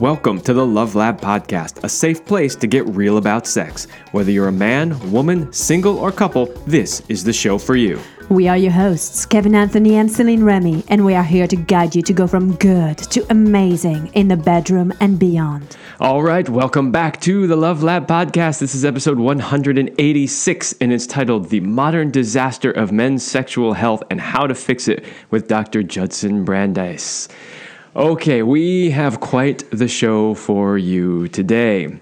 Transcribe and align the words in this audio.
Welcome 0.00 0.40
to 0.42 0.54
the 0.54 0.64
Love 0.64 0.94
Lab 0.94 1.20
Podcast, 1.20 1.84
a 1.84 1.88
safe 1.90 2.24
place 2.24 2.56
to 2.56 2.66
get 2.66 2.86
real 2.86 3.18
about 3.18 3.46
sex. 3.46 3.86
Whether 4.12 4.30
you're 4.30 4.48
a 4.48 4.52
man, 4.52 5.12
woman, 5.12 5.52
single, 5.52 5.98
or 5.98 6.10
couple, 6.10 6.46
this 6.66 7.02
is 7.10 7.22
the 7.22 7.34
show 7.34 7.58
for 7.58 7.76
you. 7.76 8.00
We 8.30 8.48
are 8.48 8.56
your 8.56 8.72
hosts, 8.72 9.26
Kevin 9.26 9.54
Anthony 9.54 9.96
and 9.96 10.10
Celine 10.10 10.42
Remy, 10.42 10.84
and 10.88 11.04
we 11.04 11.14
are 11.14 11.22
here 11.22 11.46
to 11.46 11.54
guide 11.54 11.94
you 11.94 12.00
to 12.00 12.14
go 12.14 12.26
from 12.26 12.54
good 12.54 12.96
to 12.96 13.26
amazing 13.28 14.06
in 14.14 14.28
the 14.28 14.38
bedroom 14.38 14.90
and 15.00 15.18
beyond. 15.18 15.76
All 16.00 16.22
right, 16.22 16.48
welcome 16.48 16.90
back 16.90 17.20
to 17.20 17.46
the 17.46 17.56
Love 17.56 17.82
Lab 17.82 18.06
Podcast. 18.06 18.58
This 18.58 18.74
is 18.74 18.86
episode 18.86 19.18
186, 19.18 20.74
and 20.80 20.94
it's 20.94 21.06
titled 21.06 21.50
The 21.50 21.60
Modern 21.60 22.10
Disaster 22.10 22.70
of 22.70 22.90
Men's 22.90 23.22
Sexual 23.22 23.74
Health 23.74 24.02
and 24.08 24.18
How 24.18 24.46
to 24.46 24.54
Fix 24.54 24.88
It 24.88 25.04
with 25.30 25.46
Dr. 25.46 25.82
Judson 25.82 26.46
Brandeis. 26.46 27.28
Okay, 27.96 28.44
we 28.44 28.90
have 28.90 29.18
quite 29.18 29.68
the 29.72 29.88
show 29.88 30.34
for 30.34 30.78
you 30.78 31.26
today. 31.26 31.98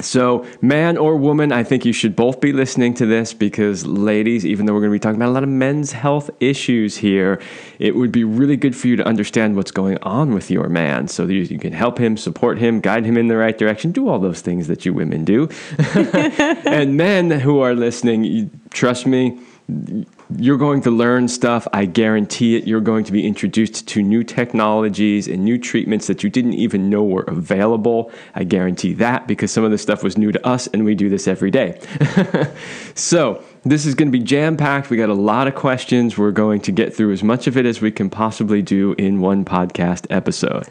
So, 0.00 0.46
man 0.62 0.96
or 0.96 1.16
woman, 1.16 1.50
I 1.50 1.64
think 1.64 1.84
you 1.84 1.92
should 1.92 2.14
both 2.14 2.40
be 2.40 2.52
listening 2.52 2.94
to 2.94 3.06
this 3.06 3.34
because, 3.34 3.84
ladies, 3.84 4.46
even 4.46 4.64
though 4.64 4.74
we're 4.74 4.80
going 4.80 4.92
to 4.92 4.94
be 4.94 5.00
talking 5.00 5.16
about 5.16 5.30
a 5.30 5.32
lot 5.32 5.42
of 5.42 5.48
men's 5.48 5.90
health 5.90 6.30
issues 6.38 6.98
here, 6.98 7.40
it 7.80 7.96
would 7.96 8.12
be 8.12 8.22
really 8.22 8.56
good 8.56 8.76
for 8.76 8.86
you 8.86 8.94
to 8.94 9.04
understand 9.04 9.56
what's 9.56 9.72
going 9.72 9.98
on 10.02 10.34
with 10.34 10.52
your 10.52 10.68
man 10.68 11.08
so 11.08 11.26
that 11.26 11.34
you 11.34 11.58
can 11.58 11.72
help 11.72 11.98
him, 11.98 12.16
support 12.16 12.58
him, 12.58 12.80
guide 12.80 13.04
him 13.04 13.18
in 13.18 13.26
the 13.26 13.36
right 13.36 13.58
direction, 13.58 13.90
do 13.90 14.08
all 14.08 14.20
those 14.20 14.40
things 14.40 14.68
that 14.68 14.86
you 14.86 14.94
women 14.94 15.24
do. 15.24 15.48
and 16.64 16.96
men 16.96 17.28
who 17.28 17.58
are 17.58 17.74
listening, 17.74 18.52
trust 18.70 19.04
me, 19.04 19.36
you're 20.36 20.58
going 20.58 20.82
to 20.82 20.90
learn 20.90 21.28
stuff. 21.28 21.66
I 21.72 21.86
guarantee 21.86 22.56
it. 22.56 22.66
You're 22.66 22.80
going 22.80 23.04
to 23.04 23.12
be 23.12 23.26
introduced 23.26 23.88
to 23.88 24.02
new 24.02 24.22
technologies 24.22 25.26
and 25.26 25.44
new 25.44 25.58
treatments 25.58 26.06
that 26.06 26.22
you 26.22 26.28
didn't 26.28 26.54
even 26.54 26.90
know 26.90 27.02
were 27.02 27.22
available. 27.22 28.12
I 28.34 28.44
guarantee 28.44 28.92
that 28.94 29.26
because 29.26 29.50
some 29.50 29.64
of 29.64 29.70
this 29.70 29.82
stuff 29.82 30.02
was 30.02 30.18
new 30.18 30.30
to 30.32 30.46
us 30.46 30.66
and 30.68 30.84
we 30.84 30.94
do 30.94 31.08
this 31.08 31.26
every 31.26 31.50
day. 31.50 31.80
so, 32.94 33.42
this 33.64 33.86
is 33.86 33.94
going 33.94 34.08
to 34.08 34.18
be 34.18 34.24
jam 34.24 34.56
packed. 34.56 34.90
We 34.90 34.96
got 34.96 35.08
a 35.08 35.14
lot 35.14 35.48
of 35.48 35.54
questions. 35.54 36.16
We're 36.16 36.30
going 36.30 36.60
to 36.62 36.72
get 36.72 36.94
through 36.94 37.12
as 37.12 37.22
much 37.22 37.46
of 37.46 37.56
it 37.56 37.66
as 37.66 37.80
we 37.80 37.90
can 37.90 38.08
possibly 38.10 38.62
do 38.62 38.94
in 38.98 39.20
one 39.20 39.44
podcast 39.44 40.06
episode. 40.10 40.68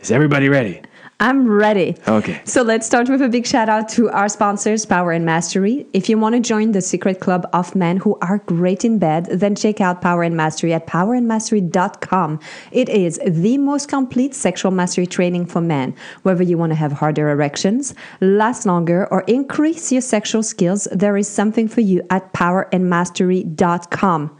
Is 0.00 0.10
everybody 0.10 0.48
ready? 0.48 0.82
I'm 1.18 1.48
ready. 1.48 1.96
Okay. 2.06 2.42
So 2.44 2.60
let's 2.60 2.86
start 2.86 3.08
with 3.08 3.22
a 3.22 3.28
big 3.30 3.46
shout 3.46 3.70
out 3.70 3.88
to 3.90 4.10
our 4.10 4.28
sponsors, 4.28 4.84
Power 4.84 5.12
and 5.12 5.24
Mastery. 5.24 5.86
If 5.94 6.10
you 6.10 6.18
want 6.18 6.34
to 6.34 6.42
join 6.42 6.72
the 6.72 6.82
secret 6.82 7.20
club 7.20 7.48
of 7.54 7.74
men 7.74 7.96
who 7.96 8.18
are 8.20 8.36
great 8.40 8.84
in 8.84 8.98
bed, 8.98 9.24
then 9.32 9.54
check 9.54 9.80
out 9.80 10.02
Power 10.02 10.24
and 10.24 10.36
Mastery 10.36 10.74
at 10.74 10.86
powerandmastery.com. 10.86 12.38
It 12.70 12.90
is 12.90 13.18
the 13.26 13.56
most 13.56 13.88
complete 13.88 14.34
sexual 14.34 14.72
mastery 14.72 15.06
training 15.06 15.46
for 15.46 15.62
men. 15.62 15.94
Whether 16.22 16.42
you 16.42 16.58
want 16.58 16.72
to 16.72 16.76
have 16.76 16.92
harder 16.92 17.30
erections, 17.30 17.94
last 18.20 18.66
longer, 18.66 19.08
or 19.10 19.22
increase 19.22 19.90
your 19.90 20.02
sexual 20.02 20.42
skills, 20.42 20.86
there 20.92 21.16
is 21.16 21.26
something 21.26 21.66
for 21.66 21.80
you 21.80 22.02
at 22.10 22.30
powerandmastery.com. 22.34 24.35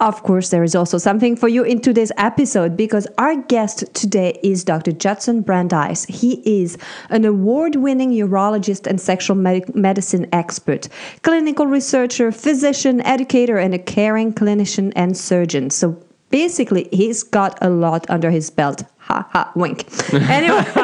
Of 0.00 0.22
course, 0.22 0.50
there 0.50 0.62
is 0.62 0.74
also 0.74 0.98
something 0.98 1.36
for 1.36 1.48
you 1.48 1.64
in 1.64 1.80
today's 1.80 2.12
episode 2.16 2.76
because 2.76 3.06
our 3.18 3.36
guest 3.36 3.84
today 3.94 4.38
is 4.42 4.64
Dr. 4.64 4.92
Judson 4.92 5.42
Brandeis. 5.42 6.04
He 6.04 6.42
is 6.44 6.78
an 7.10 7.24
award 7.24 7.76
winning 7.76 8.12
urologist 8.12 8.86
and 8.86 9.00
sexual 9.00 9.36
med- 9.36 9.74
medicine 9.74 10.26
expert, 10.32 10.88
clinical 11.22 11.66
researcher, 11.66 12.30
physician, 12.30 13.00
educator, 13.02 13.58
and 13.58 13.74
a 13.74 13.78
caring 13.78 14.32
clinician 14.32 14.92
and 14.94 15.16
surgeon. 15.16 15.70
So 15.70 16.00
basically, 16.30 16.88
he's 16.92 17.22
got 17.22 17.58
a 17.60 17.70
lot 17.70 18.08
under 18.08 18.30
his 18.30 18.50
belt 18.50 18.84
ha 19.08 19.26
ha 19.32 19.52
wink. 19.54 19.86
Anyway, 20.12 20.64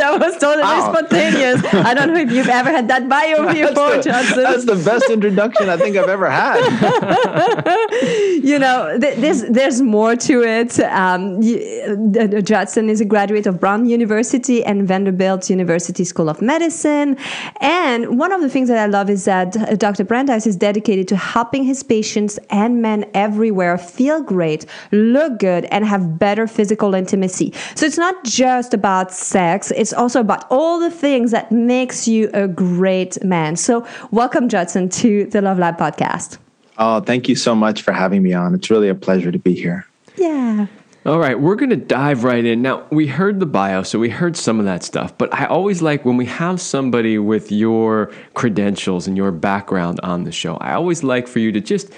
that 0.00 0.16
was 0.20 0.36
totally 0.38 0.62
wow. 0.62 0.92
spontaneous. 0.92 1.64
I 1.72 1.94
don't 1.94 2.12
know 2.12 2.20
if 2.20 2.30
you've 2.30 2.48
ever 2.48 2.70
had 2.70 2.88
that 2.88 3.08
bio 3.08 3.52
before, 3.52 4.02
Judson. 4.02 4.42
That's 4.42 4.66
the 4.66 4.76
best 4.84 5.08
introduction 5.10 5.68
I 5.68 5.76
think 5.76 5.96
I've 5.96 6.08
ever 6.08 6.30
had. 6.30 6.58
you 8.44 8.58
know, 8.58 8.98
th- 9.00 9.16
there's 9.18 9.42
there's 9.44 9.80
more 9.80 10.16
to 10.16 10.42
it. 10.42 10.78
Um, 10.80 11.38
uh, 11.38 12.40
Judson 12.40 12.90
is 12.90 13.00
a 13.00 13.04
graduate 13.04 13.46
of 13.46 13.58
Brown 13.58 13.86
University 13.86 14.62
and 14.64 14.86
Vanderbilt 14.86 15.48
University 15.48 16.04
School 16.04 16.28
of 16.28 16.42
Medicine. 16.42 17.16
And 17.60 18.18
one 18.18 18.32
of 18.32 18.40
the 18.42 18.50
things 18.50 18.68
that 18.68 18.78
I 18.78 18.86
love 18.86 19.08
is 19.08 19.24
that 19.24 19.78
Dr. 19.78 20.04
Brandeis 20.04 20.46
is 20.46 20.56
dedicated 20.56 21.08
to 21.08 21.16
helping 21.16 21.64
his 21.64 21.82
patients 21.82 22.38
and 22.50 22.82
men 22.82 23.06
everywhere 23.14 23.78
feel 23.78 24.22
great, 24.22 24.66
look 24.92 25.38
good, 25.38 25.64
and 25.66 25.84
have 25.86 26.18
better 26.18 26.33
better 26.34 26.46
physical 26.48 26.96
intimacy. 26.96 27.52
So 27.76 27.86
it's 27.86 27.96
not 27.96 28.24
just 28.24 28.74
about 28.74 29.12
sex, 29.12 29.70
it's 29.70 29.92
also 29.92 30.18
about 30.18 30.44
all 30.50 30.80
the 30.80 30.90
things 30.90 31.30
that 31.30 31.52
makes 31.52 32.08
you 32.08 32.28
a 32.34 32.48
great 32.48 33.22
man. 33.22 33.54
So 33.54 33.86
welcome 34.10 34.48
Judson 34.48 34.88
to 34.88 35.26
the 35.26 35.40
Love 35.40 35.60
Lab 35.60 35.78
podcast. 35.78 36.38
Oh, 36.76 36.98
thank 36.98 37.28
you 37.28 37.36
so 37.36 37.54
much 37.54 37.82
for 37.82 37.92
having 37.92 38.24
me 38.24 38.32
on. 38.32 38.52
It's 38.52 38.68
really 38.68 38.88
a 38.88 38.96
pleasure 38.96 39.30
to 39.30 39.38
be 39.38 39.54
here. 39.54 39.86
Yeah. 40.16 40.66
All 41.06 41.20
right, 41.20 41.38
we're 41.38 41.54
going 41.54 41.70
to 41.70 41.76
dive 41.76 42.24
right 42.24 42.44
in. 42.44 42.62
Now, 42.62 42.84
we 42.90 43.06
heard 43.06 43.38
the 43.38 43.46
bio, 43.46 43.84
so 43.84 44.00
we 44.00 44.08
heard 44.08 44.36
some 44.36 44.58
of 44.58 44.64
that 44.64 44.82
stuff, 44.82 45.16
but 45.16 45.32
I 45.32 45.44
always 45.44 45.82
like 45.82 46.04
when 46.04 46.16
we 46.16 46.26
have 46.26 46.60
somebody 46.60 47.16
with 47.16 47.52
your 47.52 48.10
credentials 48.32 49.06
and 49.06 49.16
your 49.16 49.30
background 49.30 50.00
on 50.02 50.24
the 50.24 50.32
show, 50.32 50.56
I 50.56 50.72
always 50.72 51.04
like 51.04 51.28
for 51.28 51.38
you 51.38 51.52
to 51.52 51.60
just 51.60 51.92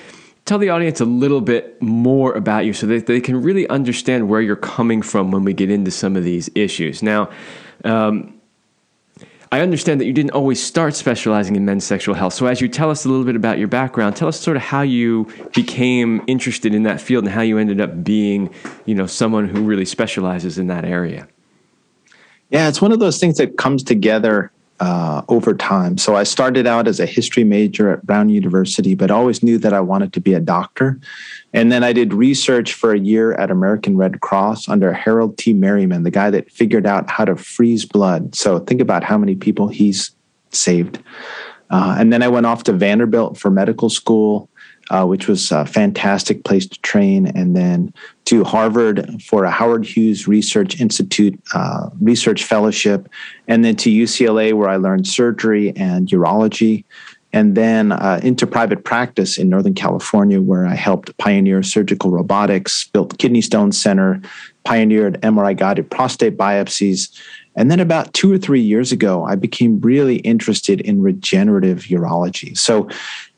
tell 0.47 0.59
the 0.59 0.71
audience 0.71 1.01
a 1.01 1.05
little 1.05 1.41
bit 1.41 1.81
more 1.83 2.33
about 2.33 2.65
you 2.65 2.73
so 2.73 2.87
that 2.87 3.07
they 3.07 3.21
can 3.21 3.43
really 3.43 3.69
understand 3.69 4.29
where 4.29 4.41
you're 4.41 4.57
coming 4.57 5.03
from 5.03 5.31
when 5.31 5.45
we 5.45 5.53
get 5.53 5.71
into 5.71 5.91
some 5.91 6.17
of 6.17 6.25
these 6.25 6.49
issues. 6.55 7.03
Now, 7.03 7.29
um, 7.85 8.33
I 9.53 9.61
understand 9.61 10.01
that 10.01 10.07
you 10.07 10.13
didn't 10.13 10.33
always 10.33 10.63
start 10.63 10.95
specializing 10.95 11.57
in 11.57 11.65
men's 11.65 11.85
sexual 11.85 12.15
health. 12.15 12.35
So, 12.35 12.47
as 12.47 12.61
you 12.61 12.69
tell 12.69 12.91
us 12.91 13.05
a 13.05 13.09
little 13.09 13.25
bit 13.25 13.37
about 13.37 13.59
your 13.59 13.69
background, 13.69 14.17
tell 14.17 14.29
us 14.29 14.41
sort 14.41 14.57
of 14.57 14.63
how 14.63 14.83
you 14.83 15.29
became 15.55 16.23
interested 16.27 16.75
in 16.75 16.83
that 16.85 17.01
field 17.01 17.25
and 17.25 17.33
how 17.33 17.43
you 17.43 17.59
ended 17.59 17.81
up 17.81 18.03
being, 18.03 18.53
you 18.87 18.95
know, 18.95 19.07
someone 19.07 19.49
who 19.49 19.63
really 19.63 19.85
specializes 19.85 20.59
in 20.59 20.67
that 20.69 20.85
area. 20.85 21.29
Yeah, 22.51 22.69
it's 22.69 22.81
one 22.81 22.93
of 22.93 22.99
those 22.99 23.19
things 23.19 23.39
that 23.39 23.57
comes 23.57 23.83
together 23.83 24.53
uh, 24.81 25.23
over 25.29 25.55
time. 25.55 25.99
So 25.99 26.17
I 26.17 26.25
started 26.25 26.67
out 26.67 26.87
as 26.87 27.01
a 27.01 27.07
history 27.07 27.45
major 27.45 27.91
at 27.91 28.05
Brown 28.05 28.29
University, 28.29 28.95
but 28.95 29.11
always 29.11 29.43
knew 29.43 29.59
that 29.59 29.73
I 29.73 29.81
wanted 29.81 30.13
to 30.15 30.21
be 30.21 30.35
a 30.35 30.41
doctor. 30.41 31.01
And 31.53 31.73
then 31.73 31.83
I 31.83 31.93
did 31.93 32.13
research 32.13 32.75
for 32.75 32.93
a 32.93 32.99
year 32.99 33.33
at 33.35 33.51
American 33.51 33.97
Red 33.97 34.21
Cross 34.21 34.69
under 34.69 34.93
Harold 34.93 35.39
T. 35.39 35.55
Meryman, 35.55 36.05
the 36.05 36.11
guy 36.11 36.31
that 36.31 36.51
figured 36.51 36.87
out 36.87 37.11
how 37.11 37.25
to 37.25 37.37
freeze 37.37 37.85
blood. 37.85 38.35
So 38.35 38.59
think 38.59 38.81
about 38.81 39.03
how 39.05 39.17
many 39.17 39.35
people 39.35 39.69
he's 39.69 40.11
saved. 40.51 41.03
Uh, 41.71 41.97
and 41.99 42.13
then 42.13 42.23
I 42.23 42.29
went 42.29 42.47
off 42.47 42.63
to 42.65 42.73
Vanderbilt 42.73 43.39
for 43.39 43.51
medical 43.51 43.91
school 43.91 44.49
uh, 44.91 45.05
which 45.05 45.29
was 45.29 45.51
a 45.51 45.67
fantastic 45.67 46.45
place 46.45 46.67
to 46.67 46.81
train, 46.81 47.27
and 47.27 47.57
then 47.57 47.93
to 48.27 48.45
Harvard 48.45 49.23
for 49.23 49.45
a 49.45 49.51
Howard 49.51 49.85
Hughes 49.85 50.29
Research 50.29 50.81
Institute 50.81 51.39
uh, 51.55 51.91
research 52.01 52.45
fellowship, 52.45 53.09
and 53.49 53.65
then 53.65 53.77
to 53.77 53.91
UCLA 53.91 54.53
where 54.53 54.69
I 54.69 54.77
learned 54.77 55.07
surgery 55.07 55.75
and 55.77 56.09
urology, 56.09 56.85
and 57.33 57.55
then 57.55 57.93
uh, 57.93 58.21
into 58.23 58.47
private 58.47 58.85
practice 58.85 59.37
in 59.37 59.49
Northern 59.49 59.75
California 59.75 60.41
where 60.41 60.67
I 60.67 60.75
helped 60.75 61.17
pioneer 61.19 61.63
surgical 61.63 62.11
robotics, 62.11 62.89
built 62.89 63.19
Kidney 63.19 63.43
Stone 63.43 63.73
Center, 63.73 64.23
pioneered 64.65 65.21
MRI 65.21 65.57
guided 65.57 65.91
prostate 65.91 66.37
biopsies. 66.37 67.15
And 67.55 67.71
then 67.71 67.81
about 67.81 68.13
two 68.15 68.33
or 68.33 68.39
three 68.39 68.61
years 68.61 68.93
ago, 68.93 69.25
I 69.25 69.35
became 69.35 69.81
really 69.81 70.17
interested 70.17 70.81
in 70.81 71.03
regenerative 71.03 71.85
urology. 71.85 72.57
So, 72.57 72.89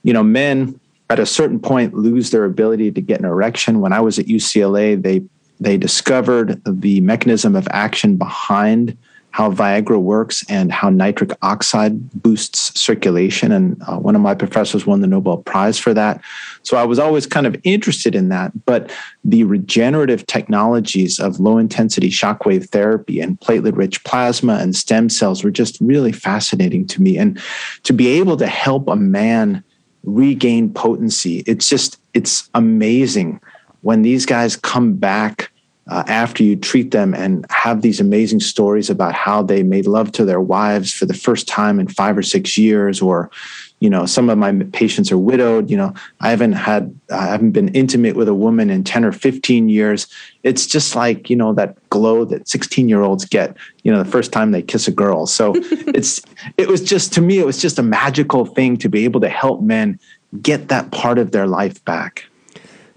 you 0.02 0.12
know, 0.12 0.22
men 0.22 0.78
at 1.10 1.18
a 1.18 1.26
certain 1.26 1.58
point 1.58 1.94
lose 1.94 2.30
their 2.30 2.44
ability 2.44 2.92
to 2.92 3.00
get 3.00 3.18
an 3.18 3.24
erection. 3.24 3.80
When 3.80 3.92
I 3.92 4.00
was 4.00 4.18
at 4.18 4.26
UCLA, 4.26 5.00
they 5.00 5.22
they 5.60 5.76
discovered 5.76 6.62
the 6.64 7.00
mechanism 7.00 7.56
of 7.56 7.66
action 7.72 8.16
behind 8.16 8.96
how 9.30 9.52
Viagra 9.52 10.00
works 10.00 10.44
and 10.48 10.72
how 10.72 10.88
nitric 10.88 11.30
oxide 11.42 12.10
boosts 12.22 12.80
circulation. 12.80 13.52
And 13.52 13.80
uh, 13.86 13.98
one 13.98 14.16
of 14.16 14.22
my 14.22 14.34
professors 14.34 14.86
won 14.86 15.00
the 15.00 15.06
Nobel 15.06 15.38
Prize 15.38 15.78
for 15.78 15.92
that. 15.94 16.20
So 16.62 16.76
I 16.76 16.84
was 16.84 16.98
always 16.98 17.26
kind 17.26 17.46
of 17.46 17.56
interested 17.62 18.14
in 18.14 18.30
that. 18.30 18.52
But 18.64 18.90
the 19.24 19.44
regenerative 19.44 20.26
technologies 20.26 21.18
of 21.20 21.40
low 21.40 21.58
intensity 21.58 22.08
shockwave 22.08 22.70
therapy 22.70 23.20
and 23.20 23.38
platelet 23.38 23.76
rich 23.76 24.02
plasma 24.04 24.54
and 24.54 24.74
stem 24.74 25.08
cells 25.08 25.44
were 25.44 25.50
just 25.50 25.78
really 25.80 26.12
fascinating 26.12 26.86
to 26.88 27.02
me. 27.02 27.18
And 27.18 27.40
to 27.84 27.92
be 27.92 28.08
able 28.08 28.36
to 28.38 28.46
help 28.46 28.88
a 28.88 28.96
man 28.96 29.62
regain 30.04 30.72
potency. 30.72 31.42
It's 31.46 31.68
just, 31.68 32.00
it's 32.14 32.48
amazing 32.54 33.40
when 33.82 34.02
these 34.02 34.26
guys 34.26 34.56
come 34.56 34.94
back 34.94 35.50
uh, 35.88 36.04
after 36.06 36.42
you 36.42 36.56
treat 36.56 36.90
them 36.90 37.14
and 37.14 37.46
have 37.50 37.82
these 37.82 38.00
amazing 38.00 38.40
stories 38.40 38.90
about 38.90 39.14
how 39.14 39.42
they 39.42 39.62
made 39.62 39.86
love 39.86 40.12
to 40.12 40.24
their 40.24 40.40
wives 40.40 40.92
for 40.92 41.06
the 41.06 41.14
first 41.14 41.48
time 41.48 41.80
in 41.80 41.88
five 41.88 42.16
or 42.16 42.22
six 42.22 42.58
years 42.58 43.00
or 43.00 43.30
you 43.80 43.88
know 43.88 44.06
some 44.06 44.28
of 44.28 44.38
my 44.38 44.52
patients 44.72 45.12
are 45.12 45.18
widowed 45.18 45.70
you 45.70 45.76
know 45.76 45.92
i 46.20 46.30
haven't 46.30 46.52
had 46.52 46.94
i 47.10 47.26
haven't 47.26 47.52
been 47.52 47.68
intimate 47.68 48.16
with 48.16 48.28
a 48.28 48.34
woman 48.34 48.70
in 48.70 48.84
10 48.84 49.04
or 49.04 49.12
15 49.12 49.68
years 49.68 50.06
it's 50.42 50.66
just 50.66 50.94
like 50.94 51.30
you 51.30 51.36
know 51.36 51.52
that 51.52 51.76
glow 51.90 52.24
that 52.24 52.48
16 52.48 52.88
year 52.88 53.02
olds 53.02 53.24
get 53.24 53.56
you 53.82 53.92
know 53.92 54.02
the 54.02 54.10
first 54.10 54.32
time 54.32 54.50
they 54.50 54.62
kiss 54.62 54.88
a 54.88 54.92
girl 54.92 55.26
so 55.26 55.52
it's 55.94 56.20
it 56.56 56.68
was 56.68 56.82
just 56.82 57.12
to 57.12 57.20
me 57.20 57.38
it 57.38 57.46
was 57.46 57.60
just 57.60 57.78
a 57.78 57.82
magical 57.82 58.46
thing 58.46 58.76
to 58.76 58.88
be 58.88 59.04
able 59.04 59.20
to 59.20 59.28
help 59.28 59.60
men 59.60 59.98
get 60.42 60.68
that 60.68 60.90
part 60.92 61.18
of 61.18 61.32
their 61.32 61.46
life 61.46 61.84
back 61.84 62.24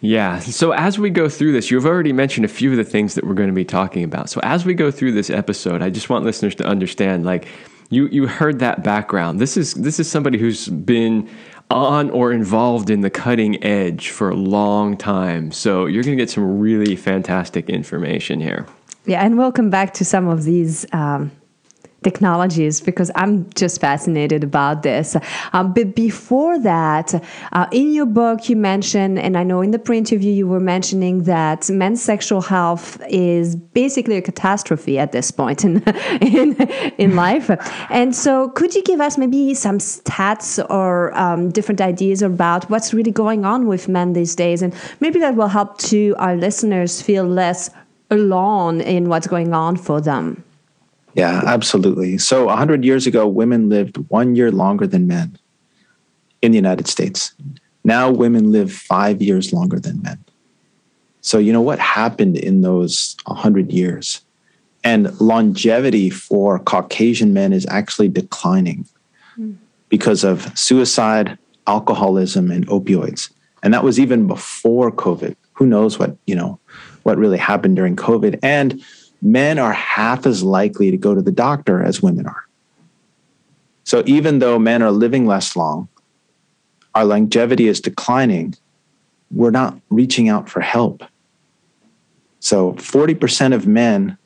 yeah. 0.03 0.39
So 0.39 0.71
as 0.71 0.97
we 0.97 1.11
go 1.11 1.29
through 1.29 1.51
this, 1.51 1.69
you've 1.69 1.85
already 1.85 2.11
mentioned 2.11 2.43
a 2.43 2.47
few 2.47 2.71
of 2.71 2.77
the 2.77 2.83
things 2.83 3.13
that 3.13 3.23
we're 3.23 3.35
going 3.35 3.49
to 3.49 3.55
be 3.55 3.63
talking 3.63 4.03
about. 4.03 4.31
So 4.31 4.41
as 4.41 4.65
we 4.65 4.73
go 4.73 4.89
through 4.89 5.11
this 5.11 5.29
episode, 5.29 5.83
I 5.83 5.91
just 5.91 6.09
want 6.09 6.25
listeners 6.25 6.55
to 6.55 6.65
understand 6.65 7.23
like 7.23 7.45
you 7.91 8.07
you 8.07 8.25
heard 8.25 8.57
that 8.59 8.83
background. 8.83 9.39
This 9.39 9.55
is 9.55 9.75
this 9.75 9.99
is 9.99 10.09
somebody 10.09 10.39
who's 10.39 10.67
been 10.67 11.29
on 11.69 12.09
or 12.09 12.33
involved 12.33 12.89
in 12.89 13.01
the 13.01 13.09
cutting 13.09 13.63
edge 13.63 14.09
for 14.09 14.29
a 14.29 14.35
long 14.35 14.97
time. 14.97 15.51
So 15.51 15.85
you're 15.85 16.03
going 16.03 16.17
to 16.17 16.21
get 16.21 16.29
some 16.29 16.59
really 16.59 16.95
fantastic 16.95 17.69
information 17.69 18.41
here. 18.41 18.65
Yeah, 19.05 19.23
and 19.23 19.38
we'll 19.38 19.51
come 19.51 19.69
back 19.69 19.93
to 19.95 20.05
some 20.05 20.27
of 20.27 20.43
these 20.43 20.85
um, 20.93 21.31
technologies 22.03 22.81
because 22.81 23.12
I'm 23.15 23.50
just 23.53 23.80
fascinated 23.80 24.44
about 24.44 24.83
this. 24.83 25.15
Um, 25.53 25.74
but 25.74 25.95
before 25.95 26.59
that, 26.59 27.13
uh, 27.51 27.68
in 27.71 27.94
your 27.94 28.07
book, 28.07 28.50
you 28.50 28.56
mentioned, 28.56 29.19
and 29.19 29.38
I 29.38 29.44
know 29.44 29.62
in 29.62 29.71
the 29.71 29.80
pre-interview 29.80 30.31
you 30.31 30.48
were 30.48 30.59
mentioning 30.59 31.24
that 31.24 31.69
men's 31.69 32.01
sexual 32.01 32.42
health 32.42 33.01
is 33.07 33.56
basically 33.56 34.18
a 34.18 34.21
catastrophe 34.21 34.98
at 34.98 35.12
this 35.12 35.30
point 35.31 35.63
in 35.63 35.83
in 36.21 36.56
in 36.98 37.15
life. 37.15 37.50
And 37.89 38.15
so, 38.15 38.50
could 38.50 38.74
you 38.74 38.83
give 38.83 39.00
us 39.00 39.18
maybe 39.18 39.53
some 39.53 39.77
stats 39.77 40.63
or 40.69 41.15
um, 41.18 41.50
different 41.51 41.81
ideas 41.81 42.21
about 42.21 42.69
what's 42.69 42.94
really 42.94 43.12
going 43.12 43.45
on 43.45 43.68
with 43.68 43.88
men 43.88 44.13
these 44.13 44.36
days, 44.36 44.62
and 44.62 44.74
maybe 45.00 45.19
that 45.19 45.36
will 45.36 45.48
help 45.48 45.77
to 45.77 46.15
our 46.18 46.36
listeners 46.36 47.01
feel 47.01 47.25
less 47.25 47.69
alone 48.09 48.81
in 48.81 49.07
what's 49.07 49.27
going 49.27 49.53
on 49.53 49.77
for 49.77 50.01
them. 50.01 50.44
Yeah, 51.13 51.41
absolutely. 51.45 52.17
So 52.17 52.45
100 52.45 52.85
years 52.85 53.05
ago, 53.05 53.27
women 53.27 53.69
lived 53.69 53.97
one 54.09 54.35
year 54.35 54.51
longer 54.51 54.87
than 54.87 55.07
men 55.07 55.37
in 56.41 56.51
the 56.51 56.57
United 56.57 56.87
States. 56.87 57.33
Now 57.83 58.11
women 58.11 58.51
live 58.51 58.71
five 58.71 59.21
years 59.21 59.51
longer 59.51 59.79
than 59.79 60.01
men. 60.01 60.23
So, 61.21 61.37
you 61.37 61.53
know 61.53 61.61
what 61.61 61.79
happened 61.79 62.37
in 62.37 62.61
those 62.61 63.15
100 63.25 63.71
years? 63.71 64.21
And 64.83 65.19
longevity 65.21 66.09
for 66.09 66.57
Caucasian 66.57 67.33
men 67.33 67.53
is 67.53 67.67
actually 67.69 68.09
declining 68.09 68.87
mm. 69.37 69.55
because 69.89 70.23
of 70.23 70.57
suicide, 70.57 71.37
alcoholism, 71.67 72.49
and 72.49 72.65
opioids. 72.67 73.31
And 73.61 73.71
that 73.73 73.83
was 73.83 73.99
even 73.99 74.25
before 74.25 74.91
COVID. 74.91 75.35
Who 75.53 75.67
knows 75.67 75.99
what, 75.99 76.17
you 76.25 76.33
know, 76.33 76.59
what 77.03 77.19
really 77.19 77.37
happened 77.37 77.75
during 77.75 77.95
COVID. 77.95 78.39
And 78.41 78.83
men 79.21 79.59
are 79.59 79.73
half 79.73 80.25
as 80.25 80.44
likely 80.44 80.91
to 80.91 80.97
go 80.97 81.13
to 81.13 81.21
the 81.21 81.31
doctor 81.31 81.83
as 81.83 82.01
women 82.01 82.25
are. 82.25 82.47
So 83.83 84.03
even 84.06 84.39
though 84.39 84.57
men 84.57 84.81
are 84.81 84.91
living 84.91 85.25
less 85.25 85.56
long, 85.56 85.88
our 86.95 87.06
longevity 87.06 87.68
is 87.68 87.79
declining, 87.79 88.56
we're 89.31 89.51
not 89.51 89.77
reaching 89.89 90.29
out 90.29 90.50
for 90.50 90.62
help. 90.62 91.03
So 92.39 92.73
40% 92.73 93.53
of 93.53 93.68
men 93.68 94.18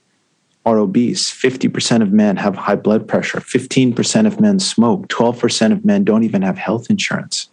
are 0.65 0.77
obese, 0.79 1.31
50% 1.31 2.01
of 2.01 2.11
men 2.11 2.37
have 2.37 2.55
high 2.55 2.75
blood 2.75 3.07
pressure, 3.07 3.39
15% 3.39 4.25
of 4.25 4.39
men 4.39 4.59
smoke, 4.59 5.07
12% 5.09 5.71
of 5.71 5.85
men 5.85 6.03
don't 6.03 6.23
even 6.23 6.41
have 6.41 6.57
health 6.57 6.89
insurance. 6.89 7.49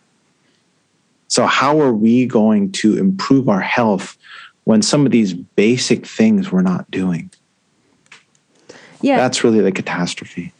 So, 1.28 1.46
how 1.46 1.80
are 1.80 1.94
we 1.94 2.26
going 2.26 2.72
to 2.72 2.98
improve 2.98 3.48
our 3.48 3.60
health 3.60 4.18
when 4.64 4.82
some 4.82 5.04
of 5.06 5.12
these 5.12 5.32
basic 5.32 6.06
things 6.06 6.52
we're 6.52 6.62
not 6.62 6.90
doing. 6.90 7.30
Yeah. 9.00 9.16
That's 9.16 9.42
really 9.42 9.60
the 9.60 9.72
catastrophe. 9.72 10.52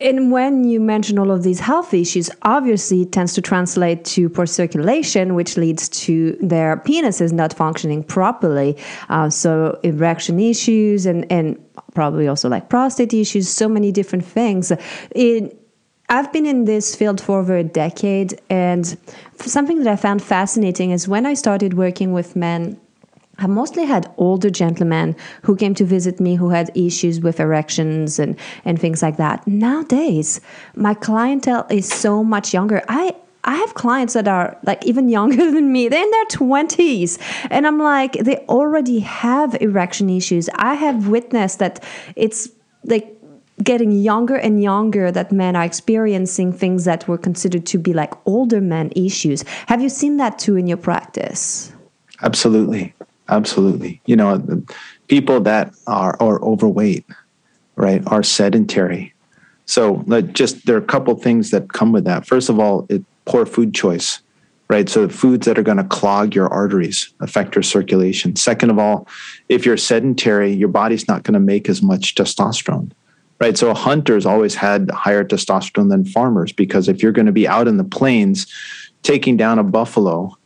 and 0.00 0.32
when 0.32 0.64
you 0.64 0.80
mention 0.80 1.18
all 1.18 1.30
of 1.30 1.42
these 1.42 1.60
health 1.60 1.94
issues, 1.94 2.30
obviously 2.42 3.02
it 3.02 3.12
tends 3.12 3.32
to 3.34 3.42
translate 3.42 4.04
to 4.06 4.28
poor 4.28 4.46
circulation, 4.46 5.34
which 5.34 5.56
leads 5.56 5.88
to 5.88 6.36
their 6.40 6.76
penises 6.78 7.32
not 7.32 7.52
functioning 7.52 8.02
properly. 8.02 8.76
Uh, 9.08 9.30
so 9.30 9.78
erection 9.84 10.40
issues 10.40 11.06
and, 11.06 11.30
and 11.30 11.62
probably 11.94 12.26
also 12.26 12.48
like 12.48 12.68
prostate 12.68 13.14
issues, 13.14 13.48
so 13.48 13.68
many 13.68 13.92
different 13.92 14.24
things. 14.24 14.72
It, 15.12 15.56
I've 16.08 16.32
been 16.32 16.46
in 16.46 16.64
this 16.64 16.96
field 16.96 17.20
for 17.20 17.38
over 17.38 17.56
a 17.56 17.62
decade, 17.62 18.40
and 18.50 18.96
something 19.36 19.78
that 19.78 19.86
I 19.86 19.94
found 19.94 20.20
fascinating 20.20 20.90
is 20.90 21.06
when 21.06 21.24
I 21.24 21.34
started 21.34 21.74
working 21.74 22.12
with 22.12 22.34
men 22.34 22.80
I 23.40 23.46
mostly 23.46 23.86
had 23.86 24.12
older 24.18 24.50
gentlemen 24.50 25.16
who 25.42 25.56
came 25.56 25.74
to 25.74 25.84
visit 25.84 26.20
me 26.20 26.36
who 26.36 26.50
had 26.50 26.70
issues 26.74 27.20
with 27.20 27.40
erections 27.40 28.18
and, 28.18 28.38
and 28.66 28.78
things 28.78 29.02
like 29.02 29.16
that. 29.16 29.46
Nowadays, 29.46 30.42
my 30.76 30.92
clientele 30.92 31.66
is 31.70 31.88
so 31.88 32.22
much 32.22 32.52
younger. 32.52 32.82
I 32.88 33.16
I 33.42 33.54
have 33.56 33.72
clients 33.72 34.12
that 34.12 34.28
are 34.28 34.58
like 34.64 34.84
even 34.84 35.08
younger 35.08 35.50
than 35.50 35.72
me. 35.72 35.88
They're 35.88 36.04
in 36.04 36.10
their 36.10 36.26
20s. 36.26 37.18
And 37.50 37.66
I'm 37.66 37.78
like, 37.78 38.12
they 38.12 38.36
already 38.50 38.98
have 39.00 39.56
erection 39.62 40.10
issues. 40.10 40.50
I 40.56 40.74
have 40.74 41.08
witnessed 41.08 41.58
that 41.58 41.82
it's 42.16 42.50
like 42.84 43.16
getting 43.64 43.92
younger 43.92 44.36
and 44.36 44.62
younger 44.62 45.10
that 45.10 45.32
men 45.32 45.56
are 45.56 45.64
experiencing 45.64 46.52
things 46.52 46.84
that 46.84 47.08
were 47.08 47.16
considered 47.16 47.64
to 47.66 47.78
be 47.78 47.94
like 47.94 48.12
older 48.26 48.60
men 48.60 48.92
issues. 48.94 49.42
Have 49.68 49.80
you 49.80 49.88
seen 49.88 50.18
that 50.18 50.38
too 50.38 50.56
in 50.56 50.66
your 50.66 50.76
practice? 50.76 51.72
Absolutely 52.20 52.94
absolutely. 53.30 54.00
You 54.06 54.16
know, 54.16 54.62
people 55.08 55.40
that 55.40 55.72
are 55.86 56.16
are 56.20 56.42
overweight, 56.42 57.06
right, 57.76 58.02
are 58.06 58.22
sedentary. 58.22 59.14
So 59.66 60.04
just 60.32 60.66
there 60.66 60.74
are 60.76 60.80
a 60.80 60.84
couple 60.84 61.14
things 61.16 61.50
that 61.50 61.72
come 61.72 61.92
with 61.92 62.04
that. 62.04 62.26
First 62.26 62.48
of 62.48 62.58
all, 62.58 62.86
it, 62.88 63.04
poor 63.24 63.46
food 63.46 63.72
choice, 63.72 64.20
right? 64.68 64.88
So 64.88 65.08
foods 65.08 65.46
that 65.46 65.58
are 65.58 65.62
going 65.62 65.76
to 65.76 65.84
clog 65.84 66.34
your 66.34 66.48
arteries, 66.48 67.12
affect 67.20 67.54
your 67.54 67.62
circulation. 67.62 68.34
Second 68.34 68.70
of 68.70 68.78
all, 68.80 69.06
if 69.48 69.64
you're 69.64 69.76
sedentary, 69.76 70.52
your 70.52 70.68
body's 70.68 71.06
not 71.06 71.22
going 71.22 71.34
to 71.34 71.40
make 71.40 71.68
as 71.68 71.82
much 71.82 72.16
testosterone. 72.16 72.90
Right. 73.40 73.56
So 73.56 73.72
hunters 73.72 74.26
always 74.26 74.54
had 74.54 74.90
higher 74.90 75.24
testosterone 75.24 75.88
than 75.88 76.04
farmers 76.04 76.52
because 76.52 76.88
if 76.88 77.02
you're 77.02 77.12
going 77.12 77.24
to 77.24 77.32
be 77.32 77.48
out 77.48 77.68
in 77.68 77.78
the 77.78 77.84
plains 77.84 78.46
taking 79.02 79.38
down 79.38 79.58
a 79.58 79.64
buffalo 79.64 80.36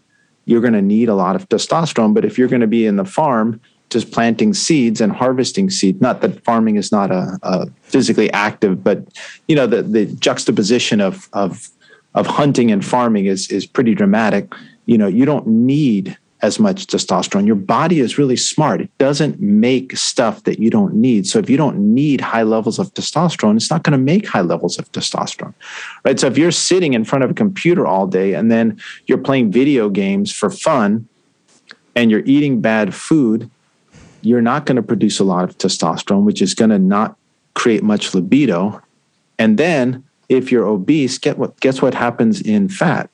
you're 0.46 0.60
going 0.60 0.74
to 0.74 0.82
need 0.82 1.08
a 1.08 1.14
lot 1.14 1.36
of 1.36 1.48
testosterone. 1.48 2.14
But 2.14 2.24
if 2.24 2.38
you're 2.38 2.48
going 2.48 2.60
to 2.60 2.66
be 2.66 2.86
in 2.86 2.96
the 2.96 3.04
farm, 3.04 3.60
just 3.90 4.12
planting 4.12 4.54
seeds 4.54 5.00
and 5.00 5.12
harvesting 5.12 5.70
seed, 5.70 6.00
not 6.00 6.20
that 6.20 6.42
farming 6.44 6.76
is 6.76 6.90
not 6.90 7.10
a, 7.10 7.38
a 7.42 7.66
physically 7.82 8.32
active, 8.32 8.82
but 8.82 9.04
you 9.48 9.54
know 9.54 9.66
the 9.66 9.82
the 9.82 10.06
juxtaposition 10.06 11.00
of 11.00 11.28
of 11.32 11.68
of 12.14 12.26
hunting 12.26 12.70
and 12.70 12.84
farming 12.84 13.26
is 13.26 13.50
is 13.50 13.66
pretty 13.66 13.94
dramatic. 13.94 14.52
You 14.86 14.98
know, 14.98 15.06
you 15.06 15.24
don't 15.24 15.46
need 15.46 16.16
as 16.44 16.60
much 16.60 16.86
testosterone. 16.86 17.46
Your 17.46 17.56
body 17.56 18.00
is 18.00 18.18
really 18.18 18.36
smart. 18.36 18.82
It 18.82 18.98
doesn't 18.98 19.40
make 19.40 19.96
stuff 19.96 20.44
that 20.44 20.58
you 20.58 20.68
don't 20.68 20.92
need. 20.92 21.26
So 21.26 21.38
if 21.38 21.48
you 21.48 21.56
don't 21.56 21.94
need 21.94 22.20
high 22.20 22.42
levels 22.42 22.78
of 22.78 22.92
testosterone, 22.92 23.56
it's 23.56 23.70
not 23.70 23.82
going 23.82 23.92
to 23.92 24.04
make 24.12 24.28
high 24.28 24.42
levels 24.42 24.78
of 24.78 24.92
testosterone. 24.92 25.54
Right? 26.04 26.20
So 26.20 26.26
if 26.26 26.36
you're 26.36 26.50
sitting 26.50 26.92
in 26.92 27.02
front 27.06 27.24
of 27.24 27.30
a 27.30 27.34
computer 27.34 27.86
all 27.86 28.06
day 28.06 28.34
and 28.34 28.52
then 28.52 28.78
you're 29.06 29.16
playing 29.16 29.52
video 29.52 29.88
games 29.88 30.30
for 30.30 30.50
fun 30.50 31.08
and 31.96 32.10
you're 32.10 32.26
eating 32.26 32.60
bad 32.60 32.94
food, 32.94 33.50
you're 34.20 34.42
not 34.42 34.66
going 34.66 34.76
to 34.76 34.82
produce 34.82 35.18
a 35.20 35.24
lot 35.24 35.44
of 35.44 35.56
testosterone, 35.56 36.24
which 36.24 36.42
is 36.42 36.52
going 36.52 36.70
to 36.70 36.78
not 36.78 37.16
create 37.54 37.82
much 37.82 38.14
libido. 38.14 38.82
And 39.38 39.56
then 39.56 40.04
if 40.28 40.52
you're 40.52 40.66
obese, 40.66 41.16
get 41.16 41.38
what 41.38 41.58
guess 41.60 41.80
what 41.80 41.94
happens 41.94 42.42
in 42.42 42.68
fat? 42.68 43.08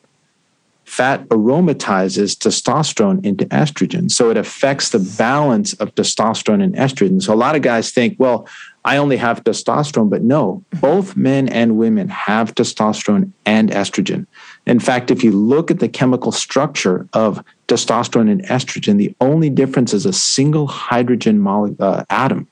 Fat 0.91 1.29
aromatizes 1.29 2.37
testosterone 2.37 3.25
into 3.25 3.47
estrogen. 3.47 4.11
So 4.11 4.29
it 4.29 4.37
affects 4.37 4.89
the 4.89 4.99
balance 4.99 5.73
of 5.75 5.95
testosterone 5.95 6.61
and 6.65 6.75
estrogen. 6.75 7.23
So 7.23 7.33
a 7.33 7.37
lot 7.37 7.55
of 7.55 7.63
guys 7.63 7.93
think, 7.93 8.17
well, 8.19 8.49
I 8.85 8.97
only 8.97 9.17
have 9.19 9.45
testosterone, 9.45 10.11
but 10.11 10.23
no, 10.23 10.65
both 10.81 11.15
men 11.15 11.49
and 11.49 11.77
women 11.77 12.09
have 12.09 12.57
testosterone 12.57 13.31
and 13.47 13.71
estrogen. 13.71 14.27
In 14.67 14.81
fact, 14.81 15.13
if 15.13 15.23
you 15.23 15.31
look 15.31 15.71
at 15.71 15.79
the 15.79 15.89
chemical 15.89 16.33
structure 16.33 17.07
of 17.13 17.45
testosterone 17.69 18.29
and 18.29 18.43
estrogen, 18.47 18.99
the 18.99 19.15
only 19.21 19.49
difference 19.49 19.95
is 19.95 20.07
a 20.07 20.13
single 20.13 20.67
hydrogen 20.67 21.47
uh, 21.47 22.03
atom. 22.11 22.49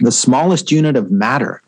The 0.00 0.10
smallest 0.10 0.72
unit 0.72 0.96
of 0.96 1.12
matter 1.12 1.62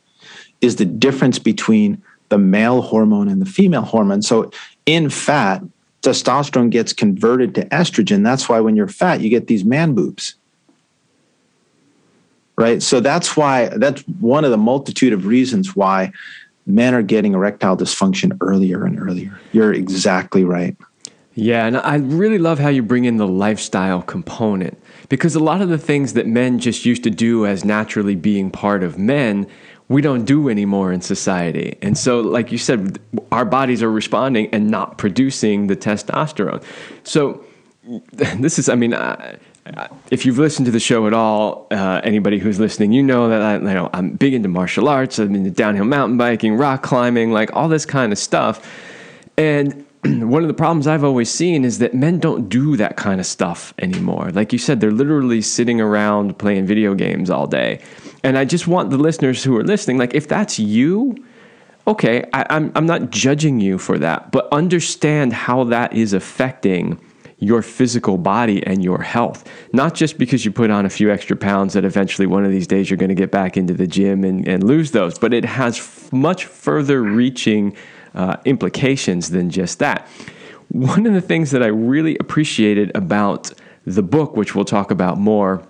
is 0.61 0.75
the 0.75 0.85
difference 0.85 1.39
between 1.39 2.03
the 2.31 2.39
male 2.39 2.83
hormone 2.83 3.29
and 3.29 3.41
the 3.41 3.47
female 3.47 3.83
hormone. 3.83 4.23
So 4.23 4.51
in 4.89 5.11
fat, 5.11 5.63
testosterone 6.01 6.71
gets 6.71 6.95
converted 6.95 7.55
to 7.55 7.67
estrogen. 7.67 8.25
That's 8.25 8.49
why 8.49 8.61
when 8.61 8.75
you're 8.75 8.89
fat, 8.89 9.21
you 9.21 9.29
get 9.29 9.47
these 9.47 9.63
man 9.63 9.95
boobs, 9.95 10.35
right? 12.57 12.83
So 12.83 12.99
that's 13.01 13.37
why 13.37 13.69
that's 13.69 14.01
one 14.09 14.47
of 14.47 14.51
the 14.51 14.57
multitude 14.57 15.13
of 15.13 15.27
reasons 15.27 15.77
why 15.77 16.11
men 16.67 16.95
are 16.95 17.03
getting 17.03 17.35
erectile 17.35 17.77
dysfunction 17.77 18.35
earlier 18.41 18.87
and 18.87 18.99
earlier. 18.99 19.39
You're 19.53 19.75
exactly 19.75 20.43
right. 20.43 20.75
Yeah, 21.35 21.67
and 21.67 21.77
I 21.77 21.97
really 21.97 22.39
love 22.39 22.59
how 22.59 22.69
you 22.69 22.83
bring 22.83 23.05
in 23.05 23.19
the 23.19 23.29
lifestyle 23.29 24.01
component 24.01 24.77
because 25.11 25.35
a 25.35 25.41
lot 25.41 25.61
of 25.61 25.69
the 25.69 25.79
things 25.79 26.15
that 26.15 26.27
men 26.27 26.59
just 26.59 26.87
used 26.87 27.05
to 27.05 27.11
do 27.11 27.45
as 27.45 27.63
naturally 27.63 28.17
being 28.17 28.51
part 28.51 28.83
of 28.83 28.99
men, 28.99 29.47
we 29.89 30.03
don't 30.03 30.25
do 30.25 30.49
anymore 30.49 30.93
in 30.93 31.01
society. 31.01 31.79
And 31.81 31.97
so, 31.97 32.21
like 32.21 32.53
you 32.53 32.59
said, 32.59 32.99
our 33.33 33.45
bodies 33.45 33.83
are 33.83 33.91
responding 33.91 34.49
and 34.53 34.71
not 34.71 34.99
producing 34.99 35.67
the 35.67 35.77
testosterone. 35.77 36.63
So, 37.05 37.45
this 38.13 38.59
is, 38.59 38.69
I 38.69 38.75
mean, 38.75 38.95
if 40.11 40.27
you've 40.27 40.39
listened 40.39 40.67
to 40.67 40.73
the 40.73 40.81
show 40.81 41.07
at 41.07 41.15
all, 41.15 41.67
uh, 41.71 42.01
anybody 42.05 42.39
who's 42.39 42.61
listening, 42.61 42.93
you 42.93 43.03
know 43.03 43.29
that 43.29 43.43
I, 43.43 43.55
you 43.55 43.61
know 43.61 43.91
I'm 43.93 44.11
big 44.11 44.35
into 44.35 44.49
martial 44.49 44.89
arts. 44.89 45.19
I'm 45.19 45.35
into 45.35 45.51
downhill 45.51 45.85
mountain 45.85 46.19
biking, 46.19 46.57
rock 46.57 46.83
climbing, 46.83 47.33
like 47.33 47.55
all 47.57 47.69
this 47.69 47.87
kind 47.87 48.13
of 48.13 48.19
stuff. 48.19 48.61
And 49.37 49.87
one 50.05 50.43
of 50.43 50.49
the 50.49 50.55
problems 50.55 50.87
I've 50.87 51.05
always 51.05 51.31
seen 51.31 51.65
is 51.65 51.79
that 51.79 51.95
men 51.95 52.19
don't 52.19 52.49
do 52.49 52.77
that 52.77 52.97
kind 52.97 53.21
of 53.21 53.27
stuff 53.27 53.75
anymore. 53.79 54.31
Like 54.31 54.53
you 54.53 54.59
said, 54.59 54.81
they're 54.81 54.91
literally 54.91 55.43
sitting 55.43 55.81
around 55.81 56.39
playing 56.39 56.67
video 56.67 56.95
games 56.95 57.31
all 57.31 57.47
day. 57.47 57.81
And 58.23 58.37
I 58.37 58.45
just 58.45 58.67
want 58.67 58.91
the 58.91 58.99
listeners 58.99 59.45
who 59.45 59.57
are 59.57 59.65
listening, 59.65 59.99
like 59.99 60.15
if 60.15 60.27
that's 60.29 60.59
you, 60.59 61.17
okay, 61.87 62.25
I, 62.33 62.47
I'm 62.51 62.73
I'm 62.75 62.87
not 62.87 63.11
judging 63.11 63.61
you 63.61 63.79
for 63.79 63.99
that, 63.99 64.33
but 64.33 64.49
understand 64.53 65.33
how 65.33 65.65
that 65.65 65.93
is 65.93 66.13
affecting 66.13 67.01
your 67.41 67.63
physical 67.63 68.19
body 68.19 68.67
and 68.67 68.83
your 68.83 69.01
health. 69.01 69.49
Not 69.73 69.95
just 69.95 70.19
because 70.19 70.45
you 70.45 70.51
put 70.51 70.71
on 70.71 70.85
a 70.85 70.91
few 70.91 71.11
extra 71.11 71.37
pounds 71.37 71.75
that 71.75 71.85
eventually 71.85 72.27
one 72.27 72.45
of 72.45 72.51
these 72.51 72.67
days 72.67 72.91
you're 72.91 72.97
going 72.97 73.11
to 73.11 73.15
get 73.15 73.31
back 73.31 73.57
into 73.57 73.75
the 73.75 73.87
gym 73.87 74.25
and, 74.25 74.47
and 74.49 74.65
lose 74.65 74.91
those, 74.91 75.19
but 75.19 75.33
it 75.33 75.45
has 75.45 75.79
f- 75.79 76.13
much 76.13 76.47
further 76.47 77.03
reaching 77.03 77.77
uh, 78.15 78.37
implications 78.45 79.31
than 79.31 79.51
just 79.51 79.79
that. 79.79 80.09
One 80.71 81.07
of 81.07 81.15
the 81.15 81.21
things 81.21 81.53
that 81.53 81.63
I 81.63 81.69
really 81.69 82.17
appreciated 82.19 82.91
about 82.97 83.53
the 83.87 84.03
book, 84.03 84.37
which 84.37 84.55
we'll 84.55 84.65
talk 84.65 84.91
about 84.91 85.19
more 85.19 85.67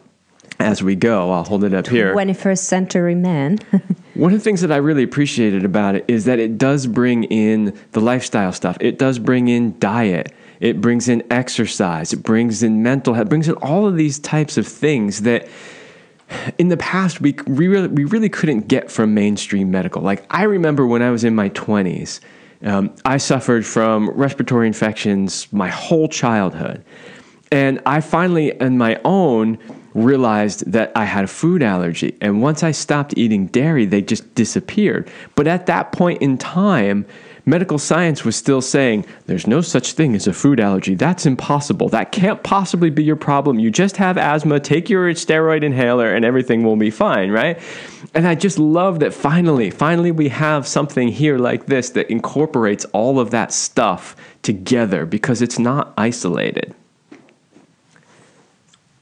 as 0.68 0.82
we 0.82 0.96
go, 0.96 1.30
I'll 1.30 1.44
hold 1.44 1.64
it 1.64 1.74
up 1.74 1.86
here. 1.86 2.14
21st 2.14 2.58
century 2.58 3.14
man. 3.14 3.58
One 4.14 4.32
of 4.32 4.38
the 4.38 4.44
things 4.44 4.60
that 4.62 4.72
I 4.72 4.76
really 4.76 5.04
appreciated 5.04 5.64
about 5.64 5.94
it 5.94 6.04
is 6.08 6.24
that 6.24 6.38
it 6.38 6.58
does 6.58 6.86
bring 6.86 7.24
in 7.24 7.78
the 7.92 8.00
lifestyle 8.00 8.52
stuff. 8.52 8.76
It 8.80 8.98
does 8.98 9.18
bring 9.18 9.48
in 9.48 9.78
diet. 9.78 10.34
It 10.60 10.80
brings 10.80 11.08
in 11.08 11.22
exercise. 11.30 12.12
It 12.12 12.24
brings 12.24 12.62
in 12.64 12.82
mental 12.82 13.14
health. 13.14 13.26
It 13.26 13.30
brings 13.30 13.48
in 13.48 13.54
all 13.56 13.86
of 13.86 13.96
these 13.96 14.18
types 14.18 14.58
of 14.58 14.66
things 14.66 15.22
that 15.22 15.48
in 16.58 16.68
the 16.68 16.76
past 16.76 17.20
we, 17.20 17.36
we, 17.46 17.68
really, 17.68 17.88
we 17.88 18.04
really 18.04 18.28
couldn't 18.28 18.66
get 18.66 18.90
from 18.90 19.14
mainstream 19.14 19.70
medical. 19.70 20.02
Like 20.02 20.26
I 20.30 20.42
remember 20.42 20.84
when 20.86 21.00
I 21.00 21.10
was 21.10 21.22
in 21.22 21.34
my 21.36 21.50
20s, 21.50 22.18
um, 22.64 22.94
I 23.04 23.18
suffered 23.18 23.64
from 23.64 24.10
respiratory 24.10 24.66
infections 24.66 25.50
my 25.52 25.68
whole 25.68 26.08
childhood. 26.08 26.84
And 27.52 27.80
I 27.86 28.00
finally, 28.00 28.60
on 28.60 28.76
my 28.76 29.00
own, 29.04 29.58
realized 29.94 30.70
that 30.70 30.92
I 30.94 31.04
had 31.04 31.24
a 31.24 31.28
food 31.28 31.62
allergy. 31.62 32.16
And 32.20 32.42
once 32.42 32.62
I 32.62 32.70
stopped 32.70 33.14
eating 33.16 33.46
dairy, 33.46 33.86
they 33.86 34.02
just 34.02 34.34
disappeared. 34.34 35.10
But 35.34 35.46
at 35.46 35.66
that 35.66 35.92
point 35.92 36.22
in 36.22 36.38
time, 36.38 37.06
medical 37.48 37.78
science 37.78 38.24
was 38.24 38.36
still 38.36 38.60
saying 38.60 39.06
there's 39.26 39.46
no 39.46 39.60
such 39.60 39.92
thing 39.92 40.14
as 40.14 40.26
a 40.26 40.32
food 40.32 40.60
allergy. 40.60 40.94
That's 40.94 41.24
impossible. 41.24 41.88
That 41.88 42.12
can't 42.12 42.42
possibly 42.42 42.90
be 42.90 43.02
your 43.02 43.16
problem. 43.16 43.58
You 43.58 43.70
just 43.70 43.96
have 43.96 44.18
asthma, 44.18 44.60
take 44.60 44.90
your 44.90 45.10
steroid 45.14 45.64
inhaler, 45.64 46.14
and 46.14 46.24
everything 46.24 46.62
will 46.62 46.76
be 46.76 46.90
fine, 46.90 47.30
right? 47.30 47.58
And 48.14 48.28
I 48.28 48.34
just 48.34 48.58
love 48.58 49.00
that 49.00 49.14
finally, 49.14 49.70
finally, 49.70 50.12
we 50.12 50.28
have 50.28 50.66
something 50.66 51.08
here 51.08 51.38
like 51.38 51.66
this 51.66 51.90
that 51.90 52.10
incorporates 52.10 52.84
all 52.86 53.18
of 53.18 53.30
that 53.30 53.52
stuff 53.52 54.14
together 54.42 55.06
because 55.06 55.42
it's 55.42 55.58
not 55.58 55.94
isolated. 55.96 56.74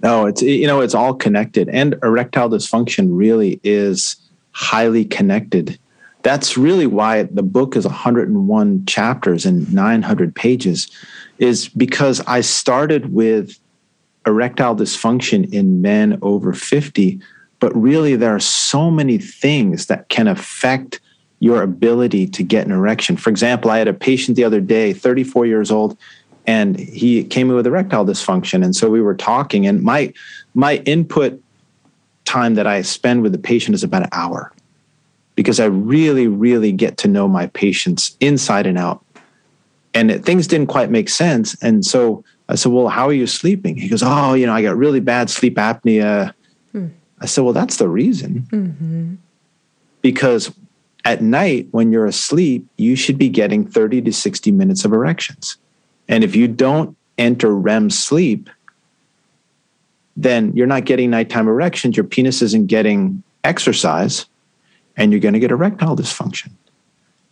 No, 0.03 0.27
it's 0.27 0.43
you 0.43 0.67
know 0.67 0.81
it's 0.81 0.95
all 0.95 1.15
connected, 1.15 1.69
and 1.69 1.95
erectile 2.03 2.51
dysfunction 2.51 3.09
really 3.11 3.61
is 3.63 4.17
highly 4.53 5.05
connected. 5.05 5.79
That's 6.23 6.57
really 6.57 6.87
why 6.87 7.23
the 7.25 7.43
book 7.43 7.77
is 7.77 7.85
101 7.85 8.87
chapters 8.87 9.47
and 9.47 9.73
900 9.73 10.35
pages 10.35 10.91
is 11.39 11.69
because 11.69 12.21
i 12.27 12.41
started 12.41 13.13
with 13.13 13.59
erectile 14.27 14.75
dysfunction 14.75 15.53
in 15.53 15.83
men 15.83 16.19
over 16.23 16.53
50 16.53 17.21
but 17.61 17.75
really 17.77 18.17
there 18.17 18.35
are 18.35 18.41
so 18.41 18.91
many 18.91 19.19
things 19.19 19.87
that 19.87 20.09
can 20.09 20.29
affect 20.29 21.01
your 21.39 21.63
ability 21.63 22.27
to 22.27 22.43
get 22.43 22.67
an 22.67 22.73
erection. 22.73 23.17
For 23.17 23.31
example 23.31 23.71
i 23.71 23.79
had 23.79 23.89
a 23.89 23.95
patient 23.95 24.37
the 24.37 24.45
other 24.45 24.61
day 24.61 24.93
34 24.93 25.47
years 25.47 25.71
old 25.71 25.97
and 26.47 26.79
he 26.79 27.25
came 27.25 27.51
in 27.51 27.57
with 27.57 27.67
erectile 27.67 28.05
dysfunction 28.05 28.65
and 28.65 28.75
so 28.75 28.91
we 28.91 29.01
were 29.01 29.15
talking 29.15 29.67
and 29.67 29.83
my 29.83 30.13
my 30.55 30.77
input 30.79 31.41
time 32.25 32.55
that 32.55 32.67
i 32.67 32.83
spend 32.83 33.23
with 33.23 33.33
the 33.33 33.39
patient 33.39 33.75
is 33.75 33.83
about 33.83 34.03
an 34.03 34.09
hour 34.13 34.53
because 35.37 35.61
I 35.61 35.67
really, 35.67 36.27
really 36.27 36.73
get 36.73 36.97
to 36.99 37.09
know 37.09 37.29
my 37.29 37.47
patients 37.49 38.17
inside 38.19 38.67
and 38.67 38.77
out. 38.77 39.05
And 39.95 40.11
it, 40.11 40.25
things 40.25 40.47
didn't 40.47 40.67
quite 40.67 40.91
make 40.91 41.09
sense. 41.09 41.55
And 41.63 41.85
so 41.85 42.25
I 42.49 42.57
said, 42.57 42.73
Well, 42.73 42.89
how 42.89 43.07
are 43.07 43.13
you 43.13 43.27
sleeping? 43.27 43.77
He 43.77 43.89
goes, 43.89 44.03
Oh, 44.05 44.35
you 44.35 44.47
know, 44.47 44.53
I 44.53 44.63
got 44.63 44.77
really 44.77 45.01
bad 45.01 45.31
sleep 45.31 45.57
apnea. 45.57 46.33
Hmm. 46.73 46.89
I 47.21 47.27
said, 47.27 47.45
Well, 47.45 47.53
that's 47.53 47.77
the 47.77 47.89
reason. 47.89 48.47
Mm-hmm. 48.51 49.15
Because 50.03 50.53
at 51.05 51.23
night, 51.23 51.69
when 51.71 51.93
you're 51.93 52.07
asleep, 52.07 52.67
you 52.77 52.97
should 52.97 53.17
be 53.17 53.29
getting 53.29 53.67
30 53.67 54.03
to 54.03 54.13
60 54.13 54.51
minutes 54.51 54.85
of 54.85 54.93
erections. 54.93 55.57
And 56.09 56.25
if 56.25 56.37
you 56.37 56.49
don't 56.49 56.97
enter 57.19 57.55
REM 57.55 57.91
sleep, 57.91 58.51
then 60.17 60.55
you're 60.57 60.67
not 60.67 60.85
getting 60.85 61.11
nighttime 61.11 61.49
erections. 61.49 61.97
Your 61.97 62.05
penis 62.05 62.43
isn't 62.43 62.67
getting 62.67 63.23
exercise 63.45 64.27
and 64.97 65.13
you're 65.13 65.21
going 65.21 65.35
to 65.35 65.41
get 65.41 65.51
erectile 65.51 65.97
dysfunction. 65.97 66.51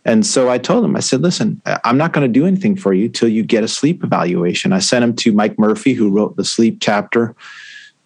And 0.07 0.23
so 0.23 0.49
I 0.49 0.59
told 0.59 0.85
him, 0.85 0.95
I 0.95 0.99
said, 0.99 1.23
listen, 1.23 1.59
I'm 1.83 1.97
not 1.97 2.13
going 2.13 2.31
to 2.31 2.39
do 2.39 2.45
anything 2.45 2.75
for 2.75 2.93
you 2.93 3.09
till 3.09 3.27
you 3.27 3.41
get 3.41 3.63
a 3.63 3.67
sleep 3.67 4.03
evaluation. 4.03 4.71
I 4.71 4.77
sent 4.79 5.03
him 5.03 5.15
to 5.15 5.31
Mike 5.31 5.57
Murphy, 5.57 5.93
who 5.93 6.11
wrote 6.11 6.35
the 6.35 6.45
sleep 6.45 6.77
chapter 6.79 7.35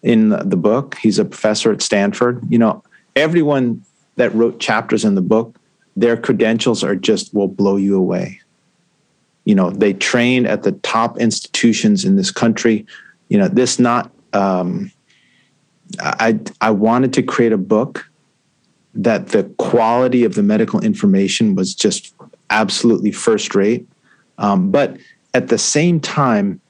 in 0.02 0.30
the 0.30 0.56
book. 0.56 0.96
He's 0.96 1.18
a 1.18 1.26
professor 1.26 1.70
at 1.70 1.82
Stanford. 1.82 2.42
You 2.48 2.58
know, 2.58 2.82
everyone 3.16 3.84
that 4.16 4.34
wrote 4.34 4.60
chapters 4.60 5.04
in 5.04 5.14
the 5.14 5.20
book, 5.20 5.56
their 5.94 6.16
credentials 6.16 6.82
are 6.82 6.96
just 6.96 7.34
will 7.34 7.48
blow 7.48 7.76
you 7.76 7.96
away. 7.96 8.39
You 9.50 9.56
know, 9.56 9.70
they 9.70 9.94
trained 9.94 10.46
at 10.46 10.62
the 10.62 10.70
top 10.70 11.18
institutions 11.18 12.04
in 12.04 12.14
this 12.14 12.30
country. 12.30 12.86
You 13.30 13.38
know, 13.38 13.48
this 13.48 13.80
not. 13.80 14.12
Um, 14.32 14.92
I 15.98 16.38
I 16.60 16.70
wanted 16.70 17.12
to 17.14 17.22
create 17.24 17.52
a 17.52 17.58
book 17.58 18.08
that 18.94 19.30
the 19.30 19.42
quality 19.58 20.22
of 20.22 20.36
the 20.36 20.44
medical 20.44 20.78
information 20.84 21.56
was 21.56 21.74
just 21.74 22.14
absolutely 22.50 23.10
first 23.10 23.56
rate. 23.56 23.88
Um, 24.38 24.70
but 24.70 24.98
at 25.34 25.48
the 25.48 25.58
same 25.58 25.98
time, 25.98 26.60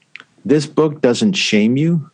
this 0.43 0.65
book 0.65 1.01
doesn't 1.01 1.33
shame 1.33 1.77
you, 1.77 2.09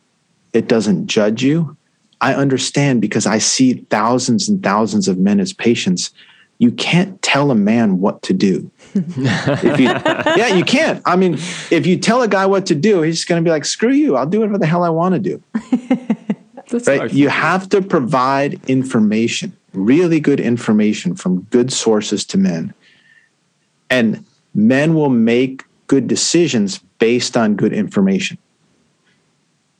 it 0.52 0.68
doesn't 0.68 1.06
judge 1.06 1.42
you. 1.42 1.78
I 2.20 2.34
understand 2.34 3.00
because 3.00 3.26
I 3.26 3.38
see 3.38 3.86
thousands 3.88 4.50
and 4.50 4.62
thousands 4.62 5.08
of 5.08 5.16
men 5.16 5.40
as 5.40 5.54
patients. 5.54 6.10
You 6.58 6.72
can't 6.72 7.22
tell 7.22 7.50
a 7.50 7.54
man 7.54 8.00
what 8.00 8.20
to 8.24 8.34
do. 8.34 8.70
If 8.94 9.80
you, 9.80 9.86
yeah, 9.86 10.54
you 10.54 10.64
can't. 10.64 11.02
I 11.04 11.16
mean, 11.16 11.34
if 11.70 11.86
you 11.86 11.98
tell 11.98 12.22
a 12.22 12.28
guy 12.28 12.46
what 12.46 12.66
to 12.66 12.74
do, 12.74 13.02
he's 13.02 13.24
going 13.24 13.42
to 13.42 13.46
be 13.46 13.50
like, 13.50 13.64
"Screw 13.64 13.92
you! 13.92 14.16
I'll 14.16 14.26
do 14.26 14.40
whatever 14.40 14.58
the 14.58 14.66
hell 14.66 14.84
I 14.84 14.90
want 14.90 15.14
to 15.14 15.20
do." 15.20 15.42
right? 16.86 17.12
You 17.12 17.28
have 17.28 17.68
to 17.70 17.82
provide 17.82 18.60
information 18.68 19.52
really 19.72 20.20
good 20.20 20.40
information 20.40 21.14
from 21.14 21.42
good 21.42 21.72
sources 21.72 22.24
to 22.26 22.38
men. 22.38 22.74
And 23.90 24.24
men 24.54 24.94
will 24.94 25.10
make 25.10 25.64
good 25.86 26.08
decisions 26.08 26.78
based 26.98 27.36
on 27.36 27.54
good 27.54 27.72
information. 27.72 28.38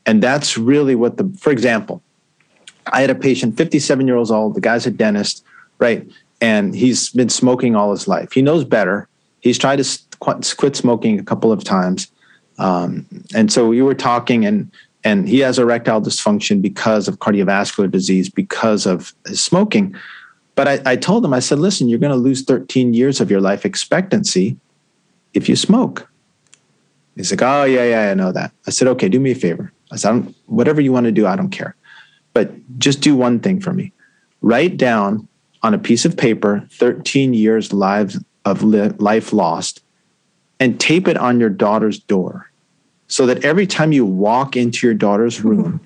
And 0.07 0.23
that's 0.23 0.57
really 0.57 0.95
what 0.95 1.19
the, 1.19 1.29
for 1.39 1.51
example, 1.51 2.03
I 2.87 3.03
had 3.03 3.11
a 3.11 3.15
patient, 3.15 3.57
57 3.59 4.07
years 4.07 4.31
old, 4.31 4.55
the 4.55 4.61
guy's 4.61 4.87
a 4.87 4.91
dentist, 4.91 5.45
right? 5.79 6.09
And 6.41 6.75
he's 6.75 7.11
been 7.11 7.29
smoking 7.29 7.75
all 7.75 7.91
his 7.91 8.07
life. 8.07 8.33
He 8.33 8.43
knows 8.43 8.65
better. 8.65 9.09
He's 9.41 9.59
tried 9.59 9.83
to 9.83 9.99
quit 10.21 10.77
smoking 10.77 11.19
a 11.19 11.25
couple 11.25 11.51
of 11.51 11.65
times. 11.65 12.11
Um, 12.59 13.07
and 13.35 13.53
so 13.53 13.67
we 13.69 13.83
were 13.83 13.95
talking, 13.95 14.45
and 14.45 14.71
and 15.05 15.29
he 15.29 15.39
has 15.41 15.59
erectile 15.59 16.03
dysfunction 16.03 16.61
because 16.61 17.07
of 17.07 17.19
cardiovascular 17.19 17.91
disease 17.91 18.29
because 18.29 18.85
of 18.85 19.15
his 19.27 19.43
smoking 19.43 19.95
but 20.57 20.67
I, 20.67 20.81
I 20.85 20.97
told 20.97 21.25
him 21.25 21.33
i 21.33 21.39
said 21.39 21.61
listen 21.61 21.89
you're 21.89 22.01
going 22.01 22.11
to 22.11 22.17
lose 22.17 22.43
13 22.43 22.95
years 22.95 23.21
of 23.21 23.31
your 23.31 23.41
life 23.41 23.65
expectancy 23.65 24.57
if 25.35 25.49
you 25.49 25.55
smoke 25.55 26.11
he's 27.15 27.31
like 27.31 27.43
oh 27.43 27.63
yeah 27.63 27.85
yeah 27.85 28.11
i 28.11 28.15
know 28.15 28.33
that 28.33 28.51
i 28.67 28.71
said 28.71 28.89
okay 28.89 29.09
do 29.09 29.21
me 29.21 29.31
a 29.31 29.37
favor 29.37 29.73
i 29.93 29.97
said 29.97 30.35
whatever 30.47 30.81
you 30.81 30.91
want 30.91 31.07
to 31.07 31.13
do 31.13 31.29
i 31.29 31.37
don't 31.37 31.51
care 31.51 31.77
but 32.39 32.53
just 32.79 33.01
do 33.01 33.17
one 33.17 33.41
thing 33.41 33.61
for 33.61 33.73
me. 33.73 33.93
Write 34.43 34.77
down 34.77 35.28
on 35.63 35.75
a 35.75 35.79
piece 35.79 36.05
of 36.05 36.17
paper 36.17 36.67
13 36.73 37.35
years 37.35 37.73
lives 37.73 38.19
of 38.45 38.63
li- 38.63 38.91
life 38.99 39.33
lost 39.33 39.83
and 40.61 40.79
tape 40.79 41.09
it 41.09 41.17
on 41.17 41.41
your 41.41 41.51
daughter's 41.51 41.99
door 41.99 42.51
so 43.09 43.27
that 43.27 43.45
every 43.45 43.67
time 43.67 43.93
you 43.93 44.05
walk 44.05 44.57
into 44.57 44.87
your 44.87 44.95
daughter's 44.95 45.43
room, 45.45 45.81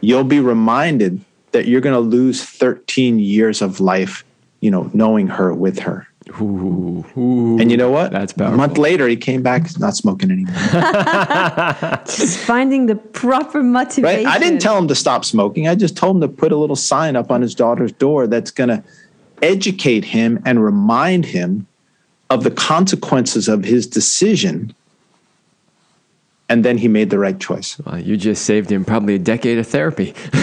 you'll 0.00 0.24
be 0.24 0.40
reminded 0.40 1.22
that 1.52 1.66
you're 1.66 1.80
going 1.80 1.94
to 1.94 2.00
lose 2.00 2.44
13 2.44 3.18
years 3.18 3.60
of 3.60 3.80
life, 3.80 4.24
you 4.60 4.70
know, 4.70 4.90
knowing 4.94 5.26
her 5.26 5.52
with 5.52 5.80
her. 5.80 6.06
Ooh, 6.40 7.04
ooh, 7.16 7.58
And 7.58 7.70
you 7.70 7.76
know 7.76 7.90
what? 7.90 8.12
That's 8.12 8.34
A 8.36 8.50
month 8.52 8.78
later, 8.78 9.08
he 9.08 9.16
came 9.16 9.42
back, 9.42 9.66
not 9.78 9.96
smoking 9.96 10.30
anymore. 10.30 10.54
Just 12.04 12.38
finding 12.38 12.86
the 12.86 12.94
proper 12.94 13.62
motivation. 13.62 14.26
Right? 14.26 14.26
I 14.26 14.38
didn't 14.38 14.60
tell 14.60 14.78
him 14.78 14.86
to 14.88 14.94
stop 14.94 15.24
smoking. 15.24 15.66
I 15.66 15.74
just 15.74 15.96
told 15.96 16.16
him 16.16 16.20
to 16.20 16.28
put 16.28 16.52
a 16.52 16.56
little 16.56 16.76
sign 16.76 17.16
up 17.16 17.30
on 17.30 17.42
his 17.42 17.54
daughter's 17.54 17.92
door 17.92 18.26
that's 18.26 18.50
going 18.50 18.68
to 18.68 18.84
educate 19.42 20.04
him 20.04 20.42
and 20.44 20.64
remind 20.64 21.26
him 21.26 21.66
of 22.28 22.44
the 22.44 22.50
consequences 22.50 23.48
of 23.48 23.64
his 23.64 23.86
decision. 23.86 24.74
And 26.50 26.64
then 26.64 26.78
he 26.78 26.88
made 26.88 27.10
the 27.10 27.18
right 27.18 27.38
choice. 27.38 27.78
Well, 27.86 28.00
you 28.00 28.16
just 28.16 28.44
saved 28.44 28.70
him 28.72 28.84
probably 28.84 29.14
a 29.14 29.18
decade 29.20 29.58
of 29.58 29.66
therapy. 29.68 30.12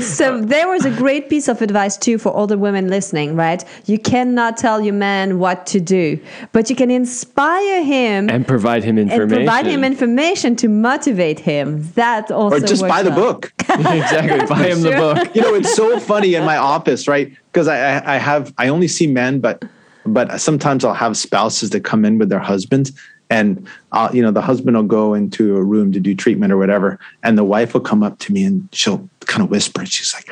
So 0.00 0.40
there 0.40 0.68
was 0.68 0.84
a 0.84 0.90
great 0.90 1.28
piece 1.28 1.48
of 1.48 1.60
advice 1.62 1.96
too 1.96 2.18
for 2.18 2.30
all 2.30 2.46
the 2.46 2.56
women 2.58 2.88
listening, 2.88 3.36
right? 3.36 3.64
You 3.86 3.98
cannot 3.98 4.56
tell 4.56 4.80
your 4.80 4.94
man 4.94 5.38
what 5.38 5.66
to 5.66 5.80
do, 5.80 6.18
but 6.52 6.70
you 6.70 6.76
can 6.76 6.90
inspire 6.90 7.84
him 7.84 8.28
and 8.30 8.46
provide 8.46 8.82
him 8.84 8.98
and 8.98 9.10
information. 9.10 9.44
provide 9.44 9.66
him 9.66 9.84
information 9.84 10.56
to 10.56 10.68
motivate 10.68 11.38
him. 11.38 11.82
That 11.92 12.30
also 12.30 12.56
Or 12.56 12.60
just 12.60 12.82
works 12.82 12.92
buy 12.94 13.02
the 13.02 13.10
well. 13.10 13.34
book. 13.34 13.52
exactly. 13.68 14.46
Buy 14.46 14.68
him 14.68 14.80
the 14.82 14.92
book. 14.92 15.34
you 15.34 15.42
know, 15.42 15.54
it's 15.54 15.74
so 15.74 15.98
funny 16.00 16.34
in 16.34 16.44
my 16.44 16.56
office, 16.56 17.06
right? 17.06 17.30
Because 17.52 17.68
I, 17.68 17.76
I, 17.98 18.14
I 18.14 18.16
have, 18.18 18.52
I 18.58 18.68
only 18.68 18.88
see 18.88 19.06
men, 19.06 19.40
but, 19.40 19.64
but 20.12 20.40
sometimes 20.40 20.84
I'll 20.84 20.94
have 20.94 21.16
spouses 21.16 21.70
that 21.70 21.84
come 21.84 22.04
in 22.04 22.18
with 22.18 22.28
their 22.28 22.38
husbands, 22.40 22.92
and 23.30 23.66
you 24.12 24.22
know, 24.22 24.30
the 24.30 24.42
husband 24.42 24.76
will 24.76 24.84
go 24.84 25.14
into 25.14 25.56
a 25.56 25.62
room 25.62 25.92
to 25.92 26.00
do 26.00 26.14
treatment 26.14 26.52
or 26.52 26.58
whatever, 26.58 26.98
and 27.22 27.38
the 27.38 27.44
wife 27.44 27.74
will 27.74 27.80
come 27.80 28.02
up 28.02 28.18
to 28.20 28.32
me 28.32 28.44
and 28.44 28.68
she'll 28.72 29.08
kind 29.26 29.42
of 29.42 29.50
whisper, 29.50 29.80
and 29.80 29.90
she's 29.90 30.14
like, 30.14 30.28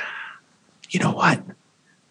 "You 0.91 1.01
know 1.01 1.13
what? 1.13 1.43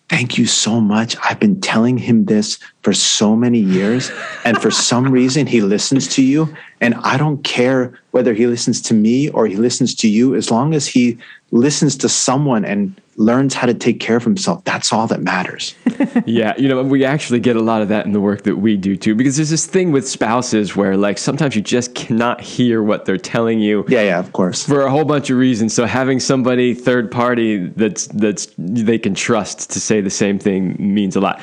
Thank 0.10 0.38
you 0.38 0.46
so 0.46 0.80
much. 0.80 1.18
I've 1.22 1.40
been 1.40 1.60
telling 1.60 1.98
him 1.98 2.26
this 2.26 2.60
for 2.82 2.94
so 2.94 3.36
many 3.36 3.60
years, 3.60 4.10
and 4.46 4.58
for 4.62 4.72
some 4.72 5.12
reason, 5.20 5.46
he 5.48 5.60
listens 5.60 6.08
to 6.16 6.24
you. 6.24 6.56
And 6.80 6.96
I 6.96 7.18
don't 7.18 7.44
care 7.44 8.00
whether 8.12 8.34
he 8.34 8.48
listens 8.48 8.82
to 8.84 8.94
me 8.94 9.30
or 9.30 9.48
he 9.48 9.58
listens 9.58 9.94
to 9.96 10.08
you, 10.08 10.34
as 10.36 10.50
long 10.50 10.74
as 10.74 10.88
he 10.88 11.18
listens 11.52 11.98
to 11.98 12.10
someone 12.10 12.64
and 12.64 13.00
learns 13.20 13.56
how 13.56 13.66
to 13.66 13.74
take 13.74 14.00
care 14.00 14.16
of 14.16 14.24
himself. 14.24 14.64
That's 14.64 14.94
all 14.94 15.08
that 15.08 15.22
matters. 15.22 15.76
Yeah, 16.26 16.54
you 16.58 16.68
know, 16.68 16.84
we 16.84 17.04
actually 17.06 17.40
get 17.40 17.56
a 17.56 17.62
lot 17.62 17.82
of 17.82 17.88
that 17.90 18.06
in 18.06 18.12
the 18.12 18.20
work 18.20 18.44
that 18.44 18.56
we 18.58 18.76
do 18.78 18.96
too, 18.98 19.16
because 19.16 19.36
there's 19.38 19.50
this 19.50 19.66
thing 19.66 19.92
with 19.92 20.08
spouses 20.08 20.76
where, 20.76 20.96
like, 20.98 21.18
sometimes 21.18 21.56
you 21.56 21.62
just 21.62 21.96
cannot 21.96 22.42
hear 22.42 22.84
what 22.84 23.06
they're 23.06 23.18
telling 23.18 23.60
you 23.60 23.84
Yeah, 23.88 24.02
yeah, 24.04 24.20
of 24.20 24.32
course. 24.34 24.66
for 24.66 24.82
a 24.82 24.92
whole 24.92 25.06
bunch 25.06 25.30
of 25.30 25.38
reasons. 25.38 25.74
So 25.74 25.86
having 25.86 26.20
somebody 26.20 26.74
third 26.74 27.12
party 27.12 27.68
that's 27.68 28.08
that's 28.08 28.48
they 28.58 28.98
can 29.00 29.16
trust 29.16 29.70
to 29.72 29.80
say 29.80 30.02
the 30.02 30.10
same 30.10 30.38
thing 30.38 30.76
means 30.80 31.16
a 31.16 31.20
lot. 31.22 31.42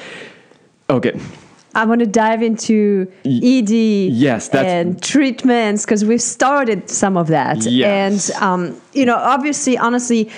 Okay, 0.91 1.19
I 1.75 1.85
want 1.87 2.01
to 2.01 2.07
dive 2.07 2.43
into 2.43 3.11
ED 3.25 3.71
yes, 4.13 4.49
that's- 4.49 4.71
and 4.73 5.03
treatments 5.03 5.85
because 5.85 6.05
we've 6.05 6.23
started 6.23 6.89
some 6.91 7.17
of 7.17 7.29
that. 7.29 7.63
Yes. 7.65 8.31
And, 8.31 8.43
um, 8.43 8.81
you 8.93 9.07
know, 9.07 9.17
obviously, 9.17 9.77
honestly, 9.79 10.31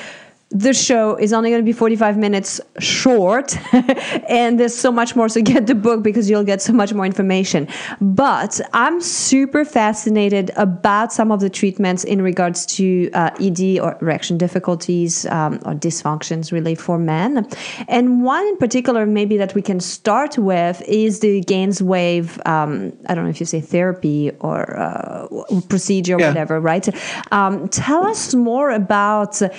the 0.50 0.72
show 0.72 1.16
is 1.16 1.32
only 1.32 1.50
going 1.50 1.60
to 1.60 1.64
be 1.64 1.72
45 1.72 2.16
minutes 2.16 2.60
short 2.78 3.56
and 4.28 4.60
there's 4.60 4.74
so 4.74 4.92
much 4.92 5.16
more 5.16 5.28
so 5.28 5.42
get 5.42 5.66
the 5.66 5.74
book 5.74 6.04
because 6.04 6.30
you'll 6.30 6.44
get 6.44 6.62
so 6.62 6.72
much 6.72 6.94
more 6.94 7.04
information. 7.04 7.66
But 8.00 8.60
i'm 8.72 9.00
super 9.00 9.64
fascinated 9.64 10.52
about 10.56 11.12
some 11.12 11.32
of 11.32 11.40
the 11.40 11.50
treatments 11.50 12.04
in 12.04 12.22
regards 12.22 12.64
to 12.76 13.10
uh, 13.12 13.30
ed 13.40 13.60
or 13.80 13.98
erection 14.00 14.38
difficulties 14.38 15.26
um, 15.26 15.54
or 15.66 15.74
dysfunctions 15.74 16.52
really 16.52 16.76
for 16.76 16.96
men. 16.96 17.46
And 17.88 18.22
one 18.22 18.46
in 18.46 18.56
particular 18.56 19.04
maybe 19.04 19.36
that 19.38 19.54
we 19.54 19.62
can 19.62 19.80
start 19.80 20.38
with 20.38 20.80
is 20.86 21.20
the 21.20 21.42
Gainswave 21.42 22.28
um, 22.46 22.92
i 23.08 23.14
don't 23.14 23.24
know 23.24 23.30
if 23.30 23.40
you 23.40 23.46
say 23.46 23.60
therapy 23.60 24.30
or 24.40 24.78
uh, 24.78 25.26
procedure 25.68 26.16
or 26.16 26.20
Yeah. 26.20 26.28
whatever 26.28 26.60
right? 26.60 26.88
Um, 27.32 27.68
tell 27.68 28.06
us 28.06 28.32
more 28.34 28.70
about 28.70 29.42
uh, 29.42 29.50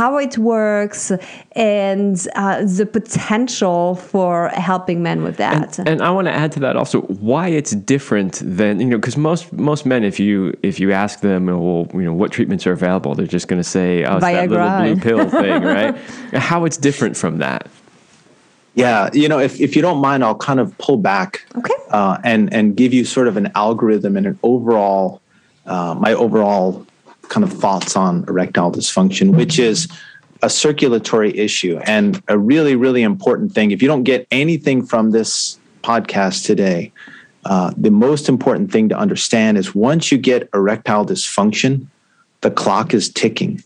how 0.00 0.16
it 0.26 0.34
works 0.38 1.12
and 1.52 2.16
uh, 2.34 2.64
the 2.78 2.86
potential 2.98 3.96
for 4.10 4.48
helping 4.70 5.02
men 5.02 5.18
with 5.26 5.36
that. 5.36 5.78
And 5.90 6.00
I 6.08 6.10
want 6.16 6.26
to 6.30 6.34
add 6.42 6.50
to 6.52 6.60
that 6.60 6.74
also 6.80 7.02
why 7.30 7.48
it's 7.48 7.72
different 7.94 8.34
than 8.58 8.80
you 8.80 8.86
know 8.86 8.98
because 9.02 9.16
most 9.30 9.52
most 9.70 9.82
men 9.92 10.00
if 10.12 10.16
you 10.18 10.34
if 10.70 10.80
you 10.80 10.88
ask 11.04 11.20
them 11.20 11.42
well 11.46 11.86
you 12.00 12.06
know 12.08 12.16
what 12.20 12.28
treatments 12.32 12.66
are 12.68 12.72
available 12.80 13.10
they're 13.14 13.34
just 13.38 13.48
going 13.50 13.62
to 13.66 13.70
say 13.78 14.04
oh 14.08 14.16
it's 14.16 14.24
that 14.24 14.48
little 14.48 14.70
blue 14.80 14.96
pill 15.06 15.28
thing 15.42 15.62
right 15.62 15.94
how 16.50 16.64
it's 16.66 16.78
different 16.88 17.14
from 17.22 17.38
that 17.46 17.62
Yeah, 18.74 19.10
you 19.12 19.28
know, 19.30 19.40
if, 19.48 19.60
if 19.60 19.70
you 19.76 19.82
don't 19.82 20.00
mind, 20.08 20.22
I'll 20.24 20.42
kind 20.50 20.60
of 20.60 20.66
pull 20.78 20.96
back 21.12 21.30
Okay. 21.60 21.78
uh, 21.98 22.16
and 22.32 22.42
and 22.56 22.64
give 22.80 22.94
you 22.96 23.04
sort 23.04 23.26
of 23.30 23.34
an 23.36 23.46
algorithm 23.64 24.16
and 24.18 24.26
an 24.30 24.38
overall, 24.42 25.20
uh, 25.66 25.92
my 26.06 26.12
overall 26.24 26.86
kind 27.30 27.44
of 27.44 27.52
thoughts 27.52 27.96
on 27.96 28.24
erectile 28.28 28.70
dysfunction, 28.70 29.34
which 29.34 29.58
is 29.58 29.88
a 30.42 30.50
circulatory 30.50 31.36
issue 31.36 31.78
and 31.84 32.22
a 32.28 32.38
really 32.38 32.76
really 32.76 33.02
important 33.02 33.52
thing. 33.52 33.70
If 33.70 33.80
you 33.80 33.88
don't 33.88 34.04
get 34.04 34.26
anything 34.30 34.84
from 34.84 35.10
this 35.10 35.58
podcast 35.82 36.44
today, 36.44 36.92
uh, 37.44 37.72
the 37.76 37.90
most 37.90 38.28
important 38.28 38.70
thing 38.70 38.88
to 38.90 38.96
understand 38.96 39.56
is 39.56 39.74
once 39.74 40.12
you 40.12 40.18
get 40.18 40.48
erectile 40.52 41.06
dysfunction, 41.06 41.86
the 42.42 42.50
clock 42.50 42.92
is 42.92 43.08
ticking 43.08 43.62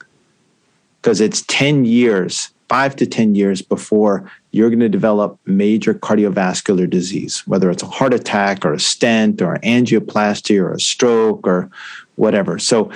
because 1.00 1.20
it's 1.20 1.42
10 1.48 1.84
years, 1.84 2.50
five 2.68 2.96
to 2.96 3.06
10 3.06 3.34
years 3.34 3.62
before 3.62 4.30
you're 4.52 4.70
going 4.70 4.80
to 4.80 4.88
develop 4.88 5.38
major 5.46 5.94
cardiovascular 5.94 6.88
disease, 6.88 7.46
whether 7.46 7.70
it's 7.70 7.82
a 7.82 7.86
heart 7.86 8.14
attack 8.14 8.64
or 8.64 8.72
a 8.72 8.80
stent 8.80 9.42
or 9.42 9.58
angioplasty 9.58 10.58
or 10.60 10.72
a 10.72 10.80
stroke 10.80 11.46
or 11.46 11.68
whatever. 12.14 12.58
So 12.58 12.90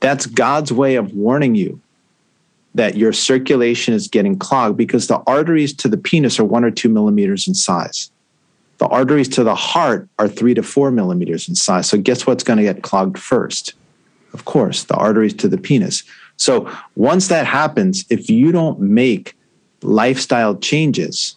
that's 0.00 0.26
God's 0.26 0.72
way 0.72 0.96
of 0.96 1.14
warning 1.14 1.54
you 1.54 1.80
that 2.74 2.96
your 2.96 3.12
circulation 3.12 3.94
is 3.94 4.08
getting 4.08 4.38
clogged 4.38 4.76
because 4.76 5.06
the 5.06 5.18
arteries 5.26 5.74
to 5.74 5.88
the 5.88 5.96
penis 5.96 6.38
are 6.38 6.44
one 6.44 6.64
or 6.64 6.70
two 6.70 6.88
millimeters 6.88 7.48
in 7.48 7.54
size. 7.54 8.10
The 8.78 8.86
arteries 8.86 9.28
to 9.30 9.44
the 9.44 9.54
heart 9.54 10.08
are 10.18 10.28
three 10.28 10.54
to 10.54 10.62
four 10.62 10.90
millimeters 10.90 11.48
in 11.48 11.54
size. 11.54 11.88
So, 11.88 11.98
guess 11.98 12.26
what's 12.26 12.44
going 12.44 12.56
to 12.56 12.62
get 12.62 12.82
clogged 12.82 13.18
first? 13.18 13.74
Of 14.32 14.44
course, 14.44 14.84
the 14.84 14.94
arteries 14.94 15.34
to 15.34 15.48
the 15.48 15.58
penis. 15.58 16.02
So, 16.36 16.72
once 16.96 17.28
that 17.28 17.44
happens, 17.44 18.06
if 18.08 18.30
you 18.30 18.52
don't 18.52 18.80
make 18.80 19.36
lifestyle 19.82 20.56
changes, 20.56 21.36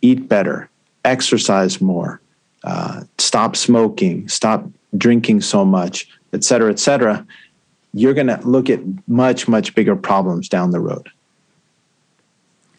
eat 0.00 0.28
better, 0.28 0.70
exercise 1.04 1.80
more, 1.82 2.20
uh, 2.62 3.02
stop 3.18 3.56
smoking, 3.56 4.26
stop 4.28 4.64
drinking 4.96 5.42
so 5.42 5.64
much, 5.64 6.08
et 6.32 6.44
cetera, 6.44 6.70
et 6.70 6.78
cetera, 6.78 7.26
you're 7.94 8.12
going 8.12 8.26
to 8.26 8.38
look 8.44 8.68
at 8.68 8.80
much, 9.08 9.48
much 9.48 9.74
bigger 9.74 9.96
problems 9.96 10.48
down 10.48 10.72
the 10.72 10.80
road. 10.80 11.08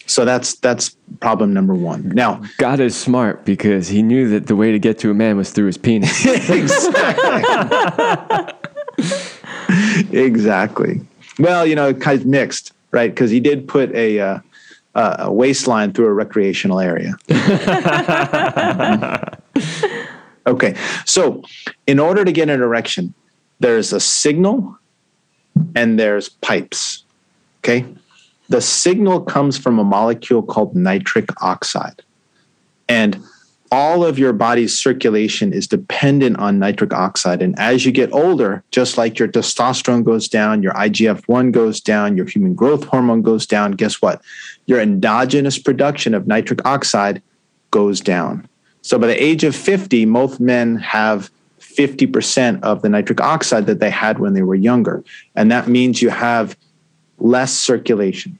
So 0.07 0.23
that's 0.23 0.55
that's 0.57 0.95
problem 1.19 1.51
number 1.51 1.73
one. 1.73 2.09
Now, 2.09 2.43
God 2.57 2.79
is 2.79 2.95
smart 2.95 3.43
because 3.43 3.87
he 3.87 4.03
knew 4.03 4.29
that 4.29 4.45
the 4.45 4.55
way 4.55 4.71
to 4.71 4.77
get 4.77 4.99
to 4.99 5.09
a 5.09 5.15
man 5.15 5.35
was 5.35 5.49
through 5.49 5.65
his 5.65 5.79
penis 5.79 6.25
exactly. 6.49 7.43
exactly. 10.11 11.01
Well, 11.39 11.65
you 11.65 11.73
know, 11.73 11.91
kind 11.93 12.21
of 12.21 12.27
mixed, 12.27 12.71
right? 12.91 13.09
Because 13.09 13.31
he 13.31 13.39
did 13.39 13.67
put 13.67 13.91
a 13.95 14.19
uh, 14.19 14.39
uh, 14.93 15.15
a 15.19 15.33
waistline 15.33 15.91
through 15.91 16.05
a 16.05 16.13
recreational 16.13 16.79
area. 16.79 17.15
okay, 20.47 20.75
so 21.05 21.41
in 21.87 21.99
order 21.99 22.23
to 22.23 22.31
get 22.31 22.49
an 22.49 22.61
erection, 22.61 23.13
there's 23.59 23.91
a 23.91 23.99
signal 23.99 24.77
and 25.75 25.99
there's 25.99 26.29
pipes. 26.29 27.03
Okay, 27.59 27.85
the 28.49 28.61
signal 28.61 29.21
comes 29.21 29.57
from 29.57 29.79
a 29.79 29.83
molecule 29.83 30.43
called 30.43 30.75
nitric 30.75 31.29
oxide, 31.41 32.01
and 32.87 33.21
all 33.71 34.05
of 34.05 34.19
your 34.19 34.31
body's 34.31 34.77
circulation 34.77 35.51
is 35.51 35.67
dependent 35.67 36.37
on 36.37 36.59
nitric 36.59 36.93
oxide. 36.93 37.41
And 37.41 37.57
as 37.59 37.85
you 37.85 37.91
get 37.91 38.13
older, 38.13 38.63
just 38.71 38.97
like 38.97 39.17
your 39.19 39.27
testosterone 39.27 40.03
goes 40.03 40.27
down, 40.27 40.61
your 40.63 40.73
IGF 40.73 41.27
1 41.27 41.51
goes 41.51 41.81
down, 41.81 42.15
your 42.15 42.27
human 42.27 42.53
growth 42.53 42.85
hormone 42.85 43.21
goes 43.21 43.45
down, 43.45 43.71
guess 43.71 44.01
what? 44.01 44.21
Your 44.65 44.79
endogenous 44.79 45.57
production 45.57 46.13
of 46.13 46.27
nitric 46.27 46.65
oxide 46.65 47.21
goes 47.71 47.99
down. 47.99 48.47
So 48.81 48.99
by 48.99 49.07
the 49.07 49.21
age 49.21 49.43
of 49.43 49.55
50, 49.55 50.05
most 50.05 50.39
men 50.39 50.77
have 50.77 51.29
50% 51.75 52.61
of 52.63 52.81
the 52.81 52.89
nitric 52.89 53.21
oxide 53.21 53.65
that 53.67 53.79
they 53.79 53.89
had 53.89 54.19
when 54.19 54.33
they 54.33 54.41
were 54.41 54.55
younger. 54.55 55.03
And 55.35 55.51
that 55.51 55.67
means 55.67 56.01
you 56.01 56.09
have 56.09 56.57
less 57.19 57.53
circulation. 57.53 58.37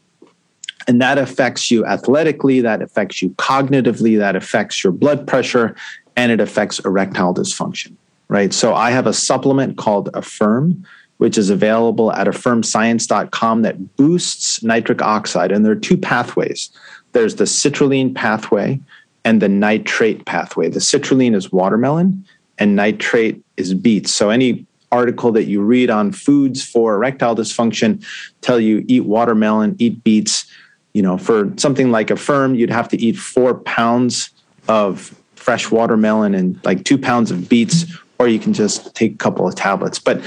And 0.88 1.02
that 1.02 1.18
affects 1.18 1.72
you 1.72 1.86
athletically, 1.86 2.62
that 2.62 2.82
affects 2.82 3.22
you 3.22 3.30
cognitively, 3.32 4.18
that 4.20 4.36
affects 4.36 4.84
your 4.84 4.94
blood 4.94 5.28
pressure, 5.28 5.76
and 6.16 6.32
it 6.32 6.40
affects 6.40 6.80
erectile 6.80 7.34
dysfunction, 7.34 7.94
right? 8.28 8.54
So 8.54 8.74
I 8.74 8.92
have 8.92 9.08
a 9.08 9.14
supplement 9.14 9.78
called 9.78 10.10
Affirm, 10.14 10.86
which 11.18 11.38
is 11.38 11.50
available 11.50 12.12
at 12.12 12.28
affirmscience.com 12.28 13.62
that 13.64 13.96
boosts 13.96 14.62
nitric 14.62 15.02
oxide. 15.02 15.52
And 15.52 15.66
there 15.66 15.72
are 15.72 15.76
two 15.76 15.98
pathways 15.98 16.70
there's 17.16 17.36
the 17.36 17.46
citrulline 17.46 18.14
pathway 18.14 18.78
and 19.24 19.42
the 19.42 19.48
nitrate 19.48 20.26
pathway. 20.26 20.70
The 20.70 20.82
citrulline 20.82 21.34
is 21.34 21.50
watermelon, 21.50 22.26
and 22.58 22.76
nitrate 22.76 23.44
is 23.58 23.74
beets. 23.74 24.14
So 24.14 24.30
any 24.30 24.66
article 24.92 25.32
that 25.34 25.46
you 25.46 25.62
read 25.62 25.90
on 25.90 26.12
foods 26.12 26.64
for 26.64 26.96
erectile 26.96 27.36
dysfunction 27.36 28.06
tell 28.42 28.60
you 28.60 28.86
eat 28.88 29.06
watermelon, 29.06 29.76
eat 29.80 30.04
beets. 30.04 30.46
You 30.94 31.02
know, 31.02 31.18
for 31.18 31.52
something 31.58 31.92
like 31.92 32.10
Affirm, 32.10 32.56
you'd 32.56 32.70
have 32.70 32.88
to 32.90 32.98
eat 32.98 33.18
four 33.18 33.56
pounds 33.56 34.30
of 34.70 35.14
fresh 35.36 35.70
watermelon 35.70 36.34
and 36.34 36.60
like 36.64 36.86
two 36.86 36.98
pounds 36.98 37.32
of 37.32 37.50
beets, 37.50 37.86
or 38.18 38.28
you 38.28 38.40
can 38.40 38.54
just 38.54 38.96
take 38.96 39.14
a 39.14 39.18
couple 39.18 39.48
of 39.48 39.56
tablets. 39.56 40.00
But 40.00 40.22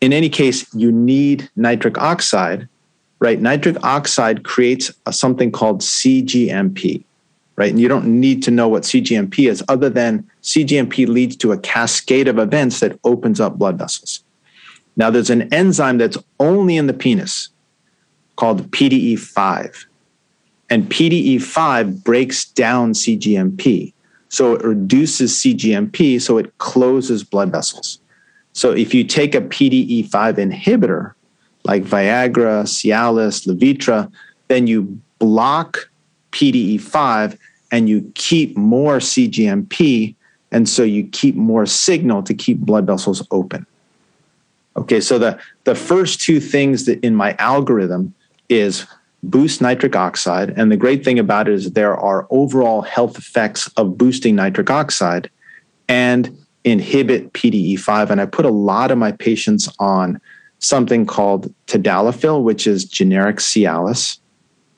in 0.00 0.12
any 0.12 0.28
case, 0.28 0.66
you 0.74 0.90
need 0.90 1.50
nitric 1.54 1.98
oxide, 1.98 2.66
right? 3.18 3.40
Nitric 3.40 3.76
oxide 3.84 4.44
creates 4.44 4.90
a, 5.06 5.12
something 5.12 5.52
called 5.52 5.82
CGMP 5.82 7.04
right? 7.56 7.70
And 7.70 7.80
you 7.80 7.88
don't 7.88 8.06
need 8.20 8.42
to 8.44 8.50
know 8.50 8.68
what 8.68 8.82
CGMP 8.82 9.48
is 9.48 9.62
other 9.68 9.88
than 9.88 10.28
CGMP 10.42 11.06
leads 11.06 11.36
to 11.36 11.52
a 11.52 11.58
cascade 11.58 12.28
of 12.28 12.38
events 12.38 12.80
that 12.80 12.98
opens 13.04 13.40
up 13.40 13.58
blood 13.58 13.78
vessels. 13.78 14.24
Now, 14.96 15.10
there's 15.10 15.30
an 15.30 15.52
enzyme 15.52 15.98
that's 15.98 16.18
only 16.38 16.76
in 16.76 16.86
the 16.86 16.94
penis 16.94 17.48
called 18.36 18.70
PDE5. 18.70 19.86
And 20.70 20.88
PDE5 20.88 22.02
breaks 22.04 22.44
down 22.46 22.92
CGMP. 22.92 23.92
So 24.28 24.54
it 24.54 24.64
reduces 24.64 25.34
CGMP, 25.34 26.20
so 26.20 26.38
it 26.38 26.56
closes 26.58 27.22
blood 27.22 27.52
vessels. 27.52 28.00
So 28.52 28.72
if 28.72 28.94
you 28.94 29.04
take 29.04 29.34
a 29.34 29.40
PDE5 29.40 30.10
inhibitor 30.10 31.14
like 31.64 31.82
Viagra, 31.84 32.64
Cialis, 32.64 33.46
Levitra, 33.46 34.10
then 34.48 34.66
you 34.66 35.00
block 35.18 35.90
PDE5 36.34 37.38
and 37.70 37.88
you 37.88 38.12
keep 38.14 38.56
more 38.56 38.98
CGMP. 38.98 40.14
And 40.52 40.68
so 40.68 40.82
you 40.82 41.06
keep 41.08 41.34
more 41.34 41.66
signal 41.66 42.22
to 42.24 42.34
keep 42.34 42.58
blood 42.58 42.86
vessels 42.86 43.26
open. 43.30 43.66
Okay, 44.76 45.00
so 45.00 45.18
the, 45.18 45.38
the 45.64 45.74
first 45.74 46.20
two 46.20 46.40
things 46.40 46.86
that 46.86 47.04
in 47.04 47.14
my 47.14 47.34
algorithm 47.38 48.14
is 48.48 48.86
boost 49.22 49.60
nitric 49.60 49.96
oxide. 49.96 50.50
And 50.56 50.70
the 50.70 50.76
great 50.76 51.04
thing 51.04 51.18
about 51.18 51.48
it 51.48 51.54
is 51.54 51.72
there 51.72 51.96
are 51.96 52.26
overall 52.30 52.82
health 52.82 53.16
effects 53.16 53.68
of 53.76 53.96
boosting 53.96 54.34
nitric 54.36 54.70
oxide 54.70 55.30
and 55.88 56.36
inhibit 56.64 57.32
PDE5. 57.32 58.10
And 58.10 58.20
I 58.20 58.26
put 58.26 58.44
a 58.44 58.50
lot 58.50 58.90
of 58.90 58.98
my 58.98 59.12
patients 59.12 59.68
on 59.78 60.20
something 60.58 61.06
called 61.06 61.52
tadalafil, 61.66 62.42
which 62.42 62.66
is 62.66 62.84
generic 62.84 63.36
Cialis. 63.36 64.18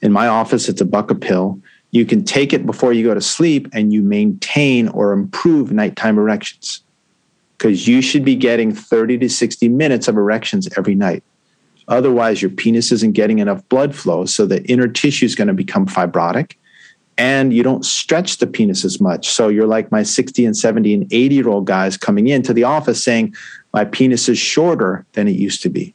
In 0.02 0.12
my 0.12 0.28
office, 0.28 0.68
it's 0.68 0.80
a 0.80 0.84
buck 0.84 1.10
a 1.10 1.14
pill. 1.14 1.60
You 1.90 2.04
can 2.04 2.24
take 2.24 2.52
it 2.52 2.66
before 2.66 2.92
you 2.92 3.04
go 3.04 3.14
to 3.14 3.20
sleep 3.20 3.68
and 3.72 3.92
you 3.92 4.02
maintain 4.02 4.88
or 4.88 5.12
improve 5.12 5.72
nighttime 5.72 6.18
erections 6.18 6.82
because 7.56 7.88
you 7.88 8.02
should 8.02 8.24
be 8.24 8.36
getting 8.36 8.74
30 8.74 9.18
to 9.18 9.28
60 9.28 9.68
minutes 9.68 10.08
of 10.08 10.16
erections 10.16 10.68
every 10.76 10.94
night. 10.94 11.24
Otherwise, 11.88 12.42
your 12.42 12.50
penis 12.50 12.92
isn't 12.92 13.12
getting 13.12 13.38
enough 13.38 13.66
blood 13.68 13.94
flow, 13.94 14.24
so 14.24 14.44
the 14.44 14.62
inner 14.64 14.88
tissue 14.88 15.24
is 15.24 15.34
going 15.34 15.48
to 15.48 15.54
become 15.54 15.86
fibrotic 15.86 16.56
and 17.18 17.52
you 17.52 17.62
don't 17.62 17.84
stretch 17.84 18.38
the 18.38 18.46
penis 18.46 18.84
as 18.84 19.00
much. 19.00 19.30
So 19.30 19.48
you're 19.48 19.66
like 19.66 19.90
my 19.90 20.02
60 20.02 20.44
and 20.44 20.56
70 20.56 20.94
and 20.94 21.12
80 21.12 21.34
year 21.34 21.48
old 21.48 21.66
guys 21.66 21.96
coming 21.96 22.28
into 22.28 22.52
the 22.52 22.64
office 22.64 23.02
saying, 23.02 23.34
My 23.72 23.84
penis 23.84 24.28
is 24.28 24.38
shorter 24.38 25.06
than 25.12 25.28
it 25.28 25.36
used 25.36 25.62
to 25.62 25.70
be. 25.70 25.94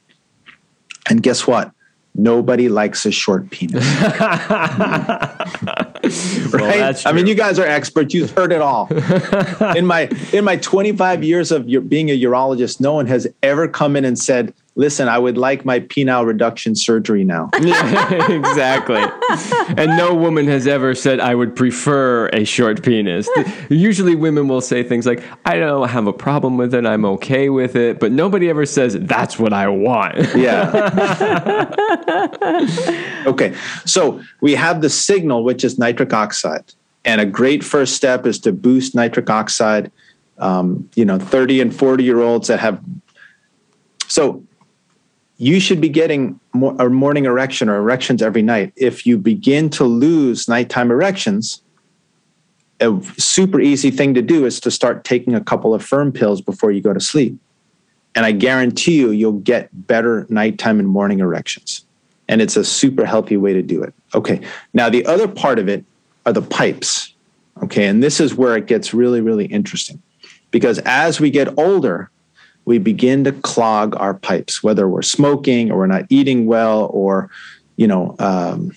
And 1.09 1.21
guess 1.21 1.45
what? 1.45 1.71
Nobody 2.13 2.69
likes 2.69 3.06
a 3.06 3.12
short 3.12 3.50
penis. 3.50 3.86
right? 6.49 7.05
I 7.05 7.11
mean, 7.11 7.27
you 7.27 7.35
guys 7.35 7.59
are 7.59 7.65
experts. 7.65 8.13
You've 8.13 8.31
heard 8.31 8.51
it 8.51 8.61
all. 8.61 8.87
in 9.75 9.85
my 9.85 10.09
in 10.33 10.43
my 10.43 10.57
25 10.57 11.23
years 11.23 11.51
of 11.51 11.67
being 11.89 12.09
a 12.09 12.19
urologist, 12.19 12.79
no 12.79 12.93
one 12.93 13.05
has 13.07 13.27
ever 13.43 13.67
come 13.67 13.95
in 13.95 14.03
and 14.03 14.17
said, 14.17 14.53
"Listen, 14.75 15.07
I 15.07 15.19
would 15.19 15.37
like 15.37 15.63
my 15.63 15.79
penile 15.79 16.25
reduction 16.25 16.75
surgery 16.75 17.23
now." 17.23 17.51
yeah, 17.61 18.31
exactly. 18.31 19.03
and 19.77 19.95
no 19.95 20.15
woman 20.15 20.47
has 20.47 20.65
ever 20.65 20.95
said, 20.95 21.19
"I 21.19 21.35
would 21.35 21.55
prefer 21.55 22.27
a 22.29 22.45
short 22.45 22.81
penis." 22.81 23.29
Usually, 23.69 24.15
women 24.15 24.47
will 24.47 24.61
say 24.61 24.81
things 24.81 25.05
like, 25.05 25.23
"I 25.45 25.57
don't 25.57 25.89
have 25.89 26.07
a 26.07 26.13
problem 26.13 26.57
with 26.57 26.73
it. 26.73 26.85
I'm 26.85 27.05
okay 27.05 27.49
with 27.49 27.75
it," 27.75 27.99
but 27.99 28.11
nobody 28.11 28.49
ever 28.49 28.65
says, 28.65 28.97
"That's 28.99 29.37
what 29.37 29.53
I 29.53 29.67
want." 29.67 30.17
yeah. 30.35 31.69
okay, 33.27 33.53
so 33.85 34.19
we 34.41 34.55
have 34.55 34.81
the 34.81 34.89
signal, 34.89 35.43
which 35.43 35.63
is 35.63 35.77
nitric 35.91 36.13
oxide. 36.13 36.73
And 37.04 37.19
a 37.19 37.25
great 37.25 37.63
first 37.63 37.95
step 37.95 38.25
is 38.25 38.39
to 38.39 38.54
boost 38.54 38.95
nitric 38.95 39.30
oxide. 39.30 39.91
Um, 40.38 40.89
you 40.95 41.06
know, 41.06 41.19
30 41.19 41.62
and 41.62 41.75
40 41.75 42.04
year 42.04 42.21
olds 42.21 42.47
that 42.47 42.60
have. 42.60 42.82
So 44.08 44.43
you 45.38 45.60
should 45.60 45.82
be 45.82 45.89
getting 45.89 46.39
more, 46.54 46.75
a 46.80 46.89
morning 46.89 47.25
erection 47.25 47.69
or 47.69 47.75
erections 47.75 48.21
every 48.21 48.41
night. 48.41 48.73
If 48.75 49.06
you 49.06 49.17
begin 49.17 49.69
to 49.71 49.84
lose 49.84 50.47
nighttime 50.47 50.89
erections, 50.91 51.62
a 52.80 52.99
super 53.17 53.60
easy 53.60 53.91
thing 53.91 54.13
to 54.15 54.21
do 54.21 54.45
is 54.45 54.60
to 54.62 54.71
start 54.71 55.04
taking 55.04 55.36
a 55.36 55.43
couple 55.43 55.73
of 55.73 55.84
firm 55.84 56.12
pills 56.12 56.41
before 56.41 56.71
you 56.71 56.82
go 56.82 56.93
to 56.93 56.99
sleep. 56.99 57.38
And 58.15 58.25
I 58.25 58.32
guarantee 58.32 58.97
you, 58.97 59.12
you'll 59.12 59.39
get 59.39 59.69
better 59.88 60.25
nighttime 60.30 60.80
and 60.80 60.88
morning 60.88 61.19
erections. 61.19 61.86
And 62.31 62.41
it's 62.41 62.55
a 62.55 62.65
super 62.65 63.05
healthy 63.05 63.37
way 63.37 63.53
to 63.53 63.61
do 63.61 63.83
it. 63.83 63.93
Okay. 64.15 64.41
Now, 64.73 64.89
the 64.89 65.05
other 65.05 65.27
part 65.27 65.59
of 65.59 65.69
it 65.69 65.85
are 66.25 66.33
the 66.33 66.41
pipes. 66.41 67.13
Okay. 67.61 67.85
And 67.85 68.01
this 68.01 68.19
is 68.19 68.33
where 68.33 68.57
it 68.57 68.65
gets 68.65 68.93
really, 68.93 69.21
really 69.21 69.45
interesting 69.45 70.01
because 70.49 70.79
as 70.79 71.19
we 71.19 71.29
get 71.29 71.57
older, 71.57 72.09
we 72.65 72.77
begin 72.77 73.23
to 73.23 73.31
clog 73.31 73.95
our 73.97 74.13
pipes, 74.13 74.63
whether 74.63 74.87
we're 74.87 75.01
smoking 75.01 75.71
or 75.71 75.77
we're 75.79 75.87
not 75.87 76.05
eating 76.09 76.45
well 76.45 76.89
or, 76.93 77.29
you 77.75 77.87
know, 77.87 78.15
um, 78.19 78.71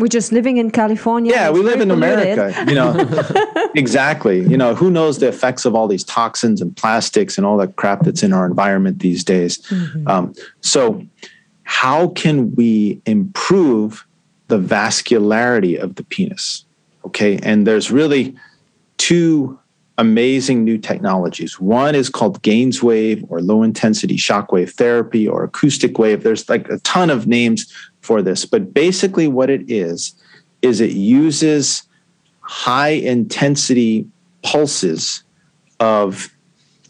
we're 0.00 0.06
just 0.06 0.32
living 0.32 0.56
in 0.56 0.70
California. 0.70 1.30
Yeah, 1.30 1.50
we 1.50 1.60
live 1.60 1.80
in 1.80 1.90
polluted. 1.90 2.38
America. 2.38 2.64
You 2.66 2.74
know, 2.74 3.70
exactly. 3.74 4.40
You 4.40 4.56
know, 4.56 4.74
who 4.74 4.90
knows 4.90 5.18
the 5.18 5.28
effects 5.28 5.66
of 5.66 5.74
all 5.74 5.86
these 5.88 6.04
toxins 6.04 6.62
and 6.62 6.74
plastics 6.74 7.36
and 7.36 7.46
all 7.46 7.58
that 7.58 7.76
crap 7.76 8.00
that's 8.00 8.22
in 8.22 8.32
our 8.32 8.46
environment 8.46 9.00
these 9.00 9.22
days. 9.22 9.58
Mm-hmm. 9.58 10.08
Um, 10.08 10.34
so, 10.62 11.04
how 11.70 12.08
can 12.08 12.52
we 12.56 13.00
improve 13.06 14.04
the 14.48 14.58
vascularity 14.58 15.78
of 15.78 15.94
the 15.94 16.02
penis? 16.02 16.64
Okay. 17.06 17.38
And 17.44 17.64
there's 17.64 17.92
really 17.92 18.34
two 18.98 19.56
amazing 19.96 20.64
new 20.64 20.78
technologies. 20.78 21.60
One 21.60 21.94
is 21.94 22.10
called 22.10 22.42
Gainswave 22.42 23.24
or 23.28 23.40
low 23.40 23.62
intensity 23.62 24.16
shockwave 24.16 24.72
therapy 24.72 25.28
or 25.28 25.44
acoustic 25.44 25.96
wave. 25.96 26.24
There's 26.24 26.48
like 26.48 26.68
a 26.68 26.78
ton 26.80 27.08
of 27.08 27.28
names 27.28 27.72
for 28.00 28.20
this, 28.20 28.44
but 28.44 28.74
basically 28.74 29.28
what 29.28 29.48
it 29.48 29.62
is, 29.70 30.12
is 30.62 30.80
it 30.80 30.90
uses 30.90 31.84
high 32.40 32.88
intensity 32.88 34.08
pulses 34.42 35.22
of 35.78 36.34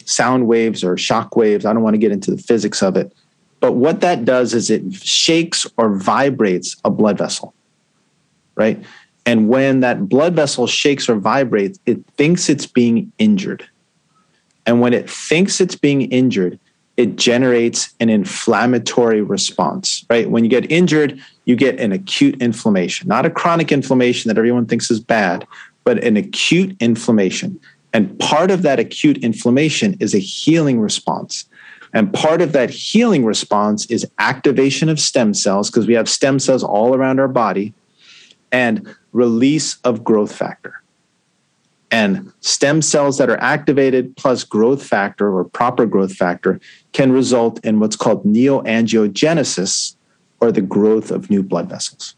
sound 0.07 0.47
waves 0.47 0.83
or 0.83 0.97
shock 0.97 1.37
waves. 1.37 1.66
I 1.66 1.75
don't 1.75 1.83
want 1.83 1.95
to 1.95 1.99
get 1.99 2.12
into 2.12 2.31
the 2.31 2.43
physics 2.43 2.83
of 2.83 2.97
it, 2.97 3.12
but 3.61 3.73
what 3.73 4.01
that 4.01 4.25
does 4.25 4.55
is 4.55 4.70
it 4.70 4.92
shakes 4.94 5.66
or 5.77 5.94
vibrates 5.94 6.77
a 6.85 6.90
blood 6.90 7.18
vessel, 7.18 7.55
right? 8.55 8.83
And 9.27 9.49
when 9.49 9.81
that 9.81 10.09
blood 10.09 10.35
vessel 10.35 10.66
shakes 10.66 11.09
or 11.09 11.14
vibrates, 11.16 11.79
it 11.87 12.05
thinks 12.16 12.49
it's 12.49 12.66
being 12.66 13.12
injured. 13.18 13.68
And 14.66 14.81
when 14.81 14.94
it 14.94 15.09
thinks 15.09 15.61
it's 15.61 15.77
being 15.77 16.03
injured, 16.03 16.59
it 16.96 17.16
generates 17.16 17.94
an 18.01 18.11
inflammatory 18.11 19.23
response, 19.23 20.05
right? 20.11 20.31
When 20.31 20.44
you 20.44 20.51
get 20.51 20.70
injured, 20.70 21.20
you 21.44 21.57
get 21.57 21.81
an 21.81 21.92
acute 21.92 22.40
inflammation, 22.42 23.09
not 23.09 23.25
a 23.25 23.31
chronic 23.31 23.73
inflammation 23.73 24.29
that 24.29 24.38
everyone 24.38 24.66
thinks 24.66 24.90
is 24.90 25.01
bad, 25.01 25.46
but 25.85 26.03
an 26.05 26.16
acute 26.16 26.77
inflammation. 26.81 27.59
And 27.92 28.18
part 28.18 28.51
of 28.51 28.62
that 28.62 28.79
acute 28.79 29.18
inflammation 29.18 29.96
is 29.99 30.14
a 30.14 30.18
healing 30.18 30.79
response. 30.79 31.46
And 31.92 32.12
part 32.12 32.40
of 32.40 32.53
that 32.53 32.70
healing 32.70 33.24
response 33.24 33.87
is 33.87 34.07
activation 34.18 34.88
of 34.88 35.00
stem 35.00 35.35
cells, 35.35 35.70
because 35.70 35.87
we 35.87 35.94
have 35.94 36.09
stem 36.09 36.38
cells 36.38 36.62
all 36.62 36.94
around 36.94 37.18
our 37.18 37.29
body, 37.29 37.74
and 38.53 38.94
release 39.12 39.79
of 39.83 40.05
growth 40.05 40.35
factor. 40.35 40.83
And 41.90 42.33
stem 42.40 42.83
cells 42.83 43.18
that 43.18 43.29
are 43.29 43.40
activated 43.40 44.16
plus 44.16 44.44
growth 44.44 44.85
factor 44.85 45.35
or 45.35 45.44
proper 45.44 45.87
growth 45.87 46.14
factor 46.14 46.61
can 46.92 47.11
result 47.11 47.64
in 47.64 47.81
what's 47.81 47.96
called 47.96 48.24
neoangiogenesis 48.24 49.96
or 50.40 50.53
the 50.53 50.61
growth 50.61 51.11
of 51.11 51.29
new 51.29 51.42
blood 51.42 51.68
vessels. 51.68 52.14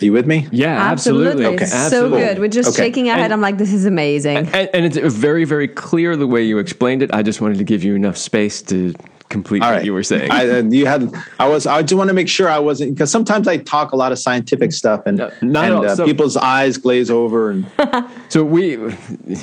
Are 0.00 0.04
you 0.04 0.12
with 0.12 0.26
me? 0.26 0.48
Yeah, 0.50 0.76
absolutely. 0.90 1.46
Okay. 1.46 1.66
So 1.66 1.76
Absolutely. 1.76 2.20
good. 2.20 2.38
We're 2.40 2.48
just 2.48 2.70
Okay. 2.70 2.88
shaking 2.88 3.10
our 3.10 3.16
head. 3.16 3.30
I'm 3.30 3.40
like, 3.40 3.58
this 3.58 3.72
is 3.72 3.86
amazing. 3.86 4.38
And, 4.38 4.68
and 4.74 4.84
it's 4.84 4.96
very, 5.14 5.44
very 5.44 5.68
clear 5.68 6.16
the 6.16 6.26
way 6.26 6.42
you 6.42 6.58
explained 6.58 7.02
it. 7.02 7.14
I 7.14 7.22
just 7.22 7.40
wanted 7.40 7.58
to 7.58 7.64
give 7.64 7.84
you 7.84 7.94
enough 7.94 8.16
space 8.16 8.60
to 8.62 8.92
complete 9.28 9.62
All 9.62 9.70
what 9.70 9.76
right. 9.76 9.84
you 9.84 9.94
were 9.94 10.02
saying. 10.02 10.32
I, 10.32 10.48
uh, 10.50 10.62
you 10.64 10.86
had. 10.86 11.12
I 11.38 11.48
was. 11.48 11.66
I 11.66 11.80
just 11.82 11.96
want 11.96 12.08
to 12.08 12.14
make 12.14 12.28
sure 12.28 12.48
I 12.48 12.58
wasn't 12.58 12.94
because 12.94 13.10
sometimes 13.10 13.46
I 13.46 13.56
talk 13.58 13.92
a 13.92 13.96
lot 13.96 14.10
of 14.10 14.18
scientific 14.18 14.72
stuff 14.72 15.02
and 15.06 15.16
No, 15.18 15.30
not 15.42 15.64
and 15.66 15.74
all. 15.74 15.86
uh, 15.86 15.94
So- 15.96 16.04
people's 16.06 16.36
eyes 16.36 16.76
glaze 16.76 17.08
over 17.10 17.50
and 17.50 17.66
So 18.30 18.42
we 18.44 18.78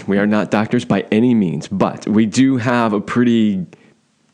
we 0.07 0.17
are 0.17 0.27
not 0.27 0.51
doctors 0.51 0.83
by 0.83 1.05
any 1.13 1.33
means, 1.33 1.67
but 1.69 2.05
we 2.07 2.25
do 2.25 2.57
have 2.57 2.91
a 2.91 2.99
pretty 2.99 3.65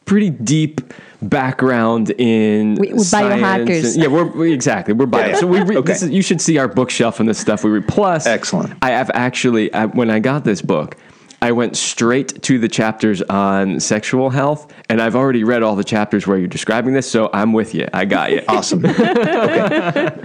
pretty 0.06 0.30
deep 0.32 0.82
background 1.21 2.12
in 2.12 2.75
We- 2.75 2.93
we're 2.93 2.99
science 3.03 3.41
biohackers. 3.41 3.93
and- 3.95 4.03
yeah, 4.03 4.08
we're 4.10 4.25
we, 4.25 4.53
exactly 4.53 4.93
we're 4.93 5.06
bio. 5.08 5.21
Yeah, 5.21 5.27
yeah. 5.30 5.36
So 5.39 5.47
we 5.47 5.62
re, 5.62 5.77
Okay. 5.77 5.91
this 5.93 6.03
is, 6.03 6.10
you 6.12 6.21
should 6.21 6.41
see 6.41 6.58
our 6.58 6.67
bookshelf 6.67 7.19
and 7.19 7.27
the 7.27 7.34
stuff 7.34 7.63
we 7.63 7.71
read. 7.71 7.88
Plus, 7.88 8.25
Excellent. 8.27 8.73
I 8.82 8.91
have 8.91 9.10
actually 9.13 9.73
I, 9.73 9.86
when 9.86 10.10
I 10.10 10.19
got 10.19 10.43
this 10.43 10.62
book. 10.62 10.95
I 11.39 11.51
went 11.51 11.77
straight 11.77 12.41
to 12.43 12.58
the 12.58 12.67
chapters 12.67 13.21
on 13.21 13.80
sexual 13.80 14.32
health, 14.32 14.73
and 14.89 14.99
I've 14.99 15.15
already 15.15 15.43
read 15.43 15.62
all 15.62 15.75
the 15.75 15.84
chapters 15.84 16.25
where 16.25 16.36
you're 16.39 16.47
describing 16.47 16.93
this, 16.95 17.08
so 17.10 17.30
I'm 17.32 17.53
with 17.53 17.75
you. 17.75 17.88
I 17.93 18.06
got 18.06 18.32
you. 18.32 18.41
awesome. 18.47 18.84
okay. 18.88 20.17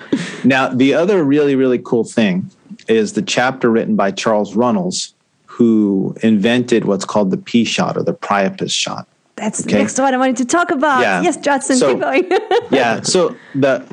Now 0.44 0.68
the 0.68 0.94
other 0.94 1.22
really 1.24 1.54
really 1.54 1.78
cool 1.78 2.04
thing 2.04 2.50
is 2.88 3.12
the 3.12 3.20
chapter 3.22 3.70
written 3.70 3.94
by 3.94 4.10
Charles 4.10 4.56
Runnels, 4.56 5.12
who 5.46 6.16
invented 6.22 6.86
what's 6.86 7.04
called 7.04 7.30
the 7.30 7.36
P 7.36 7.64
shot 7.64 7.96
or 7.98 8.02
the 8.02 8.14
Priapus 8.14 8.72
shot. 8.72 9.06
That's 9.42 9.64
the 9.64 9.72
next 9.72 9.98
one 9.98 10.14
I 10.14 10.16
wanted 10.18 10.36
to 10.36 10.44
talk 10.44 10.70
about. 10.70 11.00
Yeah. 11.00 11.20
Yes, 11.22 11.36
Judson, 11.36 11.76
So- 11.76 11.92
keep 11.94 12.00
going. 12.00 12.30
yeah. 12.70 13.00
So 13.00 13.36
the 13.56 13.84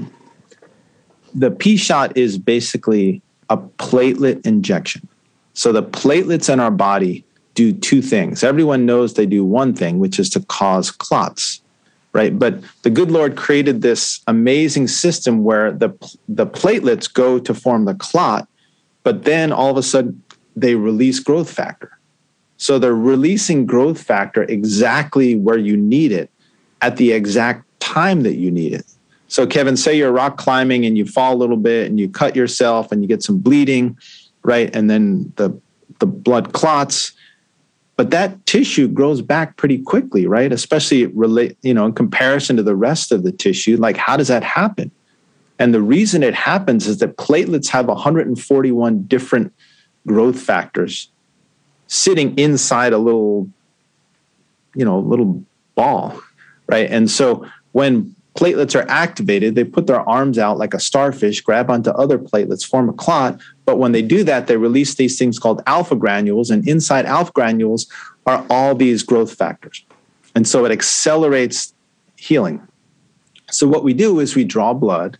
the 1.33 1.49
P 1.49 1.75
shot 1.75 2.15
is 2.15 2.37
basically 2.37 3.21
a 3.49 3.57
platelet 3.57 4.45
injection. 4.45 5.07
So 5.53 5.71
the 5.71 5.81
platelets 5.81 6.53
in 6.53 6.59
our 6.59 6.69
body 6.69 7.25
do 7.55 7.73
two 7.73 8.01
things. 8.03 8.43
Everyone 8.43 8.85
knows 8.85 9.15
they 9.15 9.25
do 9.25 9.43
one 9.43 9.73
thing, 9.73 9.97
which 9.97 10.19
is 10.19 10.29
to 10.31 10.39
cause 10.41 10.91
clots, 10.91 11.61
right? 12.13 12.37
But 12.37 12.61
the 12.83 12.91
good 12.91 13.09
Lord 13.09 13.35
created 13.35 13.81
this 13.81 14.21
amazing 14.27 14.87
system 14.87 15.43
where 15.43 15.71
the 15.71 15.89
the 16.27 16.45
platelets 16.45 17.11
go 17.11 17.39
to 17.39 17.53
form 17.55 17.85
the 17.85 17.95
clot, 17.95 18.47
but 19.03 19.23
then 19.23 19.51
all 19.51 19.71
of 19.71 19.77
a 19.77 19.83
sudden 19.83 20.21
they 20.55 20.75
release 20.75 21.19
growth 21.19 21.49
factor. 21.51 21.98
So 22.59 22.77
they're 22.77 22.93
releasing 22.93 23.65
growth 23.65 24.01
factor 24.01 24.43
exactly 24.43 25.33
where 25.33 25.57
you 25.57 25.77
need 25.77 26.11
it 26.11 26.29
at 26.81 26.97
the 26.97 27.13
exact 27.13 27.65
time 27.79 28.23
that 28.23 28.35
you 28.35 28.51
need 28.51 28.73
it. 28.73 28.85
So, 29.29 29.47
Kevin, 29.47 29.77
say 29.77 29.97
you're 29.97 30.11
rock 30.11 30.37
climbing 30.37 30.85
and 30.85 30.97
you 30.97 31.05
fall 31.05 31.33
a 31.33 31.37
little 31.37 31.57
bit 31.57 31.87
and 31.87 31.97
you 31.97 32.09
cut 32.09 32.35
yourself 32.35 32.91
and 32.91 33.01
you 33.01 33.07
get 33.07 33.23
some 33.23 33.39
bleeding, 33.39 33.97
right? 34.43 34.69
And 34.75 34.89
then 34.89 35.31
the 35.37 35.57
the 35.99 36.05
blood 36.05 36.53
clots, 36.53 37.13
but 37.95 38.11
that 38.11 38.45
tissue 38.45 38.87
grows 38.87 39.21
back 39.21 39.57
pretty 39.57 39.77
quickly, 39.77 40.27
right? 40.27 40.51
Especially 40.51 41.07
relate, 41.07 41.57
you 41.61 41.73
know, 41.73 41.85
in 41.85 41.93
comparison 41.93 42.57
to 42.57 42.63
the 42.63 42.75
rest 42.75 43.11
of 43.11 43.23
the 43.23 43.31
tissue. 43.31 43.77
Like, 43.77 43.97
how 43.97 44.17
does 44.17 44.29
that 44.29 44.43
happen? 44.43 44.91
And 45.59 45.73
the 45.73 45.81
reason 45.81 46.23
it 46.23 46.35
happens 46.35 46.87
is 46.87 46.99
that 46.99 47.17
platelets 47.17 47.69
have 47.69 47.87
141 47.87 49.03
different 49.03 49.53
growth 50.07 50.39
factors 50.41 51.09
sitting 51.89 52.37
inside 52.37 52.93
a 52.93 52.97
little, 52.97 53.49
you 54.75 54.85
know, 54.85 54.99
little 54.99 55.43
ball, 55.75 56.21
right? 56.67 56.89
And 56.89 57.09
so 57.11 57.45
when 57.73 58.15
platelets 58.35 58.79
are 58.79 58.87
activated, 58.87 59.55
they 59.55 59.63
put 59.63 59.87
their 59.87 60.07
arms 60.07 60.37
out 60.37 60.57
like 60.57 60.73
a 60.73 60.79
starfish, 60.79 61.41
grab 61.41 61.69
onto 61.69 61.89
other 61.89 62.17
platelets, 62.17 62.65
form 62.65 62.89
a 62.89 62.93
clot. 62.93 63.41
But 63.65 63.79
when 63.79 63.91
they 63.91 64.03
do 64.03 64.23
that, 64.23 64.45
they 64.45 64.55
release 64.55 64.95
these 64.95 65.17
things 65.17 65.39
called 65.39 65.61
alpha 65.65 65.95
granules, 65.95 66.51
and 66.51 66.65
inside 66.67 67.05
alpha 67.05 67.31
granules 67.33 67.87
are 68.25 68.45
all 68.49 68.75
these 68.75 69.01
growth 69.03 69.33
factors. 69.33 69.83
And 70.35 70.47
so 70.47 70.65
it 70.65 70.71
accelerates 70.71 71.73
healing. 72.15 72.65
So 73.49 73.67
what 73.67 73.83
we 73.83 73.95
do 73.95 74.19
is 74.19 74.35
we 74.35 74.43
draw 74.43 74.75
blood, 74.75 75.17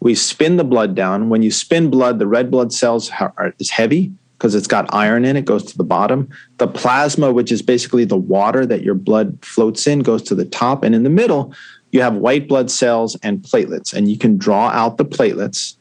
we 0.00 0.14
spin 0.14 0.58
the 0.58 0.64
blood 0.64 0.94
down. 0.94 1.30
When 1.30 1.42
you 1.42 1.50
spin 1.50 1.88
blood, 1.88 2.18
the 2.18 2.26
red 2.26 2.50
blood 2.50 2.74
cells 2.74 3.10
are, 3.10 3.54
is 3.58 3.70
heavy 3.70 4.12
because 4.40 4.54
it's 4.54 4.66
got 4.66 4.92
iron 4.94 5.26
in 5.26 5.36
it, 5.36 5.44
goes 5.44 5.62
to 5.64 5.76
the 5.76 5.84
bottom. 5.84 6.26
The 6.56 6.66
plasma, 6.66 7.30
which 7.30 7.52
is 7.52 7.60
basically 7.60 8.06
the 8.06 8.16
water 8.16 8.64
that 8.64 8.82
your 8.82 8.94
blood 8.94 9.38
floats 9.42 9.86
in, 9.86 10.00
goes 10.00 10.22
to 10.22 10.34
the 10.34 10.46
top. 10.46 10.82
And 10.82 10.94
in 10.94 11.02
the 11.02 11.10
middle, 11.10 11.52
you 11.92 12.00
have 12.00 12.14
white 12.14 12.48
blood 12.48 12.70
cells 12.70 13.18
and 13.22 13.42
platelets. 13.42 13.92
And 13.92 14.10
you 14.10 14.16
can 14.16 14.38
draw 14.38 14.68
out 14.68 14.96
the 14.96 15.04
platelets 15.04 15.76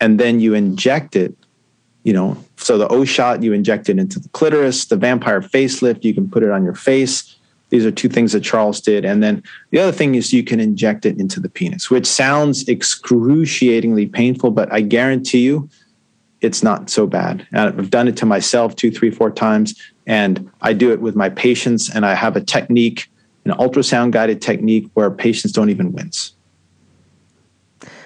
and 0.00 0.18
then 0.18 0.40
you 0.40 0.54
inject 0.54 1.16
it. 1.16 1.36
You 2.02 2.14
know, 2.14 2.42
so 2.56 2.78
the 2.78 2.88
O 2.88 3.04
shot, 3.04 3.42
you 3.42 3.52
inject 3.52 3.90
it 3.90 3.98
into 3.98 4.18
the 4.18 4.30
clitoris. 4.30 4.86
The 4.86 4.96
vampire 4.96 5.42
facelift, 5.42 6.02
you 6.02 6.14
can 6.14 6.30
put 6.30 6.42
it 6.42 6.50
on 6.50 6.64
your 6.64 6.74
face. 6.74 7.36
These 7.68 7.84
are 7.84 7.90
two 7.90 8.08
things 8.08 8.32
that 8.32 8.40
Charles 8.40 8.80
did. 8.80 9.04
And 9.04 9.22
then 9.22 9.42
the 9.70 9.80
other 9.80 9.92
thing 9.92 10.14
is 10.14 10.32
you 10.32 10.44
can 10.44 10.60
inject 10.60 11.04
it 11.04 11.20
into 11.20 11.40
the 11.40 11.50
penis, 11.50 11.90
which 11.90 12.06
sounds 12.06 12.66
excruciatingly 12.68 14.06
painful, 14.06 14.50
but 14.50 14.72
I 14.72 14.80
guarantee 14.80 15.40
you 15.40 15.68
it's 16.42 16.62
not 16.62 16.90
so 16.90 17.06
bad. 17.06 17.46
And 17.52 17.60
I've 17.60 17.90
done 17.90 18.08
it 18.08 18.16
to 18.18 18.26
myself 18.26 18.76
two, 18.76 18.90
three, 18.90 19.10
four 19.10 19.30
times. 19.30 19.80
And 20.06 20.50
I 20.60 20.72
do 20.72 20.92
it 20.92 21.00
with 21.00 21.14
my 21.14 21.28
patients. 21.28 21.88
And 21.88 22.04
I 22.04 22.14
have 22.14 22.36
a 22.36 22.40
technique, 22.40 23.08
an 23.44 23.52
ultrasound 23.52 24.10
guided 24.10 24.42
technique 24.42 24.90
where 24.94 25.10
patients 25.10 25.52
don't 25.52 25.70
even 25.70 25.92
wince. 25.92 26.34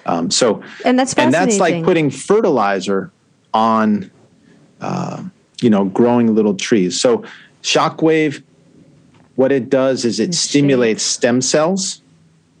Um, 0.05 0.31
so, 0.31 0.63
And 0.85 0.97
that's 0.97 1.13
and 1.15 1.33
that's 1.33 1.59
like 1.59 1.83
putting 1.83 2.09
fertilizer 2.09 3.11
on, 3.53 4.09
uh, 4.79 5.21
you 5.61 5.69
know, 5.69 5.85
growing 5.85 6.33
little 6.33 6.55
trees. 6.55 6.99
So, 6.99 7.25
shockwave, 7.61 8.41
what 9.35 9.51
it 9.51 9.69
does 9.69 10.05
is 10.05 10.19
it 10.19 10.29
It's 10.29 10.39
stimulates 10.39 11.03
stem 11.03 11.41
cells, 11.41 12.01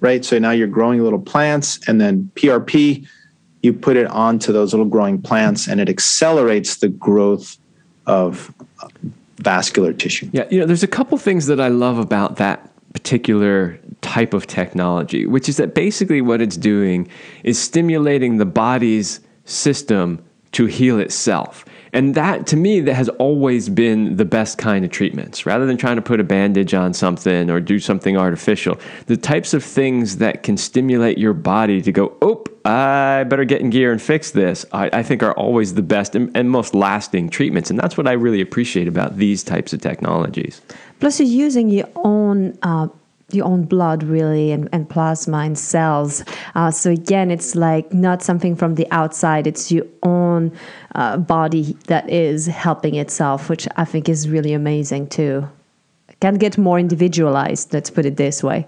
right? 0.01 0.25
So 0.25 0.39
now 0.39 0.51
you're 0.51 0.67
growing 0.67 1.01
little 1.01 1.21
plants, 1.21 1.79
and 1.87 2.01
then 2.01 2.29
PRP, 2.35 3.07
you 3.67 3.73
put 3.73 3.97
it 3.97 4.07
onto 4.07 4.51
those 4.51 4.73
little 4.73 4.87
growing 4.87 5.21
plants, 5.21 5.67
and 5.67 5.79
it 5.79 5.89
accelerates 5.89 6.77
the 6.77 6.87
growth 6.87 7.57
of 8.07 8.51
vascular 9.37 9.93
tissue. 9.93 10.27
Yeah, 10.31 10.47
you 10.49 10.59
know, 10.59 10.65
there's 10.65 10.81
a 10.81 10.87
couple 10.87 11.17
things 11.19 11.45
that 11.45 11.59
I 11.59 11.67
love 11.67 11.99
about 11.99 12.37
that 12.37 12.71
particular 12.93 13.77
type 14.01 14.33
of 14.33 14.47
technology, 14.47 15.27
which 15.27 15.47
is 15.47 15.57
that 15.57 15.75
basically 15.75 16.21
what 16.21 16.41
it's 16.41 16.57
doing 16.57 17.07
is 17.43 17.59
stimulating 17.59 18.37
the 18.37 18.45
body's 18.45 19.19
system 19.45 20.23
to 20.53 20.65
heal 20.65 20.99
itself. 20.99 21.65
And 21.93 22.15
that, 22.15 22.47
to 22.47 22.55
me, 22.55 22.79
that 22.81 22.93
has 22.93 23.09
always 23.09 23.69
been 23.69 24.17
the 24.17 24.25
best 24.25 24.57
kind 24.57 24.83
of 24.85 24.91
treatments. 24.91 25.45
Rather 25.45 25.65
than 25.65 25.77
trying 25.77 25.95
to 25.97 26.01
put 26.01 26.19
a 26.19 26.23
bandage 26.23 26.73
on 26.73 26.93
something 26.93 27.49
or 27.49 27.59
do 27.59 27.79
something 27.79 28.17
artificial, 28.17 28.79
the 29.05 29.17
types 29.17 29.53
of 29.53 29.63
things 29.63 30.17
that 30.17 30.43
can 30.43 30.57
stimulate 30.57 31.17
your 31.17 31.33
body 31.33 31.81
to 31.81 31.91
go, 31.91 32.15
oh, 32.21 32.43
I 32.67 33.23
better 33.23 33.45
get 33.45 33.61
in 33.61 33.69
gear 33.69 33.91
and 33.91 34.01
fix 34.01 34.31
this, 34.31 34.65
I, 34.73 34.89
I 34.91 35.03
think 35.03 35.23
are 35.23 35.33
always 35.33 35.75
the 35.75 35.81
best 35.81 36.15
and, 36.15 36.35
and 36.35 36.51
most 36.51 36.75
lasting 36.75 37.29
treatments. 37.29 37.69
And 37.69 37.79
that's 37.79 37.97
what 37.97 38.07
I 38.07 38.11
really 38.11 38.41
appreciate 38.41 38.87
about 38.87 39.17
these 39.17 39.41
types 39.43 39.71
of 39.71 39.81
technologies. 39.81 40.61
Plus, 40.99 41.19
you're 41.19 41.29
using 41.29 41.69
your 41.69 41.89
own. 41.95 42.57
Uh, 42.61 42.87
your 43.29 43.45
own 43.45 43.63
blood 43.63 44.03
really 44.03 44.53
and, 44.53 44.69
and 44.71 44.89
plasma 44.89 45.39
and 45.39 45.59
cells 45.59 46.23
uh, 46.55 46.71
so 46.71 46.89
again 46.89 47.29
it's 47.29 47.55
like 47.55 47.93
not 47.93 48.23
something 48.23 48.55
from 48.55 48.75
the 48.75 48.89
outside 48.89 49.45
it's 49.45 49.69
your 49.69 49.85
own 50.03 50.49
uh, 50.95 51.17
body 51.17 51.75
that 51.87 52.09
is 52.09 52.45
helping 52.45 52.95
itself 52.95 53.49
which 53.49 53.67
i 53.75 53.83
think 53.83 54.07
is 54.07 54.29
really 54.29 54.53
amazing 54.53 55.05
too 55.07 55.45
can 56.21 56.35
get 56.35 56.57
more 56.57 56.79
individualized 56.79 57.73
let's 57.73 57.89
put 57.89 58.05
it 58.05 58.15
this 58.15 58.41
way 58.41 58.65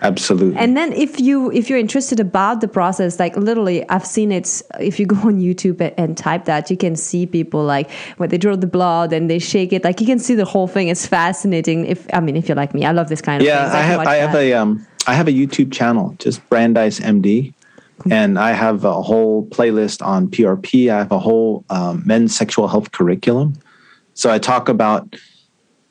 Absolutely. 0.00 0.56
and 0.56 0.76
then 0.76 0.92
if 0.92 1.18
you 1.18 1.50
if 1.50 1.68
you're 1.68 1.78
interested 1.78 2.20
about 2.20 2.60
the 2.60 2.68
process, 2.68 3.18
like 3.18 3.36
literally, 3.36 3.88
I've 3.88 4.06
seen 4.06 4.30
it. 4.30 4.62
If 4.78 5.00
you 5.00 5.06
go 5.06 5.16
on 5.16 5.40
YouTube 5.40 5.80
and, 5.80 5.92
and 5.98 6.16
type 6.16 6.44
that, 6.44 6.70
you 6.70 6.76
can 6.76 6.94
see 6.94 7.26
people 7.26 7.64
like 7.64 7.90
when 8.16 8.28
they 8.28 8.38
draw 8.38 8.54
the 8.54 8.68
blood 8.68 9.12
and 9.12 9.28
they 9.28 9.40
shake 9.40 9.72
it. 9.72 9.82
Like 9.82 10.00
you 10.00 10.06
can 10.06 10.20
see 10.20 10.36
the 10.36 10.44
whole 10.44 10.68
thing. 10.68 10.86
It's 10.88 11.06
fascinating. 11.06 11.86
If 11.86 12.06
I 12.12 12.20
mean, 12.20 12.36
if 12.36 12.48
you're 12.48 12.56
like 12.56 12.74
me, 12.74 12.84
I 12.84 12.92
love 12.92 13.08
this 13.08 13.20
kind 13.20 13.42
of 13.42 13.46
yeah, 13.46 13.64
things. 13.64 13.74
I 13.74 13.80
have 13.80 14.00
I 14.00 14.14
have 14.16 14.32
that. 14.32 14.42
a 14.42 14.52
um 14.52 14.86
I 15.08 15.14
have 15.14 15.26
a 15.26 15.32
YouTube 15.32 15.72
channel, 15.72 16.14
just 16.18 16.48
Brandeis 16.48 17.00
MD, 17.00 17.54
and 18.10 18.38
I 18.38 18.52
have 18.52 18.84
a 18.84 19.02
whole 19.02 19.46
playlist 19.46 20.04
on 20.04 20.28
PRP. 20.28 20.90
I 20.92 20.98
have 20.98 21.12
a 21.12 21.18
whole 21.18 21.64
um, 21.70 22.02
men's 22.06 22.36
sexual 22.36 22.68
health 22.68 22.92
curriculum. 22.92 23.54
So 24.14 24.30
I 24.30 24.38
talk 24.38 24.68
about, 24.68 25.16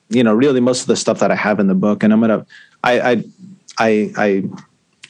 you 0.10 0.24
know, 0.24 0.34
really 0.34 0.60
most 0.60 0.82
of 0.82 0.88
the 0.88 0.96
stuff 0.96 1.20
that 1.20 1.32
I 1.32 1.36
have 1.36 1.60
in 1.60 1.68
the 1.68 1.76
book, 1.76 2.04
and 2.04 2.14
I'm 2.14 2.22
gonna 2.22 2.46
I 2.84 3.12
I 3.12 3.24
I, 3.80 4.12
I 4.18 4.44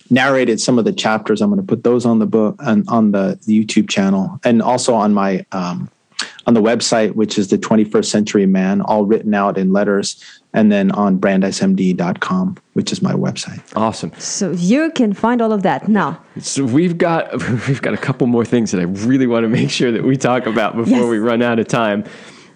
narrated 0.10 0.60
some 0.62 0.80
of 0.80 0.86
the 0.86 0.94
chapters. 0.94 1.42
I'm 1.42 1.50
going 1.50 1.62
to 1.62 1.68
put 1.68 1.84
those 1.84 2.06
on 2.06 2.20
the 2.20 2.26
book 2.26 2.56
and 2.60 2.88
on 2.90 3.12
the, 3.12 3.40
the 3.46 3.64
YouTube 3.64 3.90
channel, 3.90 4.40
and 4.44 4.62
also 4.62 4.94
on 4.94 5.14
my 5.14 5.46
um, 5.52 5.90
on 6.46 6.54
the 6.54 6.62
website, 6.62 7.14
which 7.16 7.38
is 7.38 7.50
the 7.50 7.58
21st 7.58 8.06
Century 8.06 8.46
Man, 8.46 8.80
all 8.82 9.04
written 9.06 9.34
out 9.34 9.58
in 9.58 9.74
letters, 9.74 10.24
and 10.54 10.72
then 10.72 10.92
on 10.92 11.20
brandeismd.com, 11.20 12.58
which 12.74 12.92
is 12.94 13.02
my 13.02 13.12
website. 13.14 13.62
Awesome. 13.76 14.12
So 14.18 14.52
you 14.52 14.90
can 14.92 15.12
find 15.14 15.42
all 15.42 15.52
of 15.52 15.64
that 15.64 15.90
now. 15.90 16.22
So 16.40 16.64
we've 16.64 16.98
got 16.98 17.32
we've 17.68 17.82
got 17.82 17.94
a 17.94 17.98
couple 17.98 18.28
more 18.28 18.46
things 18.46 18.72
that 18.72 18.80
I 18.80 18.84
really 18.86 19.28
want 19.28 19.44
to 19.44 19.50
make 19.50 19.70
sure 19.70 19.92
that 19.92 20.04
we 20.04 20.16
talk 20.16 20.46
about 20.46 20.76
before 20.76 21.00
Yes. 21.00 21.10
we 21.10 21.20
run 21.20 21.42
out 21.42 21.60
of 21.60 21.68
time. 21.68 22.06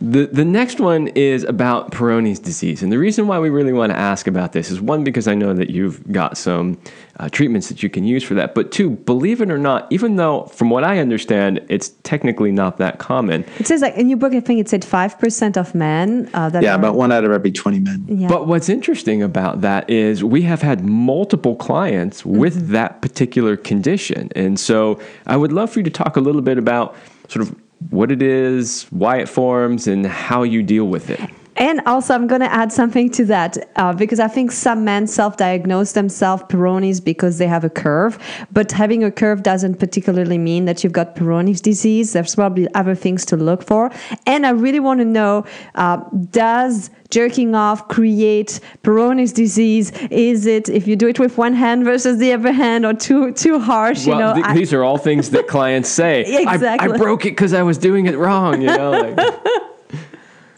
The, 0.01 0.25
the 0.25 0.43
next 0.43 0.79
one 0.79 1.09
is 1.09 1.43
about 1.43 1.91
Peyronie's 1.91 2.39
disease. 2.39 2.81
And 2.81 2.91
the 2.91 2.97
reason 2.97 3.27
why 3.27 3.37
we 3.37 3.49
really 3.51 3.71
want 3.71 3.91
to 3.91 3.97
ask 3.97 4.25
about 4.25 4.51
this 4.51 4.71
is 4.71 4.81
one, 4.81 5.03
because 5.03 5.27
I 5.27 5.35
know 5.35 5.53
that 5.53 5.69
you've 5.69 6.11
got 6.11 6.37
some 6.39 6.79
uh, 7.19 7.29
treatments 7.29 7.69
that 7.69 7.83
you 7.83 7.89
can 7.89 8.03
use 8.03 8.23
for 8.23 8.33
that. 8.33 8.55
But 8.55 8.71
two, 8.71 8.89
believe 8.89 9.41
it 9.41 9.51
or 9.51 9.59
not, 9.59 9.85
even 9.91 10.15
though, 10.15 10.45
from 10.45 10.71
what 10.71 10.83
I 10.83 10.97
understand, 10.97 11.63
it's 11.69 11.89
technically 12.01 12.51
not 12.51 12.77
that 12.79 12.97
common, 12.97 13.45
It 13.59 13.67
says 13.67 13.81
like 13.81 13.95
in 13.95 14.09
your 14.09 14.17
book, 14.17 14.33
I 14.33 14.39
think 14.39 14.59
it 14.59 14.67
said 14.69 14.83
five 14.83 15.19
percent 15.19 15.55
of 15.55 15.75
men 15.75 16.27
uh, 16.33 16.49
that 16.49 16.63
Yeah, 16.63 16.73
are, 16.73 16.79
about 16.79 16.95
one 16.95 17.11
out 17.11 17.23
of 17.23 17.31
every 17.31 17.51
20 17.51 17.79
men. 17.79 18.03
yeah. 18.07 18.27
But 18.27 18.47
what's 18.47 18.69
interesting 18.69 19.21
about 19.21 19.61
that 19.61 19.87
is 19.87 20.23
we 20.23 20.41
have 20.43 20.63
had 20.63 20.83
multiple 20.83 21.55
clients 21.55 22.25
with 22.25 22.55
Mm-hmm. 22.55 22.71
that 22.73 23.01
particular 23.03 23.55
condition. 23.55 24.29
And 24.35 24.59
so 24.59 24.99
I 25.27 25.37
would 25.37 25.51
love 25.51 25.69
for 25.71 25.79
you 25.79 25.83
to 25.83 25.91
talk 25.91 26.17
a 26.17 26.19
little 26.21 26.41
bit 26.41 26.57
about 26.57 26.95
sort 27.29 27.47
of 27.47 27.55
what 27.89 28.11
it 28.11 28.21
is, 28.21 28.83
why 28.91 29.17
it 29.17 29.29
forms, 29.29 29.87
and 29.87 30.05
how 30.05 30.43
you 30.43 30.63
deal 30.63 30.85
with 30.85 31.09
it. 31.09 31.19
And 31.57 31.81
also, 31.85 32.13
I'm 32.13 32.27
going 32.27 32.41
to 32.41 32.51
add 32.51 32.71
something 32.71 33.09
to 33.11 33.25
that 33.25 33.69
uh, 33.75 33.93
because 33.93 34.19
I 34.19 34.27
think 34.27 34.51
some 34.51 34.85
men 34.85 35.05
self 35.05 35.37
diagnose 35.37 35.91
themselves 35.91 36.43
Peyronie's 36.43 37.01
because 37.01 37.37
they 37.37 37.47
have 37.47 37.63
a 37.63 37.69
curve. 37.69 38.17
But 38.51 38.71
having 38.71 39.03
a 39.03 39.11
curve 39.11 39.43
doesn't 39.43 39.75
particularly 39.79 40.37
mean 40.37 40.65
that 40.65 40.83
you've 40.83 40.93
got 40.93 41.15
Peyronie's 41.15 41.61
disease. 41.61 42.13
There's 42.13 42.35
probably 42.35 42.73
other 42.73 42.95
things 42.95 43.25
to 43.25 43.37
look 43.37 43.63
for. 43.63 43.91
And 44.25 44.45
I 44.47 44.51
really 44.51 44.79
want 44.79 44.99
to 45.01 45.05
know 45.05 45.45
uh, 45.75 45.97
does 46.31 46.89
jerking 47.09 47.53
off 47.53 47.87
create 47.89 48.61
Peyronie's 48.83 49.33
disease? 49.33 49.91
Is 50.09 50.45
it 50.45 50.69
if 50.69 50.87
you 50.87 50.95
do 50.95 51.09
it 51.09 51.19
with 51.19 51.37
one 51.37 51.53
hand 51.53 51.83
versus 51.83 52.17
the 52.17 52.31
other 52.31 52.53
hand 52.53 52.85
or 52.85 52.93
too, 52.93 53.33
too 53.33 53.59
harsh? 53.59 54.07
Well, 54.07 54.17
you 54.17 54.23
know, 54.23 54.33
th- 54.35 54.45
I- 54.45 54.53
these 54.53 54.73
are 54.73 54.83
all 54.83 54.97
things 54.97 55.29
that 55.31 55.47
clients 55.47 55.89
say. 55.89 56.23
I- 56.47 56.77
I, 56.79 56.97
broke 56.97 57.25
it 57.25 57.31
because 57.31 57.53
I 57.53 57.61
was 57.63 57.77
doing 57.77 58.05
it 58.05 58.17
wrong. 58.17 58.61
You 58.61 58.67
know, 58.67 58.91
like, 58.91 59.19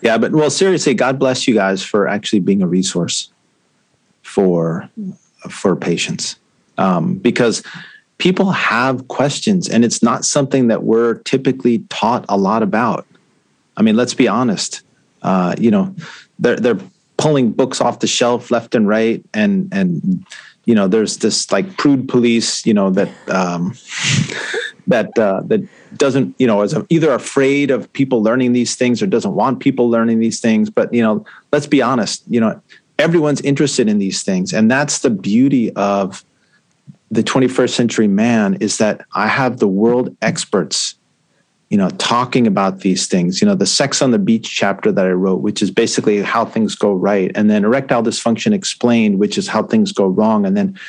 Yeah, 0.04 0.18
but 0.18 0.34
well, 0.34 0.50
seriously, 0.50 0.94
God 0.94 1.18
bless 1.18 1.48
you 1.48 1.54
guys 1.54 1.82
for 1.82 2.08
actually 2.10 2.42
being 2.42 2.62
a 2.62 2.68
resource 2.68 3.32
for 4.22 4.89
for 5.50 5.76
patients 5.78 6.38
um, 6.78 7.16
because 7.16 7.63
people 8.18 8.52
have 8.52 9.08
questions, 9.08 9.70
and 9.70 9.86
it's 9.86 10.04
not 10.04 10.26
something 10.26 10.68
that 10.68 10.84
we're 10.84 11.16
typically 11.20 11.80
taught 11.89 12.26
a 12.28 12.38
lot 12.38 12.63
about. 12.63 13.08
I 13.78 13.82
mean, 13.82 13.96
let's 13.96 14.13
be 14.13 14.28
honest. 14.28 14.82
Uh, 15.22 15.56
you 15.58 15.72
know, 15.72 15.96
they're 16.38 16.58
they're 16.58 16.80
pulling 17.16 17.54
books 17.54 17.80
off 17.80 18.00
the 18.00 18.08
shelf 18.08 18.52
left 18.52 18.76
and 18.76 18.86
right, 18.86 19.24
and 19.34 19.70
and 19.72 20.26
you 20.66 20.76
know, 20.76 20.89
there's 20.89 21.18
this 21.18 21.50
like 21.50 21.78
prude 21.78 22.10
police, 22.10 22.66
you 22.66 22.74
know, 22.74 22.89
that 22.89 23.10
um, 23.30 23.74
that 24.88 25.17
uh, 25.17 25.41
that 25.46 25.67
doesn't 25.98 26.36
you 26.39 26.48
know 26.48 26.62
is 26.62 26.76
either 26.89 27.12
afraid 27.13 27.72
of 27.72 27.91
people 27.93 28.22
learning 28.22 28.54
these 28.54 28.76
things 28.76 29.02
or 29.02 29.08
doesn't 29.08 29.34
want 29.34 29.60
people 29.60 29.89
learning 29.89 30.19
these 30.19 30.39
things. 30.39 30.69
But 30.69 30.93
you 30.93 31.02
know 31.02 31.26
let's 31.52 31.67
be 31.67 31.82
honest 31.82 32.24
you 32.30 32.39
know 32.39 32.62
everyone's 33.00 33.41
interested 33.41 33.88
in 33.88 33.98
these 33.98 34.24
things. 34.24 34.54
And 34.54 34.69
that's 34.69 35.00
the 35.00 35.10
beauty 35.10 35.74
of 35.74 36.24
the 37.12 37.24
21st 37.24 37.69
century 37.69 38.08
man 38.08 38.56
is 38.56 38.80
that 38.80 39.06
i 39.13 39.28
have 39.28 39.60
the 39.60 39.67
world 39.67 40.15
experts 40.24 40.96
you 41.69 41.78
know 41.78 41.89
talking 41.91 42.48
about 42.48 42.80
these 42.80 43.08
things. 43.08 43.41
You 43.41 43.48
know 43.48 43.56
the 43.56 43.65
sex 43.65 44.02
on 44.02 44.12
the 44.12 44.19
beach 44.19 44.50
chapter 44.50 44.91
that 44.91 45.06
i 45.06 45.12
wrote 45.12 45.41
which 45.41 45.62
is 45.62 45.72
basically 45.72 46.22
how 46.22 46.46
things 46.46 46.76
go 46.76 46.93
right 46.93 47.32
and 47.36 47.50
then 47.50 47.63
erectile 47.65 48.04
dysfunction 48.04 48.54
explained 48.54 49.19
which 49.19 49.38
is 49.38 49.48
how 49.48 49.63
things 49.63 49.91
go 49.91 50.08
wrong 50.08 50.46
and 50.46 50.58
then 50.58 50.80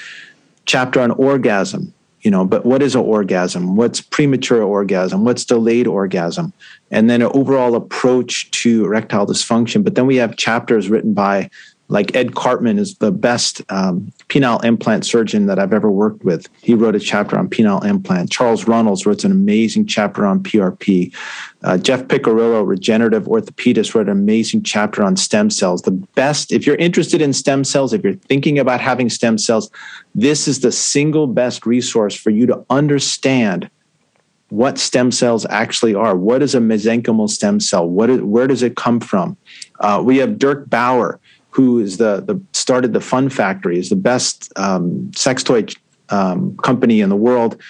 chapter 0.66 1.00
on 1.00 1.10
orgasm 1.12 1.92
you 2.24 2.30
know 2.30 2.44
but 2.44 2.64
what 2.64 2.82
is 2.82 2.94
an 2.94 3.02
orgasm? 3.02 3.76
What's 3.76 4.00
premature 4.00 4.62
orgasm? 4.62 5.24
What's 5.24 5.44
delayed 5.44 5.86
orgasm? 5.86 6.52
And 6.90 7.08
then 7.08 7.22
an 7.22 7.30
overall 7.34 7.76
approach 7.76 8.50
to 8.62 8.84
erectile 8.84 9.26
dysfunction. 9.26 9.84
But 9.84 9.94
then 9.94 10.06
we 10.06 10.16
have 10.16 10.36
chapters 10.36 10.88
written 10.88 11.12
by 11.12 11.50
like 11.94 12.14
ed 12.16 12.32
Karpman 12.32 12.76
is 12.78 12.96
the 12.96 13.12
best 13.12 13.62
um, 13.70 14.12
penile 14.28 14.62
implant 14.64 15.06
surgeon 15.06 15.46
that 15.46 15.58
i've 15.58 15.72
ever 15.72 15.90
worked 15.90 16.24
with 16.24 16.48
he 16.60 16.74
wrote 16.74 16.96
a 16.96 17.00
chapter 17.00 17.38
on 17.38 17.48
penile 17.48 17.82
implant 17.84 18.30
charles 18.30 18.64
Runels 18.64 19.06
wrote 19.06 19.24
an 19.24 19.30
amazing 19.30 19.86
chapter 19.86 20.26
on 20.26 20.42
prp 20.42 21.14
uh, 21.62 21.78
jeff 21.78 22.02
picarillo 22.02 22.66
regenerative 22.66 23.24
orthopedist 23.24 23.94
wrote 23.94 24.06
an 24.06 24.12
amazing 24.12 24.62
chapter 24.64 25.02
on 25.02 25.16
stem 25.16 25.48
cells 25.48 25.82
the 25.82 25.92
best 25.92 26.52
if 26.52 26.66
you're 26.66 26.76
interested 26.76 27.22
in 27.22 27.32
stem 27.32 27.62
cells 27.64 27.92
if 27.92 28.02
you're 28.02 28.14
thinking 28.14 28.58
about 28.58 28.80
having 28.80 29.08
stem 29.08 29.38
cells 29.38 29.70
this 30.14 30.48
is 30.48 30.60
the 30.60 30.72
single 30.72 31.28
best 31.28 31.64
resource 31.64 32.14
for 32.14 32.30
you 32.30 32.44
to 32.44 32.64
understand 32.68 33.70
what 34.50 34.78
stem 34.78 35.10
cells 35.10 35.44
actually 35.50 35.94
are. 35.96 36.14
What 36.14 36.40
is 36.40 36.54
a 36.54 36.60
mesenchymal 36.60 37.28
stem 37.28 37.58
cell? 37.58 37.88
What 37.88 38.08
is, 38.08 38.20
where 38.20 38.46
does 38.46 38.62
it 38.62 38.76
come 38.76 39.00
from? 39.00 39.36
Uh, 39.80 40.00
we 40.04 40.18
have 40.18 40.38
Dirk 40.38 40.70
Bauer, 40.70 41.18
who 41.54 41.78
is 41.78 41.98
the, 41.98 42.20
the 42.20 42.40
started 42.52 42.92
the 42.92 43.00
Fun 43.00 43.28
Factory, 43.28 43.78
is 43.78 43.88
the 43.88 43.96
best 43.96 44.52
um, 44.56 45.12
sex 45.14 45.42
toy 45.42 45.64
um, 46.08 46.56
company 46.58 47.00
in 47.00 47.08
the 47.08 47.16
world. 47.16 47.60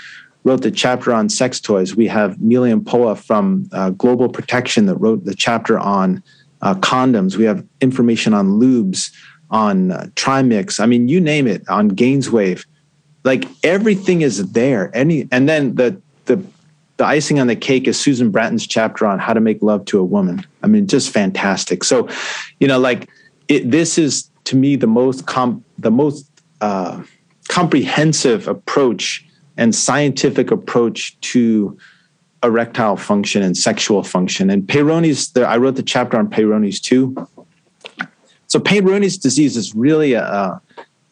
Wrote 0.43 0.63
the 0.63 0.71
chapter 0.71 1.13
on 1.13 1.29
sex 1.29 1.61
toys. 1.61 1.95
We 1.95 2.07
have 2.07 2.37
Milian 2.37 2.85
Poa 2.85 3.15
from 3.17 3.69
uh, 3.73 3.91
Global 3.91 4.29
Protection 4.29 4.87
that 4.87 4.97
wrote 4.97 5.25
the 5.25 5.35
chapter 5.35 5.79
on 5.79 6.23
uh, 6.63 6.75
condoms. 6.77 7.37
We 7.37 7.45
have 7.45 7.65
information 7.81 8.35
on 8.35 8.61
lubes, 8.61 9.11
on 9.51 9.93
uh, 9.93 10.07
Trimix. 10.15 10.81
I 10.81 10.87
mean, 10.87 11.09
you 11.09 11.21
name 11.21 11.47
it. 11.47 11.67
On 11.69 11.91
Gainswave, 11.91 12.65
like 13.23 13.45
everything 13.63 14.23
is 14.23 14.53
there. 14.53 14.91
Any 14.95 15.29
and 15.31 15.49
then 15.49 15.75
the 15.75 16.01
the 16.25 16.43
the 16.97 17.05
icing 17.05 17.39
on 17.41 17.49
the 17.49 17.57
cake 17.57 17.89
is 17.89 17.99
Susan 18.01 18.31
Bratton's 18.31 18.67
chapter 18.67 19.07
on 19.07 19.19
how 19.19 19.33
to 19.35 19.41
make 19.41 19.63
love 19.63 19.85
to 19.87 19.99
a 19.99 20.05
woman. 20.05 20.47
I 20.63 20.69
mean, 20.69 20.87
just 20.87 21.11
fantastic. 21.11 21.85
So, 21.85 22.09
you 22.61 22.69
know, 22.69 22.79
like 22.79 23.09
it, 23.49 23.71
this 23.71 23.99
is 23.99 24.31
to 24.45 24.57
me 24.57 24.77
the 24.77 24.87
most 24.87 25.27
com- 25.27 25.65
the 25.79 25.91
most 25.91 26.31
uh, 26.61 27.03
comprehensive 27.49 28.49
approach 28.49 29.25
and 29.57 29.75
scientific 29.75 30.51
approach 30.51 31.19
to 31.21 31.77
erectile 32.43 32.97
function 32.97 33.43
and 33.43 33.57
sexual 33.57 34.03
function. 34.03 34.51
And 34.51 34.65
Peyronie's, 34.65 35.33
the, 35.33 35.47
I 35.47 35.57
wrote 35.57 35.77
the 35.77 35.83
chapter 35.83 36.19
on 36.19 36.29
Peyronie's 36.29 36.81
too. 36.81 37.15
So 38.47 38.61
Peyronie's 38.61 39.17
disease 39.17 39.57
is 39.57 39.75
really 39.75 40.13
a, 40.13 40.61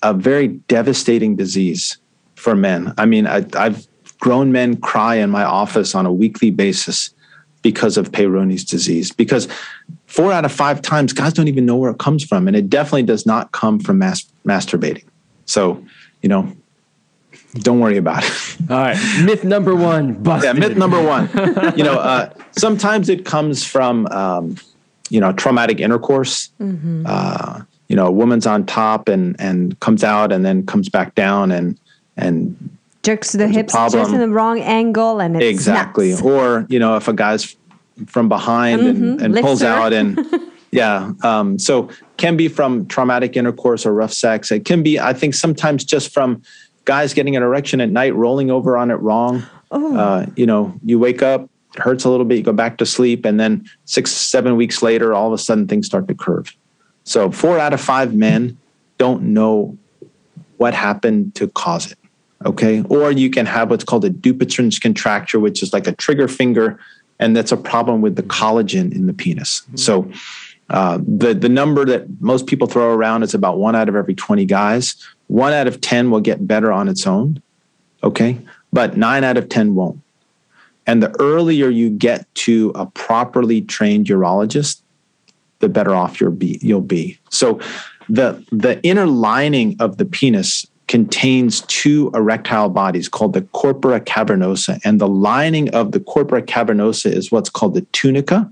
a, 0.03 0.15
very 0.15 0.49
devastating 0.49 1.37
disease 1.37 1.97
for 2.35 2.55
men. 2.55 2.93
I 2.99 3.07
mean, 3.07 3.27
I, 3.27 3.47
I've 3.55 3.87
grown 4.19 4.53
men 4.53 4.77
cry 4.77 5.17
in 5.17 5.31
my 5.31 5.45
office 5.45 5.95
on 5.95 6.07
a 6.07 6.13
weekly 6.13 6.51
basis 6.51 7.11
because 7.63 7.97
of 7.97 8.13
Peyronie's 8.13 8.65
disease. 8.65 9.11
Because 9.11 9.49
four 10.13 10.31
out 10.31 10.45
of 10.45 10.53
five 10.53 10.83
times, 10.83 11.15
guys 11.15 11.33
don't 11.33 11.49
even 11.49 11.65
know 11.65 11.77
where 11.77 11.91
it 11.91 11.99
comes 11.99 12.23
from, 12.23 12.47
and 12.47 12.55
it 12.55 12.69
definitely 12.69 13.03
does 13.05 13.25
not 13.25 13.51
come 13.53 13.79
from 13.79 13.99
mas- 13.99 14.31
masturbating. 14.47 15.05
So, 15.47 15.83
you 16.21 16.29
know, 16.29 16.55
don't 17.55 17.81
worry 17.81 17.97
about 17.97 18.23
it. 18.23 18.57
all 18.71 18.77
right, 18.77 19.25
myth 19.25 19.43
number 19.43 19.75
one, 19.75 20.23
busted. 20.23 20.45
yeah, 20.45 20.53
myth 20.53 20.77
number 20.77 21.03
one. 21.03 21.31
you 21.77 21.83
know, 21.83 21.99
uh, 21.99 22.29
sometimes 22.53 23.09
it 23.09 23.25
comes 23.25 23.65
from, 23.65 24.07
um, 24.09 24.57
you 25.09 25.19
know, 25.19 25.33
traumatic 25.33 25.81
intercourse. 25.81 26.51
Uh, 26.61 27.63
you 27.89 27.97
know, 27.97 28.07
a 28.07 28.13
woman's 28.13 28.47
on 28.47 28.67
top 28.67 29.09
and 29.09 29.35
and 29.39 29.79
comes 29.81 30.05
out 30.05 30.31
and 30.31 30.45
then 30.45 30.65
comes 30.67 30.91
back 30.91 31.15
down 31.15 31.51
and 31.51 31.79
and 32.19 32.71
jerks 33.03 33.33
the 33.33 33.49
hips 33.49 33.73
just 33.73 34.13
in 34.13 34.21
the 34.21 34.29
wrong 34.29 34.61
angle 34.61 35.21
and 35.21 35.37
it's 35.37 35.45
exactly 35.45 36.11
nuts. 36.11 36.23
or 36.23 36.67
you 36.69 36.79
know 36.79 36.97
if 36.97 37.09
a 37.09 37.13
guy's 37.13 37.57
from 38.07 38.29
behind 38.29 38.81
and, 38.83 39.21
and 39.21 39.35
Lifts 39.35 39.47
pulls 39.47 39.63
out 39.63 39.93
and 39.93 40.19
yeah 40.71 41.13
um, 41.23 41.59
so 41.59 41.89
can 42.17 42.37
be 42.37 42.49
from 42.49 42.87
traumatic 42.87 43.37
intercourse 43.37 43.85
or 43.85 43.93
rough 43.93 44.13
sex. 44.13 44.51
It 44.51 44.65
can 44.65 44.83
be 44.83 44.99
i 44.99 45.13
think 45.13 45.35
sometimes 45.35 45.85
just 45.85 46.13
from 46.13 46.43
guys 46.85 47.15
getting 47.15 47.37
an 47.37 47.43
erection 47.43 47.81
at 47.81 47.91
night 47.91 48.15
rolling 48.15 48.51
over 48.51 48.77
on 48.77 48.91
it 48.91 48.97
wrong. 48.97 49.45
Uh, 49.71 50.27
you 50.37 50.45
know 50.45 50.75
you 50.85 50.99
wake 50.99 51.23
up 51.23 51.49
it 51.75 51.81
hurts 51.81 52.05
a 52.05 52.11
little 52.11 52.27
bit 52.27 52.37
you 52.37 52.43
go 52.43 52.53
back 52.53 52.77
to 52.77 52.85
sleep 52.85 53.25
and 53.25 53.41
then 53.41 53.67
six 53.87 54.11
seven 54.11 54.57
weeks 54.57 54.83
later 54.83 55.15
all 55.15 55.29
of 55.29 55.33
a 55.33 55.39
sudden 55.39 55.67
things 55.67 55.87
start 55.87 56.09
to 56.09 56.15
curve. 56.15 56.55
So 57.05 57.31
four 57.31 57.59
out 57.59 57.73
of 57.73 57.81
five 57.81 58.15
men 58.15 58.59
don't 58.99 59.23
know 59.23 59.77
what 60.59 60.75
happened 60.75 61.35
to 61.35 61.49
cause 61.49 61.91
it 61.91 61.99
okay? 62.45 62.83
Or 62.89 63.11
you 63.11 63.31
can 63.31 63.47
have 63.47 63.71
what's 63.71 63.85
called 63.85 64.05
a 64.05 64.11
dupuytren's 64.11 64.79
contracture 64.79 65.41
which 65.41 65.63
is 65.63 65.73
like 65.73 65.87
a 65.87 65.93
trigger 65.93 66.29
finger 66.29 66.79
and 67.19 67.37
that's 67.37 67.53
a 67.53 67.57
problem 67.57 68.01
with 68.01 68.17
the 68.17 68.23
collagen 68.23 68.93
in 68.95 69.07
the 69.07 69.13
penis 69.15 69.63
so 69.75 70.11
Uh, 70.71 70.99
the 71.07 71.35
the 71.35 71.51
number 71.51 71.85
that 71.85 72.07
most 72.21 72.47
people 72.47 72.67
throw 72.67 72.95
around 72.95 73.23
is 73.23 73.35
about 73.35 73.59
one 73.59 73.77
out 73.77 73.91
of 73.91 73.95
every 73.95 74.15
20 74.15 74.47
guys. 74.47 74.97
One 75.27 75.53
out 75.53 75.67
of 75.67 75.83
10 75.83 76.11
will 76.11 76.21
get 76.21 76.47
better 76.47 76.73
on 76.73 76.89
its 76.89 77.07
own, 77.07 77.43
okay, 78.03 78.39
but 78.73 78.97
nine 78.97 79.23
out 79.23 79.37
of 79.37 79.51
10 79.51 79.75
won't. 79.75 80.01
And 80.87 81.03
the 81.03 81.15
earlier 81.21 81.69
you 81.69 81.91
get 81.91 82.33
to 82.47 82.73
a 82.75 82.87
properly 82.87 83.61
trained 83.61 84.07
urologist, 84.07 84.81
the 85.59 85.69
better 85.69 85.95
off 85.95 86.21
you'll 86.21 86.33
be. 86.33 86.59
You'll 86.63 86.81
be. 86.81 87.19
So 87.29 87.61
the 88.09 88.43
the 88.51 88.83
inner 88.83 89.07
lining 89.07 89.77
of 89.79 89.99
the 89.99 90.07
penis 90.07 90.67
contains 90.93 91.63
two 91.69 92.11
erectile 92.13 92.69
bodies 92.69 93.09
called 93.09 93.33
the 93.33 93.41
corpora 93.41 93.99
cavernosa, 93.99 94.79
and 94.85 95.01
the 95.01 95.09
lining 95.09 95.71
of 95.71 95.93
the 95.93 96.01
corpora 96.01 96.43
cavernosa 96.43 97.11
is 97.11 97.33
what's 97.33 97.49
called 97.49 97.73
the 97.73 97.81
tunica. 97.93 98.51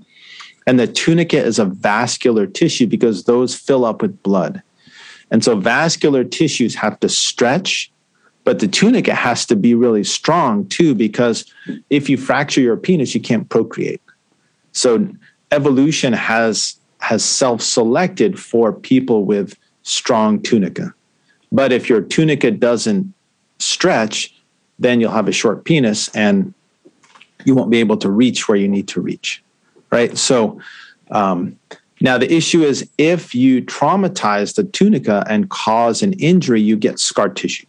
And 0.65 0.79
the 0.79 0.87
tunica 0.87 1.37
is 1.37 1.59
a 1.59 1.65
vascular 1.65 2.47
tissue 2.47 2.87
because 2.87 3.25
those 3.25 3.53
fill 3.53 3.85
up 3.85 4.01
with 4.01 4.23
blood. 4.23 4.63
And 5.29 5.43
so 5.43 5.55
vascular 5.55 6.23
tissues 6.23 6.73
have 6.73 6.99
to 7.01 7.09
stretch, 7.09 7.91
but 8.43 8.57
the 8.57 8.67
tunica 8.67 9.13
has 9.13 9.45
to 9.45 9.55
be 9.55 9.75
really 9.75 10.03
strong 10.03 10.67
too, 10.67 10.95
because 10.95 11.45
if 11.91 12.09
you 12.09 12.17
fracture 12.17 12.61
your 12.61 12.75
penis, 12.75 13.13
you 13.13 13.21
can't 13.21 13.47
procreate. 13.49 14.01
So 14.71 15.07
evolution 15.51 16.11
has 16.13 16.75
has 17.01 17.23
self-selected 17.23 18.39
for 18.39 18.73
people 18.73 19.25
with 19.25 19.55
strong 19.83 20.41
tunica. 20.41 20.95
But 21.51 21.71
if 21.71 21.89
your 21.89 22.01
tunica 22.01 22.51
doesn't 22.51 23.13
stretch, 23.59 24.33
then 24.79 24.99
you'll 24.99 25.11
have 25.11 25.27
a 25.27 25.33
short 25.33 25.65
penis 25.65 26.07
and 26.15 26.53
you 27.45 27.55
won't 27.55 27.71
be 27.71 27.79
able 27.79 27.97
to 27.97 28.09
reach 28.09 28.47
where 28.47 28.57
you 28.57 28.67
need 28.67 28.87
to 28.89 29.01
reach 29.01 29.43
right? 29.91 30.17
So 30.17 30.59
um, 31.11 31.59
now 31.99 32.17
the 32.17 32.33
issue 32.33 32.63
is 32.63 32.89
if 32.97 33.35
you 33.35 33.61
traumatize 33.61 34.55
the 34.55 34.63
tunica 34.63 35.23
and 35.29 35.49
cause 35.49 36.01
an 36.01 36.13
injury, 36.13 36.61
you 36.61 36.75
get 36.75 36.99
scar 36.99 37.29
tissue. 37.29 37.67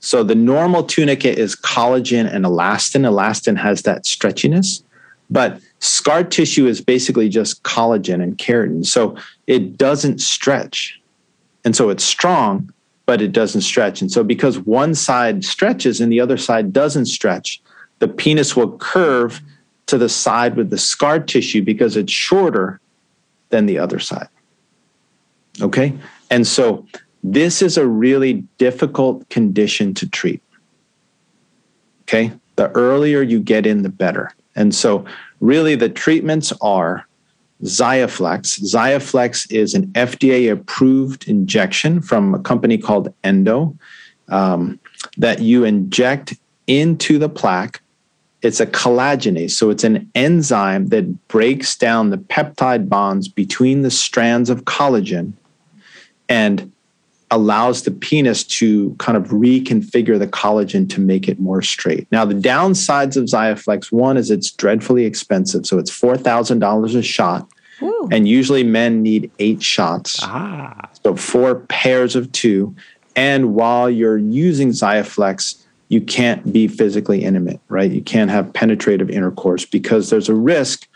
So 0.00 0.22
the 0.22 0.34
normal 0.34 0.84
tunica 0.84 1.36
is 1.36 1.54
collagen 1.54 2.32
and 2.32 2.44
elastin. 2.44 3.02
Elastin 3.02 3.56
has 3.58 3.82
that 3.82 4.04
stretchiness, 4.04 4.82
but 5.28 5.60
scar 5.78 6.24
tissue 6.24 6.66
is 6.66 6.80
basically 6.80 7.28
just 7.28 7.62
collagen 7.62 8.22
and 8.22 8.36
keratin. 8.38 8.84
So 8.84 9.16
it 9.46 9.76
doesn't 9.76 10.20
stretch. 10.20 10.98
And 11.64 11.76
so 11.76 11.90
it's 11.90 12.04
strong, 12.04 12.72
but 13.10 13.20
it 13.20 13.32
doesn't 13.32 13.62
stretch. 13.62 14.00
And 14.00 14.08
so 14.08 14.22
because 14.22 14.60
one 14.60 14.94
side 14.94 15.44
stretches 15.44 16.00
and 16.00 16.12
the 16.12 16.20
other 16.20 16.36
side 16.36 16.72
doesn't 16.72 17.06
stretch, 17.06 17.60
the 17.98 18.06
penis 18.06 18.54
will 18.54 18.78
curve 18.78 19.40
to 19.86 19.98
the 19.98 20.08
side 20.08 20.54
with 20.54 20.70
the 20.70 20.78
scar 20.78 21.18
tissue 21.18 21.60
because 21.60 21.96
it's 21.96 22.12
shorter 22.12 22.78
than 23.48 23.66
the 23.66 23.80
other 23.80 23.98
side. 23.98 24.28
Okay? 25.60 25.92
And 26.30 26.46
so 26.46 26.86
this 27.24 27.62
is 27.62 27.76
a 27.76 27.84
really 27.84 28.44
difficult 28.58 29.28
condition 29.28 29.92
to 29.94 30.08
treat. 30.08 30.40
Okay? 32.02 32.30
The 32.54 32.70
earlier 32.76 33.22
you 33.22 33.40
get 33.40 33.66
in, 33.66 33.82
the 33.82 33.88
better. 33.88 34.32
And 34.54 34.72
so, 34.72 35.04
really, 35.40 35.74
the 35.74 35.88
treatments 35.88 36.52
are 36.60 37.08
Xiaflex. 37.62 38.60
Xiaflex 38.60 39.50
is 39.52 39.74
an 39.74 39.86
FDA 39.88 40.50
approved 40.50 41.28
injection 41.28 42.00
from 42.00 42.34
a 42.34 42.38
company 42.38 42.78
called 42.78 43.12
Endo 43.22 43.76
um, 44.28 44.80
that 45.18 45.40
you 45.40 45.64
inject 45.64 46.34
into 46.66 47.18
the 47.18 47.28
plaque 47.28 47.80
it's 48.42 48.60
a 48.60 48.66
collagenase. 48.66 49.52
So 49.52 49.70
it's 49.70 49.84
an 49.84 50.10
enzyme 50.14 50.86
that 50.86 51.28
breaks 51.28 51.76
down 51.76 52.10
the 52.10 52.18
peptide 52.18 52.88
bonds 52.88 53.28
between 53.28 53.82
the 53.82 53.90
strands 53.90 54.48
of 54.48 54.64
collagen 54.64 55.34
and 56.28 56.72
allows 57.30 57.82
the 57.82 57.90
penis 57.90 58.42
to 58.42 58.94
kind 58.98 59.16
of 59.16 59.28
reconfigure 59.28 60.18
the 60.18 60.26
collagen 60.26 60.88
to 60.90 61.00
make 61.00 61.28
it 61.28 61.38
more 61.38 61.62
straight. 61.62 62.06
Now, 62.10 62.24
the 62.24 62.34
downsides 62.34 63.16
of 63.16 63.24
Xiaflex 63.24 63.92
one 63.92 64.16
is 64.16 64.30
it's 64.30 64.50
dreadfully 64.50 65.04
expensive. 65.04 65.64
So 65.66 65.78
it's 65.78 65.90
$4,000 65.90 66.96
a 66.96 67.02
shot. 67.02 67.48
Ooh. 67.82 68.08
And 68.10 68.28
usually 68.28 68.64
men 68.64 69.02
need 69.02 69.30
eight 69.38 69.62
shots. 69.62 70.18
Ah. 70.22 70.88
So 71.02 71.16
four 71.16 71.60
pairs 71.60 72.16
of 72.16 72.30
two. 72.32 72.74
And 73.16 73.54
while 73.54 73.88
you're 73.88 74.18
using 74.18 74.70
Xiaflex, 74.70 75.62
you 75.88 76.00
can't 76.00 76.52
be 76.52 76.68
physically 76.68 77.24
intimate, 77.24 77.60
right? 77.68 77.90
You 77.90 78.02
can't 78.02 78.30
have 78.30 78.52
penetrative 78.52 79.10
intercourse 79.10 79.64
because 79.64 80.10
there's 80.10 80.28
a 80.28 80.34
risk 80.34 80.86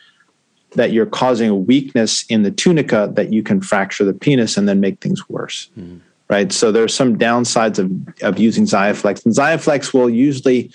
that 0.72 0.93
you're 0.93 1.07
causing 1.07 1.49
a 1.49 1.55
weakness 1.55 2.24
in 2.28 2.43
the 2.43 2.51
tunica 2.51 3.11
that 3.14 3.32
you 3.32 3.43
can 3.43 3.61
fracture 3.61 4.05
the 4.05 4.12
penis 4.12 4.57
and 4.57 4.68
then 4.68 4.80
make 4.80 5.01
things 5.01 5.28
worse. 5.28 5.70
Mm. 5.78 6.01
Right. 6.29 6.53
So 6.53 6.72
there's 6.72 6.95
some 6.95 7.18
downsides 7.18 7.79
of, 7.79 7.91
of 8.22 8.39
using 8.39 8.64
Xiaflex. 8.64 9.27
And 9.27 9.35
Xiaflex 9.35 9.93
will 9.93 10.09
usually 10.09 10.70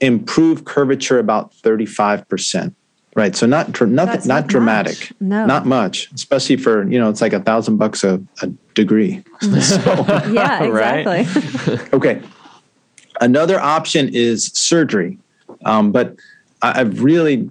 improve 0.00 0.64
curvature 0.64 1.18
about 1.18 1.52
35%. 1.52 2.74
Right. 3.16 3.34
So 3.36 3.46
not 3.46 3.80
not, 3.80 3.88
not, 3.88 4.26
not 4.26 4.46
dramatic. 4.46 5.12
No. 5.20 5.46
Not 5.46 5.66
much. 5.66 6.10
Especially 6.12 6.56
for, 6.56 6.88
you 6.88 6.98
know, 6.98 7.10
it's 7.10 7.20
like 7.20 7.32
a 7.32 7.40
thousand 7.40 7.76
bucks 7.76 8.02
a, 8.02 8.20
a 8.42 8.48
degree. 8.74 9.22
so, 9.40 10.04
yeah, 10.30 10.62
exactly. 10.62 11.78
okay. 11.92 12.20
Another 13.20 13.60
option 13.60 14.10
is 14.12 14.46
surgery. 14.46 15.18
Um, 15.64 15.92
but 15.92 16.16
I've 16.62 17.02
really, 17.02 17.48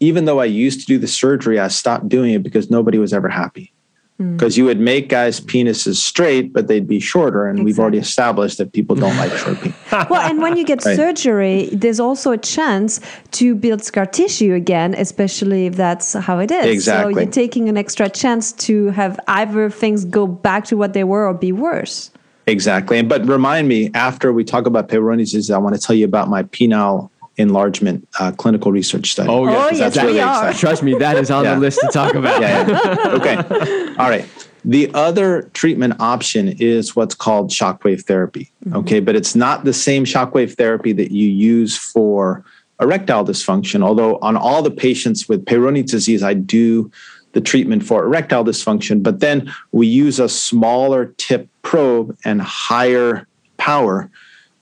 even 0.00 0.26
though 0.26 0.40
I 0.40 0.44
used 0.44 0.80
to 0.80 0.86
do 0.86 0.98
the 0.98 1.06
surgery, 1.06 1.58
I 1.58 1.68
stopped 1.68 2.08
doing 2.08 2.34
it 2.34 2.42
because 2.42 2.70
nobody 2.70 2.98
was 2.98 3.12
ever 3.12 3.28
happy. 3.28 3.72
Because 4.18 4.54
mm. 4.54 4.58
you 4.58 4.64
would 4.64 4.80
make 4.80 5.08
guys' 5.08 5.40
penises 5.40 5.96
straight, 5.96 6.52
but 6.52 6.66
they'd 6.66 6.88
be 6.88 6.98
shorter. 6.98 7.46
And 7.46 7.60
exactly. 7.60 7.64
we've 7.64 7.78
already 7.78 7.98
established 7.98 8.58
that 8.58 8.72
people 8.72 8.96
don't 8.96 9.16
like 9.16 9.30
short 9.38 9.56
penises. 9.58 10.10
well, 10.10 10.28
and 10.28 10.42
when 10.42 10.56
you 10.56 10.64
get 10.64 10.84
right. 10.84 10.96
surgery, 10.96 11.68
there's 11.72 12.00
also 12.00 12.32
a 12.32 12.38
chance 12.38 13.00
to 13.32 13.54
build 13.54 13.84
scar 13.84 14.06
tissue 14.06 14.54
again, 14.54 14.94
especially 14.94 15.66
if 15.66 15.76
that's 15.76 16.14
how 16.14 16.40
it 16.40 16.50
is. 16.50 16.66
Exactly. 16.66 17.14
So 17.14 17.20
you're 17.20 17.30
taking 17.30 17.68
an 17.68 17.76
extra 17.76 18.08
chance 18.08 18.52
to 18.52 18.88
have 18.88 19.20
either 19.28 19.70
things 19.70 20.04
go 20.04 20.26
back 20.26 20.64
to 20.64 20.76
what 20.76 20.94
they 20.94 21.04
were 21.04 21.28
or 21.28 21.34
be 21.34 21.52
worse. 21.52 22.10
Exactly. 22.48 22.98
And 22.98 23.08
But 23.08 23.26
remind 23.26 23.68
me 23.68 23.90
after 23.94 24.32
we 24.32 24.42
talk 24.42 24.66
about 24.66 24.88
Peyronie's 24.88 25.32
disease, 25.32 25.50
I 25.50 25.58
want 25.58 25.76
to 25.76 25.80
tell 25.80 25.94
you 25.94 26.04
about 26.04 26.28
my 26.28 26.42
penile 26.42 27.10
enlargement 27.38 28.06
uh, 28.18 28.32
clinical 28.32 28.72
research 28.72 29.12
study. 29.12 29.28
Oh, 29.28 29.46
yes, 29.46 29.54
oh, 29.56 29.68
yes 29.70 29.78
that's 29.78 29.96
really 30.04 30.18
exciting. 30.18 30.58
Trust 30.58 30.82
me, 30.82 30.94
that 30.94 31.16
is 31.16 31.30
on 31.30 31.44
yeah. 31.44 31.54
the 31.54 31.60
list 31.60 31.80
to 31.80 31.88
talk 31.88 32.14
about. 32.14 32.40
yeah, 32.40 32.68
yeah. 32.68 33.08
Okay. 33.14 33.94
All 33.96 34.10
right. 34.10 34.26
The 34.64 34.90
other 34.92 35.42
treatment 35.54 35.94
option 36.00 36.48
is 36.58 36.94
what's 36.96 37.14
called 37.14 37.50
shockwave 37.50 38.04
therapy. 38.04 38.50
Mm-hmm. 38.66 38.76
Okay, 38.78 39.00
but 39.00 39.16
it's 39.16 39.34
not 39.34 39.64
the 39.64 39.72
same 39.72 40.04
shockwave 40.04 40.56
therapy 40.56 40.92
that 40.92 41.12
you 41.12 41.28
use 41.28 41.76
for 41.76 42.44
erectile 42.80 43.24
dysfunction. 43.24 43.82
Although 43.82 44.18
on 44.18 44.36
all 44.36 44.62
the 44.62 44.70
patients 44.70 45.28
with 45.28 45.44
Peyronie's 45.44 45.90
disease, 45.90 46.22
I 46.22 46.34
do 46.34 46.90
the 47.32 47.40
treatment 47.40 47.84
for 47.84 48.04
erectile 48.04 48.44
dysfunction, 48.44 49.02
but 49.02 49.20
then 49.20 49.52
we 49.72 49.86
use 49.86 50.18
a 50.18 50.28
smaller 50.28 51.14
tip 51.18 51.48
probe 51.62 52.16
and 52.24 52.42
higher 52.42 53.28
power 53.58 54.10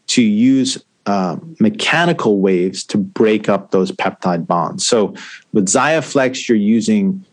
to 0.09 0.23
use 0.23 0.83
uh, 1.07 1.37
mechanical 1.61 2.41
waves 2.41 2.85
to 2.85 2.99
break 2.99 3.49
up 3.49 3.71
those 3.71 3.93
peptide 3.93 4.47
bonds. 4.47 4.87
So 4.87 5.15
with 5.53 5.67
Xiaflex, 5.67 6.49
you're 6.49 6.59
using 6.59 7.25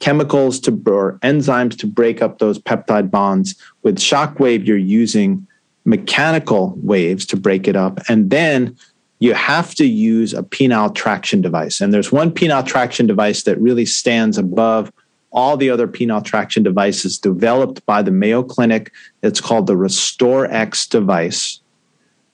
chemicals 0.00 0.58
to 0.60 0.72
or 0.86 1.18
enzymes 1.22 1.78
to 1.78 1.86
break 1.86 2.22
up 2.22 2.38
those 2.38 2.58
peptide 2.58 3.10
bonds. 3.10 3.54
With 3.82 3.98
Shockwave, 3.98 4.66
you're 4.66 4.76
using 4.76 5.46
mechanical 5.84 6.74
waves 6.82 7.24
to 7.26 7.36
break 7.36 7.68
it 7.68 7.76
up, 7.76 8.00
and 8.08 8.30
then 8.30 8.76
you 9.20 9.34
have 9.34 9.74
to 9.74 9.86
use 9.86 10.32
a 10.32 10.42
penile 10.42 10.94
traction 10.94 11.42
device. 11.42 11.80
And 11.80 11.92
there's 11.92 12.10
one 12.10 12.32
penile 12.32 12.66
traction 12.66 13.06
device 13.06 13.42
that 13.44 13.60
really 13.60 13.84
stands 13.84 14.38
above 14.38 14.90
all 15.30 15.56
the 15.56 15.70
other 15.70 15.86
penile 15.86 16.24
traction 16.24 16.62
devices 16.62 17.18
developed 17.18 17.84
by 17.86 18.02
the 18.02 18.10
Mayo 18.10 18.42
Clinic. 18.42 18.90
It's 19.22 19.40
called 19.40 19.66
the 19.66 19.74
RestoreX 19.74 20.88
device. 20.88 21.59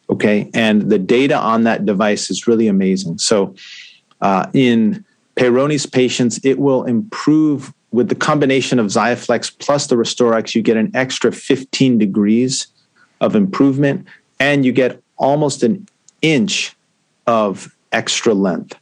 Okay. 0.08 0.50
And 0.54 0.90
the 0.90 0.98
data 0.98 1.36
on 1.36 1.64
that 1.64 1.84
device 1.84 2.30
is 2.30 2.46
really 2.46 2.68
amazing. 2.68 3.18
So 3.18 3.54
uh, 4.20 4.46
in 4.52 5.04
Peyronie's 5.36 5.86
patients, 5.86 6.38
it 6.44 6.58
will 6.58 6.84
improve 6.84 7.72
with 7.90 8.08
the 8.08 8.14
combination 8.14 8.78
of 8.78 8.86
Xiaflex 8.86 9.58
plus 9.58 9.86
the 9.86 9.96
RestoreX, 9.96 10.54
you 10.54 10.62
get 10.62 10.76
an 10.76 10.90
extra 10.94 11.32
15 11.32 11.98
degrees 11.98 12.66
of 13.20 13.34
improvement 13.34 14.06
and 14.38 14.64
you 14.64 14.72
get 14.72 15.02
almost 15.16 15.62
an 15.62 15.88
inch 16.20 16.76
of 17.26 17.74
extra 17.92 18.34
length, 18.34 18.78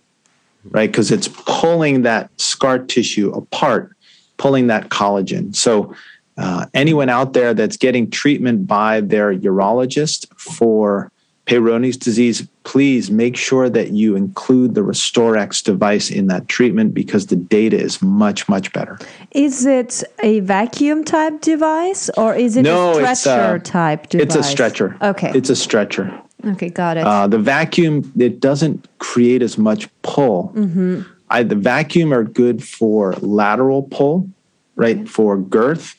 right? 0.71 0.91
Because 0.91 1.11
it's 1.11 1.29
pulling 1.29 2.03
that 2.03 2.31
scar 2.41 2.79
tissue 2.79 3.31
apart, 3.31 3.97
pulling 4.37 4.67
that 4.67 4.89
collagen. 4.89 5.55
So, 5.55 5.95
uh, 6.37 6.67
anyone 6.75 7.09
out 7.09 7.33
there 7.33 7.55
that's 7.55 7.77
getting 7.77 8.11
treatment 8.11 8.67
by 8.67 9.01
their 9.01 9.33
urologist 9.33 10.27
for 10.37 11.13
Peyronie's 11.47 11.99
disease, 11.99 12.47
please 12.63 13.11
make 13.11 13.37
sure 13.37 13.69
that 13.69 13.91
you 13.91 14.17
include 14.17 14.75
the 14.75 14.81
RestoreX 14.81 15.63
device 15.63 16.11
in 16.11 16.27
that 16.29 16.49
treatment 16.49 16.95
because 16.95 17.27
the 17.27 17.37
data 17.37 17.79
is 17.79 18.01
much, 18.01 18.49
much 18.49 18.73
better. 18.73 18.99
Is 19.33 19.67
it 19.67 20.03
a 20.23 20.41
vacuum 20.41 21.05
type 21.05 21.43
device 21.43 22.09
or 22.17 22.35
is 22.35 22.57
it 22.57 22.63
No, 22.63 22.95
a 22.95 23.11
it's, 23.11 23.21
stretcher 23.21 23.57
uh, 23.57 23.59
type 23.59 24.09
device? 24.09 24.25
It's 24.25 24.37
a 24.37 24.43
stretcher. 24.43 24.97
Okay. 25.03 25.33
It's 25.35 25.51
a 25.51 25.57
stretcher. 25.57 26.19
okay, 26.47 26.71
got 26.71 26.97
it. 26.97 27.05
Uh, 27.05 27.27
the 27.27 27.39
vacuum, 27.39 28.11
it 28.19 28.41
doesn't 28.41 28.89
create 28.99 29.43
as 29.43 29.59
much 29.59 29.89
pull. 30.01 30.51
Mm-hmm. 30.55 31.03
I, 31.29 31.43
the 31.43 31.57
vacuum 31.57 32.13
are 32.13 32.25
good 32.25 32.65
for 32.65 33.13
lateral 33.21 33.83
pull, 33.83 34.31
right, 34.77 35.07
for 35.07 35.37
girth, 35.37 35.95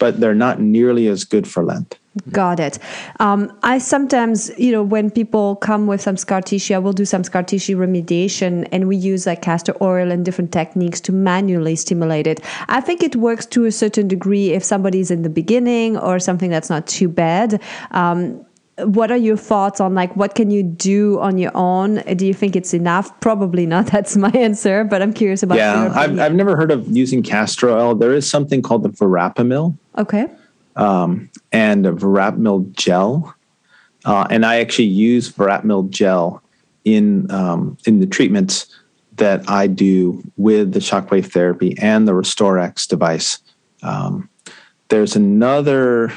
but 0.00 0.18
they're 0.18 0.34
not 0.34 0.60
nearly 0.60 1.06
as 1.06 1.24
good 1.24 1.46
for 1.46 1.64
length. 1.64 1.98
Got 2.30 2.58
it. 2.58 2.78
Um, 3.20 3.52
I 3.62 3.78
sometimes, 3.78 4.50
you 4.58 4.72
know, 4.72 4.82
when 4.82 5.10
people 5.10 5.56
come 5.56 5.86
with 5.86 6.00
some 6.00 6.16
scar 6.16 6.40
tissue, 6.40 6.74
I 6.74 6.78
will 6.78 6.92
do 6.92 7.04
some 7.04 7.22
scar 7.22 7.42
tissue 7.42 7.76
remediation 7.76 8.66
and 8.72 8.88
we 8.88 8.96
use 8.96 9.26
like 9.26 9.42
castor 9.42 9.74
oil 9.80 10.10
and 10.10 10.24
different 10.24 10.52
techniques 10.52 11.00
to 11.02 11.12
manually 11.12 11.76
stimulate 11.76 12.26
it. 12.26 12.40
I 12.68 12.80
think 12.80 13.02
it 13.02 13.16
works 13.16 13.46
to 13.46 13.66
a 13.66 13.72
certain 13.72 14.08
degree 14.08 14.50
if 14.50 14.64
somebody's 14.64 15.10
in 15.10 15.22
the 15.22 15.30
beginning 15.30 15.96
or 15.96 16.18
something 16.18 16.50
that's 16.50 16.70
not 16.70 16.86
too 16.86 17.08
bad. 17.08 17.62
Um, 17.92 18.44
what 18.84 19.10
are 19.10 19.16
your 19.16 19.36
thoughts 19.36 19.80
on 19.80 19.94
like 19.94 20.14
what 20.16 20.34
can 20.34 20.50
you 20.50 20.62
do 20.62 21.18
on 21.18 21.36
your 21.36 21.50
own? 21.56 21.96
Do 22.16 22.26
you 22.26 22.34
think 22.34 22.56
it's 22.56 22.72
enough? 22.72 23.18
Probably 23.20 23.66
not. 23.66 23.86
That's 23.98 24.16
my 24.16 24.30
answer, 24.30 24.84
but 24.84 25.02
I'm 25.02 25.12
curious 25.12 25.42
about 25.42 25.58
Yeah, 25.58 25.92
I've. 25.94 26.18
I've 26.18 26.34
never 26.34 26.56
heard 26.56 26.70
of 26.70 26.86
using 26.88 27.22
castor 27.22 27.70
oil. 27.70 27.96
There 27.96 28.14
is 28.14 28.28
something 28.28 28.62
called 28.62 28.84
the 28.84 28.90
verapamil 28.90 29.76
okay. 29.98 30.28
And 30.78 31.86
a 31.86 31.92
verapamil 31.92 32.72
gel. 32.72 33.34
Uh, 34.04 34.26
and 34.30 34.46
I 34.46 34.60
actually 34.60 34.86
use 34.86 35.30
verapamil 35.30 35.90
gel 35.90 36.42
in 36.84 37.30
um, 37.30 37.76
in 37.86 38.00
the 38.00 38.06
treatments 38.06 38.66
that 39.16 39.48
I 39.50 39.66
do 39.66 40.22
with 40.36 40.72
the 40.72 40.78
shockwave 40.78 41.32
therapy 41.32 41.76
and 41.78 42.06
the 42.06 42.12
RestoreX 42.12 42.86
device. 42.86 43.38
Um, 43.82 44.28
there's 44.88 45.16
another 45.16 46.12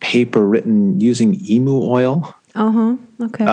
paper 0.00 0.46
written 0.46 1.00
using 1.00 1.40
emu 1.48 1.82
oil, 1.82 2.34
Uh 2.54 2.70
huh. 2.70 2.96
Okay. 3.22 3.44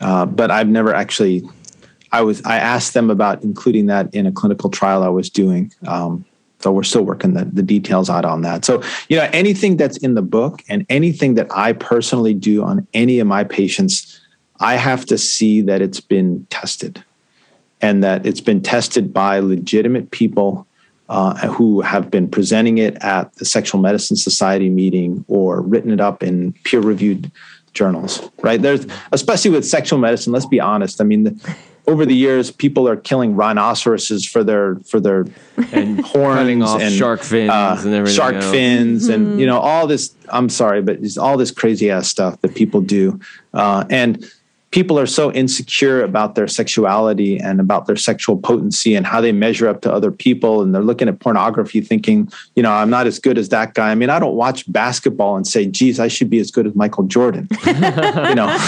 uh, 0.00 0.24
but 0.26 0.50
I've 0.50 0.68
never 0.68 0.94
actually. 0.94 1.42
I 2.10 2.22
was 2.22 2.40
I 2.46 2.56
asked 2.56 2.94
them 2.94 3.10
about 3.10 3.42
including 3.42 3.86
that 3.86 4.14
in 4.14 4.24
a 4.24 4.32
clinical 4.32 4.70
trial 4.70 5.02
I 5.02 5.08
was 5.08 5.28
doing. 5.28 5.72
Um, 5.86 6.24
so 6.60 6.72
we're 6.72 6.82
still 6.82 7.04
working 7.04 7.34
the, 7.34 7.44
the 7.44 7.62
details 7.62 8.10
out 8.10 8.24
on 8.24 8.42
that. 8.42 8.64
So 8.64 8.82
you 9.08 9.16
know 9.16 9.28
anything 9.32 9.76
that's 9.76 9.96
in 9.98 10.14
the 10.14 10.22
book 10.22 10.62
and 10.68 10.84
anything 10.88 11.34
that 11.34 11.46
I 11.50 11.72
personally 11.72 12.34
do 12.34 12.62
on 12.62 12.86
any 12.94 13.20
of 13.20 13.26
my 13.26 13.44
patients, 13.44 14.20
I 14.60 14.74
have 14.76 15.06
to 15.06 15.18
see 15.18 15.60
that 15.62 15.80
it's 15.80 16.00
been 16.00 16.46
tested, 16.50 17.04
and 17.80 18.02
that 18.02 18.26
it's 18.26 18.40
been 18.40 18.62
tested 18.62 19.12
by 19.12 19.38
legitimate 19.38 20.10
people 20.10 20.66
uh, 21.08 21.48
who 21.48 21.80
have 21.80 22.10
been 22.10 22.28
presenting 22.28 22.78
it 22.78 22.96
at 23.02 23.34
the 23.36 23.44
Sexual 23.44 23.80
Medicine 23.80 24.16
Society 24.16 24.68
meeting 24.68 25.24
or 25.28 25.60
written 25.62 25.90
it 25.90 26.00
up 26.00 26.22
in 26.22 26.52
peer 26.64 26.80
reviewed 26.80 27.30
journals, 27.72 28.28
right? 28.42 28.60
There's, 28.60 28.86
especially 29.12 29.52
with 29.52 29.66
sexual 29.66 29.98
medicine, 29.98 30.32
let's 30.32 30.46
be 30.46 30.60
honest. 30.60 31.00
I 31.00 31.04
mean, 31.04 31.24
the, 31.24 31.56
over 31.88 32.04
the 32.04 32.14
years, 32.14 32.50
people 32.50 32.86
are 32.86 32.96
killing 32.96 33.34
rhinoceroses 33.34 34.26
for 34.26 34.44
their, 34.44 34.76
for 34.86 35.00
their 35.00 35.24
And 35.72 36.00
horns 36.00 36.38
cutting 36.38 36.62
off 36.62 36.80
and 36.80 36.94
shark 36.94 37.20
fins 37.22 37.50
uh, 37.50 37.76
and 37.84 37.92
everything 37.94 38.16
shark 38.16 38.34
else. 38.36 38.50
fins 38.50 39.08
and 39.08 39.40
you 39.40 39.46
know 39.46 39.58
all 39.58 39.88
this 39.88 40.14
i'm 40.28 40.48
sorry 40.48 40.80
but 40.80 40.96
it's 40.96 41.18
all 41.18 41.36
this 41.36 41.50
crazy 41.50 41.90
ass 41.90 42.06
stuff 42.06 42.40
that 42.42 42.54
people 42.54 42.80
do 42.80 43.18
uh, 43.54 43.84
and 43.90 44.24
people 44.70 44.98
are 44.98 45.06
so 45.06 45.32
insecure 45.32 46.02
about 46.02 46.34
their 46.34 46.46
sexuality 46.46 47.38
and 47.38 47.60
about 47.60 47.86
their 47.86 47.96
sexual 47.96 48.36
potency 48.36 48.94
and 48.94 49.06
how 49.06 49.20
they 49.20 49.32
measure 49.32 49.66
up 49.66 49.80
to 49.80 49.92
other 49.92 50.10
people 50.10 50.60
and 50.60 50.74
they're 50.74 50.82
looking 50.82 51.08
at 51.08 51.18
pornography 51.20 51.80
thinking 51.80 52.30
you 52.54 52.62
know 52.62 52.72
i'm 52.72 52.90
not 52.90 53.06
as 53.06 53.18
good 53.18 53.38
as 53.38 53.48
that 53.48 53.74
guy. 53.74 53.90
I 53.90 53.94
mean 53.94 54.10
i 54.10 54.18
don't 54.18 54.34
watch 54.34 54.70
basketball 54.70 55.36
and 55.36 55.46
say 55.46 55.66
geez 55.66 55.98
i 55.98 56.08
should 56.08 56.30
be 56.30 56.38
as 56.38 56.50
good 56.50 56.66
as 56.66 56.74
michael 56.74 57.04
jordan. 57.04 57.48
You 58.28 58.34
know? 58.34 58.58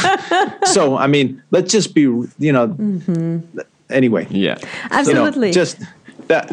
So 0.65 0.97
i 0.97 1.07
mean 1.07 1.43
let's 1.51 1.73
just 1.73 1.95
be 1.95 2.03
you 2.03 2.53
know 2.53 2.69
mm-hmm. 2.69 3.61
anyway. 3.91 4.27
Yeah. 4.31 4.59
you 4.59 5.15
know, 5.15 5.27
Absolutely. 5.27 5.53
just 5.53 5.81
that 6.31 6.49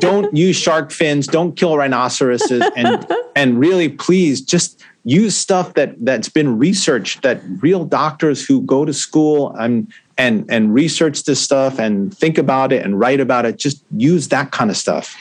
don't 0.00 0.36
use 0.36 0.56
shark 0.56 0.90
fins, 0.90 1.26
don't 1.26 1.56
kill 1.56 1.76
rhinoceroses, 1.76 2.62
and 2.76 3.06
and 3.36 3.58
really 3.58 3.88
please 3.88 4.40
just 4.40 4.82
use 5.04 5.36
stuff 5.36 5.74
that 5.74 5.94
that's 6.04 6.28
been 6.28 6.58
researched 6.58 7.22
that 7.22 7.40
real 7.60 7.84
doctors 7.84 8.44
who 8.44 8.60
go 8.62 8.84
to 8.84 8.92
school 8.92 9.54
and 9.56 9.92
and 10.16 10.44
and 10.50 10.74
research 10.74 11.24
this 11.24 11.40
stuff 11.40 11.78
and 11.78 12.16
think 12.16 12.38
about 12.38 12.72
it 12.72 12.84
and 12.84 12.98
write 12.98 13.20
about 13.20 13.46
it 13.46 13.58
just 13.58 13.82
use 13.96 14.28
that 14.28 14.50
kind 14.50 14.70
of 14.70 14.76
stuff 14.76 15.16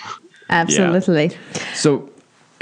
Absolutely. 0.50 1.32
So, 1.74 2.10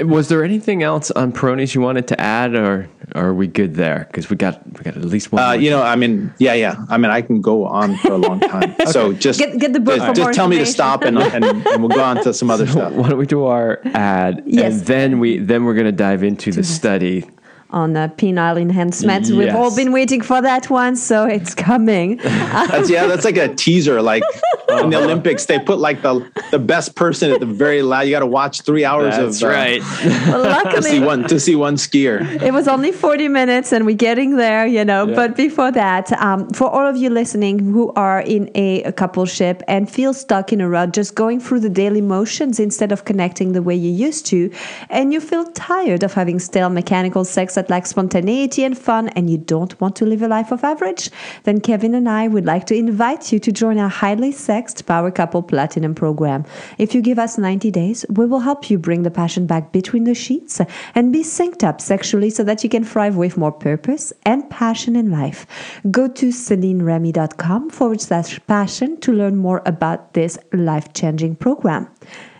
was 0.00 0.28
there 0.28 0.44
anything 0.44 0.82
else 0.82 1.10
on 1.10 1.32
Peyronie's 1.32 1.74
you 1.74 1.80
wanted 1.80 2.08
to 2.08 2.20
add, 2.20 2.54
or, 2.54 2.88
or 3.14 3.28
are 3.28 3.34
we 3.34 3.46
good 3.46 3.74
there? 3.76 4.06
Because 4.10 4.28
we 4.28 4.36
got 4.36 4.60
we 4.78 4.84
got 4.84 4.96
at 4.96 5.04
least 5.04 5.32
one. 5.32 5.42
uh, 5.42 5.46
more 5.48 5.56
you 5.56 5.70
know 5.70 5.82
i 5.82 5.96
mean 5.96 6.32
yeah 6.38 6.52
yeah 6.52 6.76
i 6.90 6.98
mean 6.98 7.10
i 7.10 7.22
can 7.22 7.40
go 7.40 7.64
on 7.64 7.96
for 7.98 8.12
a 8.12 8.16
long 8.18 8.40
time 8.40 8.74
so 8.90 9.12
just 9.14 9.38
Get- 9.38 9.58
get 9.58 9.72
the 9.72 9.80
book 9.80 9.96
just, 9.96 10.06
for 10.06 10.12
just 10.14 10.26
more 10.26 10.32
tell 10.32 10.48
me 10.48 10.58
to 10.58 10.66
stop 10.66 11.02
and, 11.02 11.16
and 11.18 11.44
and 11.44 11.80
we'll 11.82 11.88
go 11.88 12.02
on 12.02 12.22
to 12.24 12.34
some 12.34 12.50
other 12.50 12.66
stuff 12.74 12.92
Why 12.92 13.08
don't 13.08 13.18
we 13.18 13.26
do 13.26 13.44
our 13.46 13.80
ad, 13.86 14.42
Yes. 14.44 14.78
and 14.78 14.86
then 14.86 15.18
we 15.18 15.38
then 15.38 15.64
we're 15.64 15.74
going 15.74 15.86
to 15.86 15.92
dive 15.92 16.22
into 16.22 16.52
the 16.52 16.62
study. 16.64 17.24
On 17.70 17.96
uh, 17.96 18.08
penile 18.08 18.60
enhancement. 18.60 19.28
We've 19.28 19.54
all 19.54 19.74
been 19.74 19.92
waiting 19.92 20.20
for 20.20 20.40
that 20.40 20.70
one, 20.70 20.96
so 20.96 21.26
it's 21.26 21.54
coming. 21.54 22.16
That's 22.26 22.90
yeah, 22.90 23.06
that's 23.06 23.24
like 23.24 23.36
a 23.36 23.54
teaser. 23.54 24.00
Like 24.00 24.22
in 24.68 24.90
the 24.90 24.96
Olympics, 24.96 25.46
they 25.46 25.58
put 25.58 25.78
like 25.78 26.02
the 26.02 26.26
the 26.50 26.58
best 26.58 26.94
person 26.94 27.30
at 27.30 27.40
the 27.40 27.46
very 27.46 27.82
last. 27.82 28.06
You 28.06 28.12
got 28.12 28.20
to 28.20 28.26
watch 28.26 28.62
three 28.62 28.84
hours 28.84 29.16
That's 29.16 29.42
of 29.42 29.48
uh, 29.48 29.52
right. 29.52 29.82
Well, 30.26 30.74
to 30.74 30.82
see 30.82 31.00
one 31.00 31.24
to 31.28 31.40
see 31.40 31.54
one 31.54 31.76
skier. 31.76 32.42
it 32.42 32.52
was 32.52 32.68
only 32.68 32.92
40 32.92 33.28
minutes 33.28 33.72
and 33.72 33.86
we're 33.86 33.96
getting 33.96 34.36
there, 34.36 34.66
you 34.66 34.84
know. 34.84 35.06
Yeah. 35.06 35.14
But 35.14 35.36
before 35.36 35.72
that, 35.72 36.12
um, 36.20 36.48
for 36.50 36.68
all 36.68 36.86
of 36.86 36.96
you 36.96 37.10
listening 37.10 37.58
who 37.58 37.92
are 37.94 38.20
in 38.20 38.50
a, 38.54 38.82
a 38.84 38.92
coupleship 38.92 39.62
and 39.68 39.90
feel 39.90 40.14
stuck 40.14 40.52
in 40.52 40.60
a 40.60 40.68
rut, 40.68 40.92
just 40.92 41.14
going 41.14 41.40
through 41.40 41.60
the 41.60 41.70
daily 41.70 42.00
motions 42.00 42.58
instead 42.60 42.92
of 42.92 43.04
connecting 43.04 43.52
the 43.52 43.62
way 43.62 43.74
you 43.74 43.90
used 43.90 44.26
to, 44.26 44.50
and 44.90 45.12
you 45.12 45.20
feel 45.20 45.44
tired 45.52 46.02
of 46.02 46.14
having 46.14 46.38
stale 46.38 46.70
mechanical 46.70 47.24
sex 47.24 47.55
that 47.56 47.68
like 47.68 47.86
spontaneity 47.86 48.62
and 48.62 48.78
fun, 48.78 49.08
and 49.10 49.28
you 49.28 49.36
don't 49.36 49.78
want 49.80 49.96
to 49.96 50.06
live 50.06 50.22
a 50.22 50.28
life 50.28 50.52
of 50.52 50.62
average, 50.62 51.10
then 51.42 51.60
Kevin 51.60 51.94
and 51.94 52.08
I 52.08 52.28
would 52.28 52.46
like 52.46 52.66
to 52.66 52.74
invite 52.74 53.32
you 53.32 53.40
to 53.40 53.50
join 53.50 53.78
our 53.78 53.88
highly 53.88 54.30
sexed 54.30 54.86
Power 54.86 55.10
Couple 55.10 55.42
Platinum 55.42 55.94
program. 55.94 56.44
If 56.78 56.94
you 56.94 57.02
give 57.02 57.18
us 57.18 57.36
90 57.36 57.70
days, 57.72 58.06
we 58.08 58.26
will 58.26 58.40
help 58.40 58.70
you 58.70 58.78
bring 58.78 59.02
the 59.02 59.10
passion 59.10 59.46
back 59.46 59.72
between 59.72 60.04
the 60.04 60.14
sheets 60.14 60.60
and 60.94 61.12
be 61.12 61.22
synced 61.22 61.64
up 61.64 61.80
sexually 61.80 62.30
so 62.30 62.44
that 62.44 62.62
you 62.62 62.70
can 62.70 62.84
thrive 62.84 63.16
with 63.16 63.36
more 63.36 63.52
purpose 63.52 64.12
and 64.24 64.48
passion 64.48 64.94
in 64.94 65.10
life. 65.10 65.46
Go 65.90 66.06
to 66.08 66.28
CelineRemy.com 66.28 67.70
forward 67.70 68.00
slash 68.00 68.38
passion 68.46 69.00
to 69.00 69.12
learn 69.12 69.36
more 69.36 69.62
about 69.66 70.14
this 70.14 70.38
life 70.52 70.92
changing 70.92 71.36
program. 71.36 71.88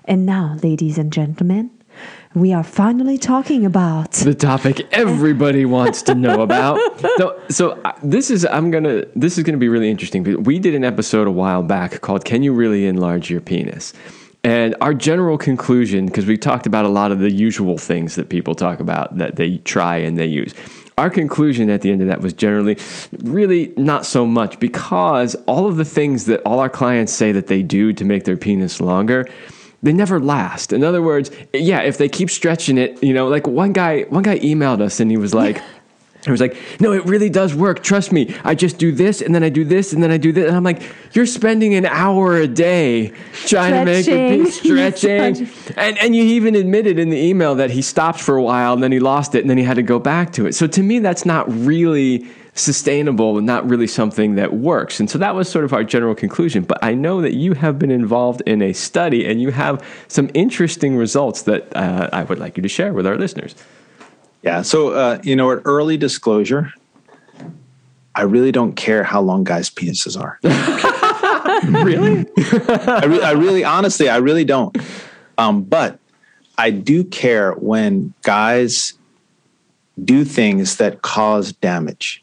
And 0.05 0.25
now, 0.25 0.57
ladies 0.63 0.99
and 0.99 1.13
gentlemen, 1.13 1.76
we 2.37 2.53
are 2.53 2.63
finally 2.63 3.17
talking 3.17 3.65
about. 3.65 4.11
the 4.13 4.35
topic 4.35 4.87
everybody 4.93 5.65
wants 5.65 6.03
to 6.03 6.15
know 6.15 6.43
about. 6.43 6.79
No, 7.19 7.35
so 7.49 7.71
uh, 7.83 7.93
this 8.03 8.31
is 8.31 8.45
I'm 8.45 8.71
gonna 8.71 9.07
this 9.15 9.39
is 9.39 9.45
gonna 9.45 9.57
be 9.57 9.71
really 9.71 9.91
interesting. 9.91 10.23
because 10.23 10.45
We 10.45 10.59
did 10.59 10.75
an 10.75 10.85
episode 10.85 11.27
a 11.27 11.31
while 11.31 11.63
back 11.63 12.03
called 12.03 12.27
"Can 12.27 12.43
You 12.43 12.53
Really 12.53 12.87
Enlarge 12.87 13.31
Your 13.31 13.41
Penis?" 13.41 13.95
And 14.45 14.77
our 14.83 14.93
general 14.93 15.39
conclusion, 15.39 16.07
because 16.07 16.27
we 16.27 16.37
talked 16.37 16.67
about 16.67 16.85
a 16.85 16.89
lot 16.89 17.11
of 17.11 17.21
the 17.21 17.33
usual 17.33 17.79
things 17.79 18.17
that 18.17 18.29
people 18.29 18.55
talk 18.55 18.81
about 18.81 19.17
that 19.17 19.37
they 19.37 19.59
try 19.59 19.97
and 19.97 20.19
they 20.19 20.27
use. 20.27 20.53
Our 20.99 21.09
conclusion 21.11 21.71
at 21.71 21.81
the 21.81 21.91
end 21.91 22.03
of 22.03 22.09
that 22.09 22.21
was 22.21 22.35
generally 22.35 22.77
really 23.23 23.73
not 23.77 24.05
so 24.05 24.27
much 24.27 24.61
because 24.61 25.35
all 25.47 25.67
of 25.67 25.77
the 25.77 25.85
things 25.85 26.27
that 26.27 26.41
all 26.43 26.59
our 26.59 26.71
clients 26.71 27.13
say 27.13 27.33
that 27.33 27.47
they 27.47 27.63
do 27.63 27.93
to 27.95 28.05
make 28.05 28.25
their 28.25 28.37
penis 28.37 28.81
longer, 28.81 29.27
they 29.87 29.93
never 29.93 30.19
last. 30.19 30.73
In 30.73 30.83
other 30.83 31.01
words, 31.01 31.31
yeah, 31.55 31.83
if 31.83 31.97
they 31.97 32.09
keep 32.09 32.29
stretching 32.29 32.77
it, 32.77 33.01
you 33.05 33.15
know, 33.15 33.29
like 33.29 33.47
one 33.47 33.73
guy, 33.73 34.03
one 34.03 34.25
guy 34.25 34.41
emailed 34.41 34.81
us 34.81 34.99
and 34.99 35.13
he 35.13 35.17
was 35.17 35.33
like, 35.33 35.63
he 36.25 36.33
was 36.33 36.41
like, 36.41 36.57
no, 36.81 36.93
it 36.93 37.05
really 37.05 37.31
does 37.31 37.55
work. 37.55 37.85
Trust 37.85 38.11
me. 38.11 38.35
I 38.43 38.57
just 38.57 38.79
do 38.79 38.91
this 38.91 39.23
and 39.23 39.33
then 39.33 39.45
I 39.45 39.49
do 39.49 39.65
this 39.65 39.93
and 39.93 40.03
then 40.03 40.11
I 40.11 40.17
do 40.17 40.33
this. 40.33 40.49
And 40.49 40.57
I'm 40.57 40.65
like, 40.65 40.83
you're 41.13 41.25
spending 41.25 41.75
an 41.77 41.87
hour 41.87 42.37
a 42.37 42.49
day 42.49 43.13
trying 43.47 43.75
to 43.75 43.85
make 43.85 44.05
Stretching. 44.05 44.47
stretching. 45.37 45.49
and, 45.77 45.97
and 45.99 46.17
you 46.17 46.25
even 46.25 46.57
admitted 46.57 46.99
in 46.99 47.11
the 47.11 47.19
email 47.19 47.55
that 47.55 47.71
he 47.71 47.81
stopped 47.81 48.21
for 48.21 48.35
a 48.35 48.43
while 48.43 48.73
and 48.73 48.83
then 48.83 48.91
he 48.91 48.99
lost 48.99 49.37
it 49.37 49.43
and 49.43 49.49
then 49.49 49.57
he 49.57 49.63
had 49.63 49.77
to 49.77 49.85
go 49.85 50.01
back 50.01 50.33
to 50.33 50.47
it. 50.47 50.57
So 50.57 50.67
to 50.67 50.83
me, 50.83 50.99
that's 50.99 51.25
not 51.25 51.47
really 51.49 52.27
sustainable 52.57 53.37
and 53.37 53.47
not 53.47 53.69
really 53.69 53.87
something 53.87 54.35
that 54.35 54.55
works. 54.55 54.99
And 54.99 55.09
so 55.09 55.19
that 55.19 55.35
was 55.35 55.49
sort 55.49 55.65
of 55.65 55.73
our 55.73 55.85
general 55.85 56.15
conclusion. 56.15 56.65
But 56.65 56.83
I 56.83 56.95
know 56.95 57.21
that 57.21 57.35
you 57.35 57.53
have 57.53 57.79
been 57.79 57.91
involved 57.91 58.43
in 58.47 58.63
a 58.63 58.73
study 58.73 59.27
and 59.27 59.41
you 59.41 59.51
have 59.51 59.85
some 60.09 60.31
interesting 60.35 60.97
results 60.97 61.43
that 61.43 61.75
uh, 61.77 62.09
I 62.13 62.25
would 62.25 62.39
like 62.39 62.57
you 62.57 62.63
to 62.63 62.69
share 62.69 62.93
with 62.93 63.07
our 63.07 63.17
listeners. 63.17 63.55
Yeah. 64.43 64.63
So, 64.63 64.91
uh, 64.91 65.21
you 65.23 65.37
know, 65.37 65.53
at 65.53 65.63
early 65.65 65.97
disclosure, 65.97 66.73
I 68.15 68.23
really 68.23 68.53
don't 68.53 68.75
care 68.75 69.05
how 69.05 69.21
long 69.21 69.45
guys' 69.45 69.69
penises 69.69 70.19
are. 70.19 70.39
really? 71.85 72.27
I, 72.39 73.05
re- 73.05 73.23
I, 73.23 73.33
really, 73.33 73.65
honestly, 73.65 74.09
I 74.09 74.17
really 74.17 74.45
don't. 74.45 74.77
Um, 75.37 75.63
but 75.63 75.99
I 76.57 76.71
do 76.71 77.05
care 77.05 77.53
when 77.53 78.15
guys 78.23 78.95
do 80.03 80.25
things 80.25 80.79
that 80.79 81.03
cause 81.03 81.53
damage. 81.53 82.23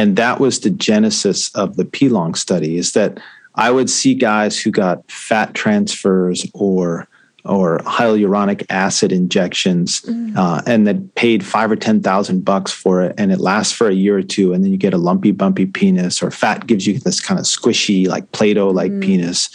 And 0.00 0.16
that 0.16 0.40
was 0.40 0.60
the 0.60 0.70
genesis 0.70 1.54
of 1.54 1.76
the 1.76 1.84
P-Long 1.84 2.34
study 2.34 2.78
is 2.78 2.94
that 2.94 3.20
I 3.56 3.70
would 3.70 3.90
see 3.90 4.14
guys 4.14 4.58
who 4.58 4.70
got 4.70 4.98
fat 5.10 5.52
transfers 5.52 6.46
or 6.54 7.06
or 7.44 7.78
hyaluronic 7.80 8.64
acid 8.68 9.12
injections, 9.12 10.00
mm. 10.02 10.36
uh, 10.36 10.60
and 10.66 10.86
that 10.86 11.14
paid 11.16 11.44
five 11.44 11.70
or 11.70 11.76
ten 11.76 12.00
thousand 12.00 12.46
bucks 12.46 12.72
for 12.72 13.02
it, 13.02 13.14
and 13.18 13.30
it 13.30 13.40
lasts 13.40 13.74
for 13.74 13.88
a 13.88 13.94
year 13.94 14.16
or 14.16 14.22
two, 14.22 14.54
and 14.54 14.64
then 14.64 14.70
you 14.72 14.78
get 14.78 14.94
a 14.94 14.98
lumpy, 14.98 15.32
bumpy 15.32 15.66
penis, 15.66 16.22
or 16.22 16.30
fat 16.30 16.66
gives 16.66 16.86
you 16.86 16.98
this 16.98 17.20
kind 17.20 17.38
of 17.38 17.44
squishy, 17.44 18.08
like 18.08 18.32
Play-Doh 18.32 18.70
like 18.70 18.92
mm. 18.92 19.02
penis, 19.02 19.50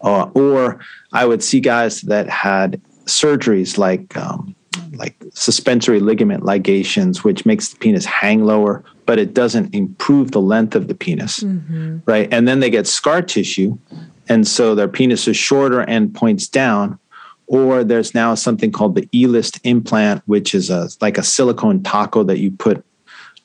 uh, 0.00 0.24
or 0.34 0.80
I 1.12 1.26
would 1.26 1.42
see 1.42 1.60
guys 1.60 2.00
that 2.02 2.30
had 2.30 2.80
surgeries 3.04 3.76
like 3.76 4.16
um, 4.16 4.54
like 4.92 5.16
suspensory 5.34 6.00
ligament 6.00 6.44
ligations, 6.44 7.24
which 7.24 7.44
makes 7.44 7.68
the 7.68 7.78
penis 7.78 8.06
hang 8.06 8.44
lower, 8.44 8.84
but 9.06 9.18
it 9.18 9.34
doesn't 9.34 9.74
improve 9.74 10.30
the 10.30 10.40
length 10.40 10.74
of 10.74 10.88
the 10.88 10.94
penis, 10.94 11.40
mm-hmm. 11.40 11.98
right? 12.06 12.32
And 12.32 12.46
then 12.46 12.60
they 12.60 12.70
get 12.70 12.86
scar 12.86 13.22
tissue, 13.22 13.78
and 14.28 14.46
so 14.46 14.74
their 14.74 14.88
penis 14.88 15.26
is 15.28 15.36
shorter 15.36 15.80
and 15.80 16.14
points 16.14 16.46
down 16.46 16.98
or 17.52 17.84
there's 17.84 18.14
now 18.14 18.34
something 18.34 18.72
called 18.72 18.94
the 18.94 19.06
E-list 19.12 19.60
implant, 19.64 20.22
which 20.26 20.54
is 20.54 20.70
a 20.70 20.88
like 21.02 21.18
a 21.18 21.22
silicone 21.22 21.82
taco 21.82 22.22
that 22.24 22.38
you 22.38 22.50
put 22.50 22.82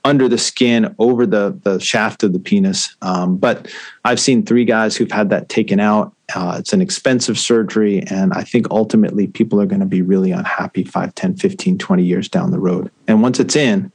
under 0.05 0.29
the 0.29 0.37
skin 0.37 0.95
over 0.97 1.25
the 1.25 1.59
the 1.63 1.79
shaft 1.79 2.23
of 2.23 2.31
the 2.31 2.39
penis. 2.39 2.95
Um, 3.01 3.37
but 3.37 3.67
I've 4.05 4.19
seen 4.19 4.45
three 4.45 4.63
guys 4.63 4.95
who've 4.95 5.11
had 5.11 5.29
that 5.31 5.49
taken 5.49 5.81
out. 5.81 6.13
Uh, 6.33 6.55
it's 6.59 6.71
an 6.71 6.81
expensive 6.81 7.37
surgery, 7.37 8.01
and 8.03 8.31
I 8.33 8.43
think 8.43 8.67
ultimately 8.71 9.27
people 9.27 9.61
are 9.61 9.65
going 9.65 9.81
to 9.81 9.85
be 9.85 10.01
really 10.01 10.31
unhappy 10.31 10.85
5, 10.85 11.13
10, 11.15 11.35
15, 11.35 11.77
20 11.77 12.03
years 12.03 12.29
down 12.29 12.51
the 12.51 12.59
road. 12.59 12.89
And 13.07 13.21
once 13.21 13.39
it's 13.39 13.55
in, 13.55 13.91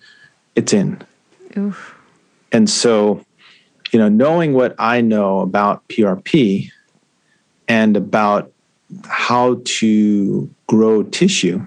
it's 0.56 0.72
in. 0.72 1.02
Oof. 1.56 1.94
And 2.50 2.68
so, 2.68 3.24
you 3.90 3.98
know, 3.98 4.08
knowing 4.08 4.52
what 4.52 4.74
I 4.78 5.00
know 5.00 5.40
about 5.40 5.86
PRP 5.88 6.70
and 7.68 7.96
about 7.96 8.52
how 9.06 9.60
to 9.64 10.50
grow 10.66 11.02
tissue, 11.02 11.66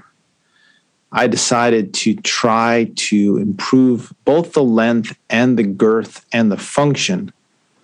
I 1.12 1.28
decided 1.28 1.94
to 1.96 2.16
try 2.16 2.92
to 2.96 3.38
improve 3.38 4.14
both 4.26 4.54
the 4.54 4.64
length 4.64 5.18
and 5.30 5.58
the 5.58 5.64
girth 5.64 6.26
and 6.34 6.52
the 6.52 6.58
function 6.58 7.32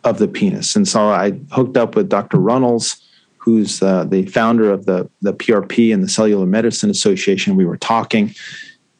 of 0.04 0.18
the 0.18 0.28
penis. 0.28 0.76
And 0.76 0.88
so 0.88 1.10
I 1.10 1.32
hooked 1.52 1.78
up 1.78 1.96
with 1.96 2.10
Dr. 2.10 2.38
Runels, 2.38 3.02
who's 3.38 3.82
uh, 3.82 4.04
the 4.04 4.26
founder 4.26 4.72
of 4.72 4.86
the, 4.86 5.10
the 5.22 5.34
PRP 5.34 5.94
and 5.94 6.04
the 6.04 6.10
Cellular 6.10 6.46
Medicine 6.46 6.90
Association. 6.90 7.56
We 7.56 7.66
were 7.66 7.78
talking, 7.78 8.36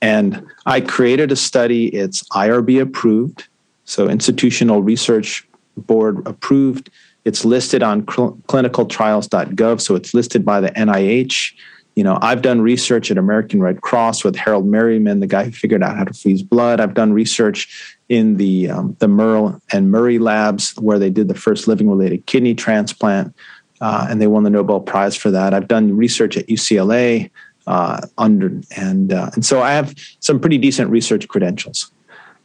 and 0.02 0.46
I 0.66 0.82
created 0.82 1.32
a 1.32 1.36
study. 1.36 1.88
It's 1.88 2.24
IRB 2.30 2.82
approved, 2.82 3.48
so 3.86 4.08
Institutional 4.10 4.82
Research 4.82 5.48
Board 5.78 6.26
approved 6.28 6.90
it's 7.26 7.46
listed 7.46 7.84
on 7.84 8.06
cl- 8.08 8.38
clinicaltrials.gov, 8.48 9.82
so 9.82 9.96
it's 9.96 10.14
listed 10.14 10.44
by 10.44 10.60
the 10.60 10.70
NIH. 10.72 11.54
You 11.96 12.04
know, 12.04 12.18
I've 12.22 12.42
done 12.42 12.62
research 12.62 13.12
at 13.12 13.18
American 13.18 13.62
Red 13.62 13.82
Cross 13.82 14.24
with 14.24 14.36
Harold 14.36 14.66
Meryman, 14.66 15.20
the 15.20 15.28
guy 15.28 15.46
who 15.46 15.52
figured 15.52 15.84
out 15.84 15.98
how 15.98 16.06
to 16.06 16.14
freeze 16.14 16.42
blood. 16.42 16.80
I've 16.80 16.94
done 16.94 17.14
research 17.14 17.98
in 18.10 18.38
the 18.38 18.70
um, 18.70 18.96
the 19.00 19.08
Merrill 19.08 19.62
and 19.72 19.92
Murray 19.92 20.18
labs 20.18 20.72
where 20.78 20.98
they 20.98 21.10
did 21.10 21.28
the 21.28 21.36
first 21.36 21.68
living 21.68 21.90
related 21.90 22.26
kidney 22.26 22.56
transplant, 22.56 23.36
uh, 23.82 24.08
and 24.10 24.22
they 24.22 24.28
won 24.28 24.44
the 24.44 24.50
Nobel 24.50 24.80
Prize 24.80 25.16
for 25.16 25.32
that. 25.32 25.54
I've 25.54 25.68
done 25.68 25.96
research 25.96 26.38
at 26.38 26.48
UCLA 26.48 27.30
uh, 27.72 28.06
under 28.18 28.52
and 28.76 29.14
uh, 29.14 29.32
and 29.34 29.46
so 29.46 29.62
I 29.62 29.72
have 29.72 29.96
some 30.20 30.42
pretty 30.42 30.58
decent 30.58 30.90
research 30.90 31.28
credentials. 31.30 31.90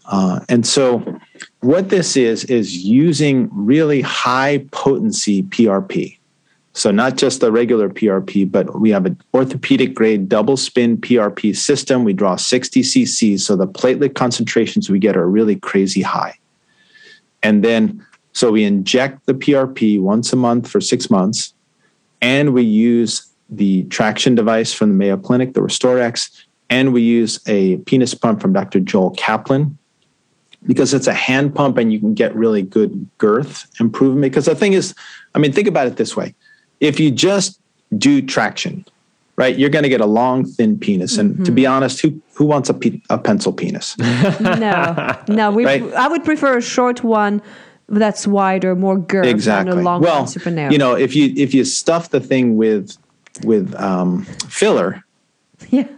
Uh, 0.04 0.38
and 0.48 0.64
so, 0.64 1.18
what 1.62 1.88
this 1.88 2.16
is, 2.16 2.44
is 2.44 2.76
using 2.84 3.48
really 3.50 4.02
high 4.02 4.64
potency 4.70 5.42
PRP. 5.42 6.16
So, 6.74 6.92
not 6.92 7.16
just 7.16 7.40
the 7.40 7.50
regular 7.50 7.88
PRP, 7.88 8.48
but 8.48 8.78
we 8.78 8.90
have 8.90 9.04
an 9.04 9.20
orthopedic 9.34 9.94
grade 9.96 10.28
double 10.28 10.56
spin 10.56 10.96
PRP 10.96 11.56
system. 11.56 12.04
We 12.04 12.12
draw 12.12 12.36
60 12.36 12.82
cc's, 12.82 13.44
so 13.44 13.56
the 13.56 13.66
platelet 13.66 14.14
concentrations 14.14 14.88
we 14.88 15.00
get 15.00 15.16
are 15.16 15.28
really 15.28 15.56
crazy 15.56 16.02
high. 16.02 16.38
And 17.42 17.64
then, 17.64 18.06
so 18.32 18.52
we 18.52 18.62
inject 18.62 19.26
the 19.26 19.34
PRP 19.34 20.00
once 20.00 20.32
a 20.32 20.36
month 20.36 20.68
for 20.68 20.80
six 20.80 21.10
months, 21.10 21.52
and 22.22 22.54
we 22.54 22.62
use 22.62 23.25
the 23.48 23.84
traction 23.84 24.34
device 24.34 24.72
from 24.72 24.90
the 24.90 24.94
Mayo 24.94 25.16
Clinic, 25.16 25.54
the 25.54 25.60
RestoreX, 25.60 26.44
and 26.68 26.92
we 26.92 27.02
use 27.02 27.40
a 27.46 27.76
penis 27.78 28.14
pump 28.14 28.40
from 28.40 28.52
Dr. 28.52 28.80
Joel 28.80 29.10
Kaplan, 29.10 29.78
because 30.66 30.92
it's 30.92 31.06
a 31.06 31.14
hand 31.14 31.54
pump 31.54 31.78
and 31.78 31.92
you 31.92 32.00
can 32.00 32.14
get 32.14 32.34
really 32.34 32.62
good 32.62 33.08
girth 33.18 33.66
improvement. 33.80 34.22
Because 34.22 34.46
the 34.46 34.54
thing 34.54 34.72
is, 34.72 34.94
I 35.34 35.38
mean, 35.38 35.52
think 35.52 35.68
about 35.68 35.86
it 35.86 35.96
this 35.96 36.16
way 36.16 36.34
if 36.80 37.00
you 37.00 37.10
just 37.10 37.60
do 37.96 38.20
traction, 38.20 38.84
right, 39.36 39.56
you're 39.56 39.70
going 39.70 39.84
to 39.84 39.88
get 39.88 40.00
a 40.00 40.06
long, 40.06 40.44
thin 40.44 40.78
penis. 40.78 41.16
And 41.16 41.34
mm-hmm. 41.34 41.44
to 41.44 41.52
be 41.52 41.62
mm-hmm. 41.62 41.72
honest, 41.72 42.00
who, 42.00 42.20
who 42.34 42.44
wants 42.44 42.68
a, 42.68 42.74
pe- 42.74 43.00
a 43.08 43.16
pencil 43.16 43.52
penis? 43.52 43.96
no, 44.40 45.22
no. 45.28 45.50
We, 45.50 45.64
right? 45.64 45.82
I 45.94 46.08
would 46.08 46.24
prefer 46.24 46.58
a 46.58 46.62
short 46.62 47.02
one 47.02 47.40
that's 47.88 48.26
wider, 48.26 48.74
more 48.74 48.98
girth 48.98 49.26
exactly. 49.26 49.70
than 49.70 49.80
a 49.80 49.82
long 49.82 50.02
well, 50.02 50.20
one, 50.20 50.28
super 50.28 50.50
narrow. 50.50 50.72
You 50.72 50.78
know, 50.78 50.94
if 50.94 51.14
you 51.14 51.32
if 51.36 51.54
you 51.54 51.64
stuff 51.64 52.10
the 52.10 52.20
thing 52.20 52.56
with 52.56 52.96
with 53.44 53.74
um, 53.74 54.22
filler, 54.48 55.04
yeah, 55.70 55.88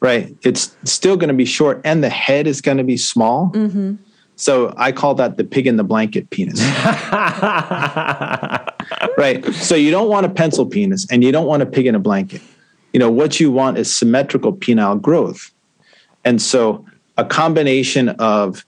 right, 0.00 0.34
it's 0.42 0.76
still 0.84 1.16
going 1.16 1.28
to 1.28 1.34
be 1.34 1.44
short, 1.44 1.80
and 1.84 2.02
the 2.02 2.08
head 2.08 2.46
is 2.46 2.60
going 2.60 2.78
to 2.78 2.84
be 2.84 2.96
small. 2.96 3.50
Mm-hmm. 3.50 3.96
So 4.36 4.74
I 4.76 4.92
call 4.92 5.14
that 5.14 5.38
the 5.38 5.44
pig 5.44 5.66
in 5.66 5.76
the 5.76 5.84
blanket 5.84 6.28
penis. 6.28 6.60
right. 9.18 9.42
So 9.54 9.74
you 9.74 9.90
don't 9.90 10.10
want 10.10 10.26
a 10.26 10.28
pencil 10.28 10.66
penis 10.66 11.06
and 11.10 11.24
you 11.24 11.32
don't 11.32 11.46
want 11.46 11.62
a 11.62 11.66
pig 11.66 11.86
in 11.86 11.94
a 11.94 11.98
blanket. 11.98 12.42
You 12.92 13.00
know, 13.00 13.10
what 13.10 13.40
you 13.40 13.50
want 13.50 13.78
is 13.78 13.94
symmetrical 13.94 14.52
penile 14.52 15.00
growth. 15.00 15.50
And 16.24 16.42
so 16.42 16.84
a 17.16 17.24
combination 17.24 18.10
of 18.10 18.64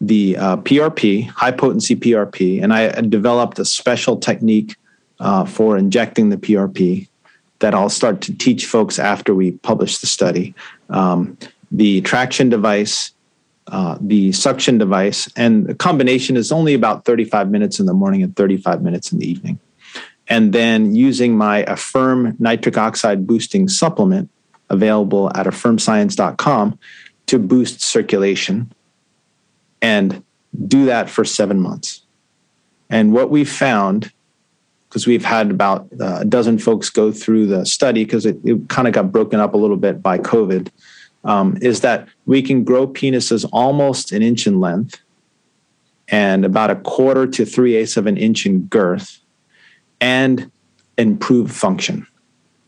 the 0.00 0.36
uh, 0.36 0.56
PRP, 0.58 1.28
high 1.28 1.52
potency 1.52 1.96
PRP, 1.96 2.62
and 2.62 2.72
I 2.72 2.88
developed 3.02 3.58
a 3.58 3.64
special 3.64 4.16
technique 4.16 4.76
uh, 5.20 5.44
for 5.44 5.76
injecting 5.76 6.30
the 6.30 6.36
PRP 6.36 7.08
that 7.60 7.74
I'll 7.74 7.88
start 7.88 8.20
to 8.22 8.36
teach 8.36 8.66
folks 8.66 8.98
after 8.98 9.34
we 9.34 9.52
publish 9.52 9.98
the 9.98 10.06
study. 10.06 10.54
Um, 10.90 11.38
the 11.70 12.00
traction 12.02 12.48
device 12.48 13.12
uh, 13.68 13.98
the 14.00 14.30
suction 14.30 14.78
device, 14.78 15.28
and 15.34 15.66
the 15.66 15.74
combination 15.74 16.36
is 16.36 16.52
only 16.52 16.72
about 16.72 17.04
35 17.04 17.50
minutes 17.50 17.80
in 17.80 17.86
the 17.86 17.92
morning 17.92 18.22
and 18.22 18.36
35 18.36 18.80
minutes 18.80 19.10
in 19.10 19.18
the 19.18 19.28
evening. 19.28 19.58
And 20.28 20.52
then 20.52 20.94
using 20.94 21.36
my 21.36 21.64
Affirm 21.64 22.36
nitric 22.38 22.78
oxide 22.78 23.26
boosting 23.26 23.68
supplement 23.68 24.30
available 24.70 25.30
at 25.34 25.46
affirmscience.com 25.46 26.78
to 27.26 27.38
boost 27.38 27.80
circulation 27.80 28.72
and 29.82 30.22
do 30.66 30.86
that 30.86 31.10
for 31.10 31.24
seven 31.24 31.60
months. 31.60 32.02
And 32.88 33.12
what 33.12 33.30
we 33.30 33.44
found, 33.44 34.12
because 34.88 35.06
we've 35.06 35.24
had 35.24 35.50
about 35.50 35.88
uh, 36.00 36.18
a 36.20 36.24
dozen 36.24 36.58
folks 36.58 36.90
go 36.90 37.12
through 37.12 37.46
the 37.46 37.64
study, 37.66 38.04
because 38.04 38.26
it, 38.26 38.38
it 38.44 38.68
kind 38.68 38.86
of 38.88 38.94
got 38.94 39.12
broken 39.12 39.40
up 39.40 39.54
a 39.54 39.56
little 39.56 39.76
bit 39.76 40.02
by 40.02 40.18
COVID 40.18 40.68
um, 41.24 41.58
is 41.60 41.80
that 41.80 42.08
we 42.24 42.42
can 42.42 42.64
grow 42.64 42.86
penises 42.86 43.48
almost 43.52 44.12
an 44.12 44.22
inch 44.22 44.46
in 44.46 44.60
length 44.60 45.00
and 46.08 46.44
about 46.44 46.70
a 46.70 46.76
quarter 46.76 47.26
to 47.26 47.44
three 47.44 47.74
eighths 47.74 47.96
of 47.96 48.06
an 48.06 48.16
inch 48.16 48.46
in 48.46 48.62
girth 48.66 49.18
and 50.00 50.50
improve 50.98 51.50
function. 51.50 52.06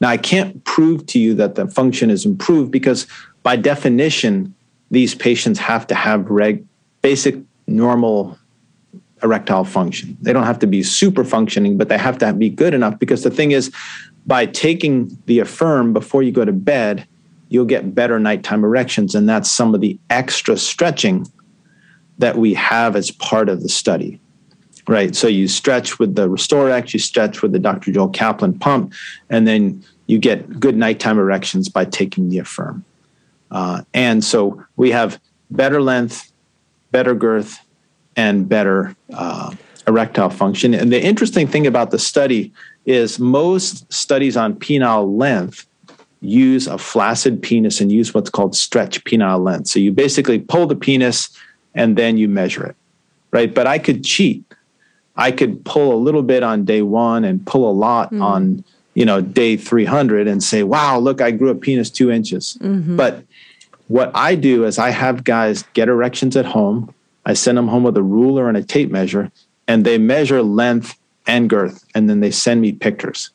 Now, 0.01 0.09
I 0.09 0.17
can't 0.17 0.65
prove 0.65 1.07
to 1.07 1.19
you 1.19 1.35
that 1.35 1.55
the 1.55 1.67
function 1.69 2.11
is 2.11 2.25
improved 2.25 2.71
because, 2.71 3.07
by 3.43 3.57
definition, 3.57 4.55
these 4.91 5.15
patients 5.15 5.59
have 5.59 5.87
to 5.89 5.95
have 5.95 6.29
reg- 6.31 6.65
basic 7.03 7.37
normal 7.67 8.38
erectile 9.23 9.65
function. 9.65 10.17
They 10.21 10.33
don't 10.33 10.45
have 10.45 10.59
to 10.61 10.67
be 10.67 10.83
super 10.83 11.25
functioning, 11.25 11.77
but 11.77 11.89
they 11.89 11.99
have 11.99 12.19
to 12.19 12.33
be 12.33 12.49
good 12.49 12.75
enough 12.75 12.99
because 12.99 13.23
the 13.23 13.31
thing 13.31 13.53
is, 13.53 13.73
by 14.27 14.47
taking 14.47 15.17
the 15.27 15.39
affirm 15.39 15.93
before 15.93 16.23
you 16.23 16.33
go 16.33 16.45
to 16.45 16.53
bed, 16.53 17.07
you'll 17.49 17.65
get 17.65 17.95
better 17.95 18.21
nighttime 18.21 18.63
erections. 18.63 19.15
And 19.15 19.29
that's 19.29 19.51
some 19.51 19.75
of 19.75 19.81
the 19.81 19.99
extra 20.11 20.57
stretching 20.57 21.27
that 22.19 22.37
we 22.37 22.55
have 22.55 22.97
as 22.97 23.11
part 23.11 23.49
of 23.49 23.63
the 23.63 23.69
study. 23.69 24.21
Right. 24.87 25.15
So 25.15 25.29
you 25.29 25.49
stretch 25.49 25.99
with 25.99 26.15
the 26.15 26.29
RestoreX, 26.29 26.95
you 26.95 26.99
stretch 26.99 27.43
with 27.43 27.53
the 27.53 27.59
Dr. 27.59 27.93
Joel 27.93 28.09
Kaplan 28.09 28.59
pump, 28.59 28.95
and 29.29 29.47
then 29.47 29.85
you 30.07 30.19
get 30.19 30.59
good 30.59 30.77
nighttime 30.77 31.19
erections 31.19 31.69
by 31.69 31.85
taking 31.85 32.31
the 32.31 32.39
Affirm. 32.39 32.85
Uh, 33.51 33.83
and 33.93 34.25
so 34.25 34.63
we 34.77 34.91
have 34.91 35.21
better 35.51 35.83
length, 35.83 36.33
better 36.91 37.15
girth, 37.15 37.61
and 38.19 38.49
better 38.49 38.95
uh, 39.15 39.55
erectile 39.87 40.29
function. 40.29 40.75
And 40.75 40.93
the 40.93 41.01
interesting 41.01 41.47
thing 41.47 41.67
about 41.67 41.93
the 41.93 42.01
study 42.01 42.53
is 42.85 43.19
most 43.19 43.91
studies 43.93 44.37
on 44.37 44.55
penile 44.55 45.17
length 45.17 45.67
use 46.21 46.67
a 46.67 46.77
flaccid 46.77 47.41
penis 47.41 47.81
and 47.81 47.93
use 47.93 48.13
what's 48.13 48.29
called 48.29 48.57
stretch 48.57 49.05
penile 49.05 49.43
length. 49.43 49.69
So 49.69 49.79
you 49.79 49.93
basically 49.93 50.41
pull 50.41 50.67
the 50.67 50.75
penis 50.75 51.31
and 51.77 51.97
then 51.97 52.19
you 52.19 52.29
measure 52.29 52.67
it, 52.67 52.77
right? 53.31 53.55
But 53.55 53.69
I 53.69 53.79
could 53.79 54.05
cheat. 54.05 54.45
I 55.17 55.31
could 55.31 55.65
pull 55.65 55.95
a 55.95 56.01
little 56.01 56.25
bit 56.25 56.43
on 56.43 56.65
day 56.65 56.83
one 56.83 57.25
and 57.25 57.47
pull 57.47 57.71
a 57.71 57.73
lot 57.73 58.13
mm. 58.13 58.21
on 58.21 58.65
you 58.95 59.05
know 59.05 59.21
day 59.21 59.57
300 59.57 60.27
and 60.27 60.43
say 60.43 60.65
wow 60.65 60.99
look 60.99 61.21
i 61.21 61.31
grew 61.31 61.51
a 61.51 61.55
penis 61.55 61.89
two 61.89 62.11
inches 62.11 62.59
mm-hmm. 62.61 62.97
but 62.97 63.23
what 63.87 64.11
i 64.13 64.35
do 64.35 64.65
is 64.65 64.77
i 64.77 64.91
have 64.91 65.23
guys 65.23 65.63
get 65.75 65.89
erections 65.89 66.37
at 66.37 66.45
home 66.45 66.93
i 67.29 67.33
send 67.33 67.57
them 67.57 67.69
home 67.69 67.85
with 67.85 67.97
a 67.97 68.03
ruler 68.03 68.49
and 68.49 68.57
a 68.57 68.65
tape 68.65 68.91
measure 68.91 69.31
and 69.69 69.85
they 69.85 69.99
measure 69.99 70.43
length 70.43 70.99
and 71.27 71.49
girth 71.49 71.85
and 71.95 72.11
then 72.11 72.19
they 72.19 72.33
send 72.33 72.61
me 72.61 72.73
pictures 72.73 73.31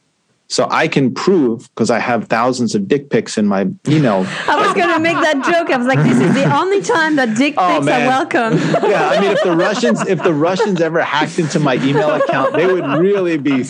so 0.54 0.68
I 0.70 0.88
can 0.88 1.12
prove 1.12 1.68
because 1.74 1.90
I 1.90 1.98
have 1.98 2.28
thousands 2.28 2.76
of 2.76 2.88
dick 2.88 3.10
pics 3.10 3.40
in 3.40 3.48
my 3.48 3.62
email. 3.88 4.24
I 4.48 4.64
was 4.64 4.74
going 4.76 4.90
to 4.90 5.00
make 5.00 5.16
that 5.16 5.44
joke. 5.44 5.72
I 5.72 5.78
was 5.78 5.88
like, 5.88 5.98
this 6.04 6.20
is 6.20 6.32
the 6.36 6.56
only 6.56 6.80
time 6.80 7.16
that 7.16 7.36
dick 7.36 7.56
oh, 7.58 7.80
pics 7.80 7.88
are 7.88 8.06
welcome. 8.06 8.54
yeah, 8.88 9.10
I 9.10 9.20
mean, 9.20 9.32
if 9.32 9.42
the 9.42 9.56
Russians, 9.56 10.06
if 10.06 10.22
the 10.22 10.34
Russians 10.34 10.80
ever 10.80 11.02
hacked 11.02 11.40
into 11.40 11.60
my 11.60 11.76
email 11.76 12.12
account, 12.12 12.54
they 12.54 12.72
would 12.72 12.86
really 13.00 13.38
be, 13.38 13.66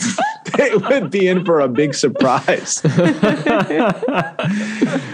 they 0.58 0.74
would 0.74 1.10
be 1.10 1.28
in 1.28 1.44
for 1.44 1.60
a 1.60 1.68
big 1.68 1.94
surprise. 1.94 2.80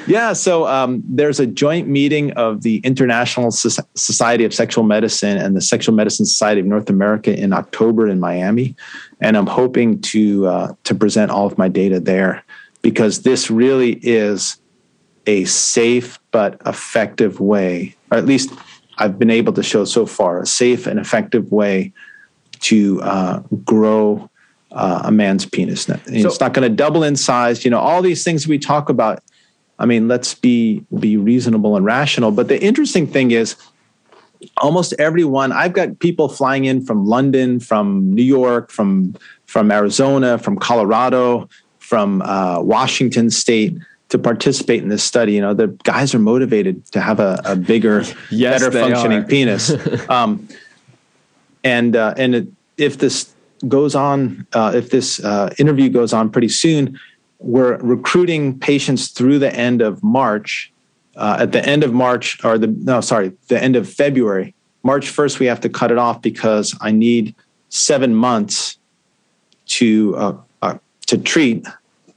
yeah. 0.07 0.33
So 0.33 0.67
um, 0.67 1.03
there's 1.07 1.41
a 1.41 1.47
joint 1.47 1.89
meeting 1.89 2.33
of 2.33 2.63
the 2.63 2.79
International 2.79 3.51
Society 3.51 4.45
of 4.45 4.55
Sexual 4.55 4.85
Medicine 4.85 5.37
and 5.39 5.57
the 5.57 5.61
Sexual 5.61 5.95
Medicine 5.95 6.27
Society 6.27 6.61
of 6.61 6.67
North 6.67 6.91
America 6.91 7.37
in 7.37 7.53
October 7.53 8.09
in 8.09 8.21
Miami 8.21 8.75
and 9.21 9.37
I'm 9.37 9.47
hoping 9.47 10.01
to 10.01 10.47
uh, 10.47 10.75
to 10.85 10.95
present 10.95 11.31
all 11.31 11.47
of 11.47 11.59
my 11.59 11.69
data 11.69 12.01
there 12.01 12.45
because 12.83 13.23
this 13.23 13.51
really 13.51 13.93
is 14.03 14.57
a 15.27 15.45
safe 15.45 16.19
but 16.31 16.61
effective 16.67 17.41
way, 17.41 17.95
or 18.11 18.19
at 18.19 18.25
least 18.25 18.51
I've 18.99 19.19
been 19.19 19.31
able 19.31 19.53
to 19.53 19.63
show 19.63 19.85
so 19.85 20.07
far, 20.07 20.41
a 20.41 20.47
safe 20.47 20.87
and 20.87 20.99
effective 20.99 21.53
way 21.53 21.93
to 22.61 23.01
uh, 23.03 23.41
grow 23.65 24.30
uh, 24.73 25.03
a 25.05 25.11
man's 25.11 25.47
penis. 25.47 25.83
So, 25.83 25.99
it's 26.07 26.41
not 26.41 26.55
going 26.55 26.69
to 26.69 26.75
double 26.75 27.03
in 27.03 27.17
size. 27.17 27.65
You 27.65 27.71
know, 27.71 27.81
all 27.81 28.03
these 28.03 28.25
things 28.25 28.47
we 28.47 28.59
talk 28.59 28.89
about. 28.89 29.23
I 29.79 29.87
mean, 29.87 30.09
let's 30.09 30.35
be 30.35 30.85
be 30.99 31.17
reasonable 31.17 31.75
and 31.77 31.87
rational. 31.87 32.33
But 32.33 32.49
the 32.49 32.63
interesting 32.63 33.07
thing 33.07 33.31
is, 33.31 33.57
almost 34.57 34.95
everyone 34.99 35.53
i've 35.53 35.73
got 35.73 35.99
people 35.99 36.29
flying 36.29 36.65
in 36.65 36.85
from 36.85 37.05
london 37.05 37.61
from 37.61 38.13
new 38.13 38.23
york 38.23 38.71
from 38.71 39.15
from 39.47 39.71
arizona 39.71 40.39
from 40.39 40.59
colorado 40.59 41.49
from 41.79 42.23
uh, 42.23 42.61
washington 42.61 43.31
state 43.31 43.77
to 44.09 44.19
participate 44.19 44.83
in 44.83 44.89
this 44.89 45.05
study 45.05 45.35
you 45.35 45.41
know 45.41 45.55
the 45.55 45.69
guys 45.85 46.15
are 46.15 46.19
motivated 46.19 46.85
to 46.87 47.01
have 47.01 47.21
a, 47.21 47.41
a 47.45 47.55
bigger 47.55 48.03
yes, 48.31 48.61
better 48.61 48.71
functioning 48.71 49.25
penis 49.29 49.73
um, 50.09 50.49
and 51.63 51.95
uh, 51.95 52.15
and 52.17 52.35
it, 52.35 52.49
if 52.79 52.99
this 52.99 53.35
goes 53.69 53.95
on 53.95 54.47
uh, 54.53 54.73
if 54.75 54.91
this 54.91 55.23
uh, 55.25 55.53
interview 55.59 55.89
goes 55.89 56.13
on 56.13 56.31
pretty 56.31 56.49
soon 56.49 56.99
we're 57.39 57.79
recruiting 57.79 58.59
patients 58.59 59.09
through 59.09 59.39
the 59.39 59.55
end 59.55 59.81
of 59.81 60.03
march 60.03 60.73
uh, 61.17 61.39
at 61.41 61.53
the 61.53 61.65
end 61.67 61.85
of 61.85 61.93
March, 61.93 62.43
or 62.45 62.59
the 62.59 62.69
no, 62.69 63.01
sorry, 63.01 63.33
the 63.49 63.63
end 63.63 63.77
of 63.77 63.89
February, 63.89 64.55
March 64.83 65.13
1st, 65.13 65.39
we 65.39 65.47
have 65.47 65.61
to 65.61 65.69
cut 65.69 65.91
it 65.91 65.99
off 65.99 66.23
because 66.23 66.77
I 66.81 66.93
need 66.93 67.35
seven 67.69 68.15
months 68.15 68.79
to 69.67 70.17
uh, 70.17 70.37
uh, 70.63 70.79
to 71.07 71.19
treat, 71.19 71.67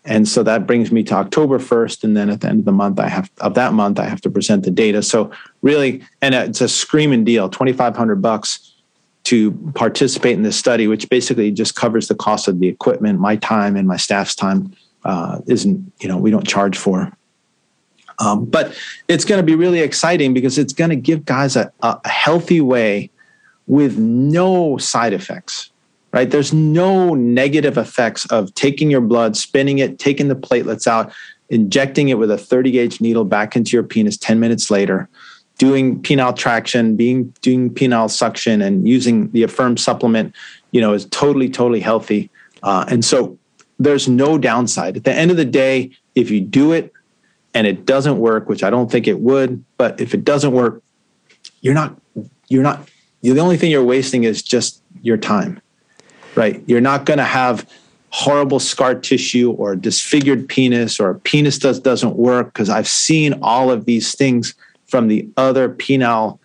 and 0.05 0.27
so 0.27 0.43
that 0.43 0.65
brings 0.65 0.91
me 0.91 1.03
to 1.03 1.15
October 1.15 1.59
1st, 1.59 2.03
and 2.03 2.15
then 2.15 2.29
at 2.29 2.41
the 2.41 2.47
end 2.47 2.59
of 2.59 2.65
the 2.65 2.71
month, 2.71 2.99
I 2.99 3.09
have 3.09 3.29
of 3.41 3.55
that 3.55 3.73
month, 3.73 3.99
I 3.99 4.05
have 4.05 4.21
to 4.21 4.29
present 4.29 4.63
the 4.63 4.71
data. 4.71 5.01
So 5.01 5.31
really, 5.61 6.01
and 6.21 6.33
it's 6.33 6.61
a 6.61 6.69
screaming 6.69 7.23
deal, 7.23 7.49
2,500 7.49 8.21
bucks 8.21 8.72
to 9.25 9.51
participate 9.73 10.33
in 10.33 10.43
this 10.43 10.57
study, 10.57 10.87
which 10.87 11.09
basically 11.09 11.51
just 11.51 11.75
covers 11.75 12.07
the 12.07 12.15
cost 12.15 12.47
of 12.47 12.59
the 12.59 12.67
equipment, 12.67 13.19
my 13.19 13.35
time, 13.37 13.75
and 13.75 13.87
my 13.87 13.97
staff's 13.97 14.35
time. 14.35 14.75
Uh, 15.05 15.41
isn't 15.47 15.91
you 15.99 16.07
know 16.07 16.17
we 16.17 16.31
don't 16.31 16.47
charge 16.47 16.77
for 16.77 17.11
um, 18.19 18.45
but 18.45 18.77
it's 19.07 19.25
going 19.25 19.39
to 19.39 19.45
be 19.45 19.55
really 19.55 19.79
exciting 19.79 20.33
because 20.33 20.57
it's 20.57 20.73
going 20.73 20.89
to 20.89 20.95
give 20.95 21.25
guys 21.25 21.55
a, 21.55 21.71
a 21.81 22.07
healthy 22.07 22.61
way 22.61 23.09
with 23.67 23.97
no 23.97 24.77
side 24.77 25.13
effects 25.13 25.71
right? 26.13 26.29
There's 26.29 26.53
no 26.53 27.15
negative 27.15 27.75
effects 27.75 28.27
of 28.27 28.53
taking 28.53 28.91
your 28.91 29.01
blood, 29.01 29.35
spinning 29.35 29.79
it, 29.79 29.97
taking 29.97 30.27
the 30.27 30.35
platelets 30.35 30.85
out, 30.85 31.11
injecting 31.49 32.09
it 32.09 32.19
with 32.19 32.29
a 32.29 32.37
30 32.37 32.69
gauge 32.69 33.01
needle 33.01 33.25
back 33.25 33.55
into 33.55 33.75
your 33.75 33.81
penis 33.81 34.15
10 34.15 34.39
minutes 34.39 34.69
later, 34.69 35.09
doing 35.57 36.01
penile 36.01 36.35
traction, 36.35 36.95
being 36.95 37.33
doing 37.41 37.73
penile 37.73 38.09
suction, 38.09 38.61
and 38.61 38.87
using 38.87 39.29
the 39.31 39.43
Affirm 39.43 39.77
supplement. 39.77 40.33
You 40.71 40.81
know, 40.81 40.93
is 40.93 41.05
totally, 41.05 41.49
totally 41.49 41.79
healthy. 41.79 42.31
Uh, 42.63 42.85
and 42.87 43.05
so 43.05 43.37
there's 43.79 44.07
no 44.07 44.37
downside. 44.37 44.97
At 44.97 45.03
the 45.03 45.13
end 45.13 45.31
of 45.31 45.37
the 45.37 45.45
day, 45.45 45.91
if 46.15 46.31
you 46.31 46.41
do 46.41 46.71
it 46.71 46.91
and 47.53 47.67
it 47.67 47.85
doesn't 47.85 48.17
work, 48.17 48.49
which 48.49 48.63
I 48.63 48.69
don't 48.69 48.91
think 48.91 49.07
it 49.07 49.19
would, 49.19 49.63
but 49.77 49.99
if 49.99 50.13
it 50.13 50.23
doesn't 50.23 50.51
work, 50.51 50.81
you're 51.61 51.73
not, 51.73 51.95
you're 52.47 52.63
not, 52.63 52.87
the 53.21 53.39
only 53.39 53.57
thing 53.57 53.71
you're 53.71 53.83
wasting 53.83 54.23
is 54.23 54.41
just 54.41 54.81
your 55.01 55.17
time, 55.17 55.61
right? 56.35 56.63
You're 56.65 56.81
not 56.81 57.05
going 57.05 57.19
to 57.19 57.25
have 57.25 57.69
horrible 58.09 58.59
scar 58.59 58.95
tissue 58.95 59.51
or 59.51 59.75
disfigured 59.75 60.47
penis 60.47 60.99
or 60.99 61.09
a 61.11 61.19
penis 61.19 61.57
does, 61.57 61.79
doesn't 61.79 62.15
work 62.15 62.47
because 62.47 62.69
I've 62.69 62.87
seen 62.87 63.33
all 63.41 63.71
of 63.71 63.85
these 63.85 64.15
things 64.15 64.53
from 64.93 65.07
the 65.07 65.27
other 65.37 65.69
penile 65.69 66.37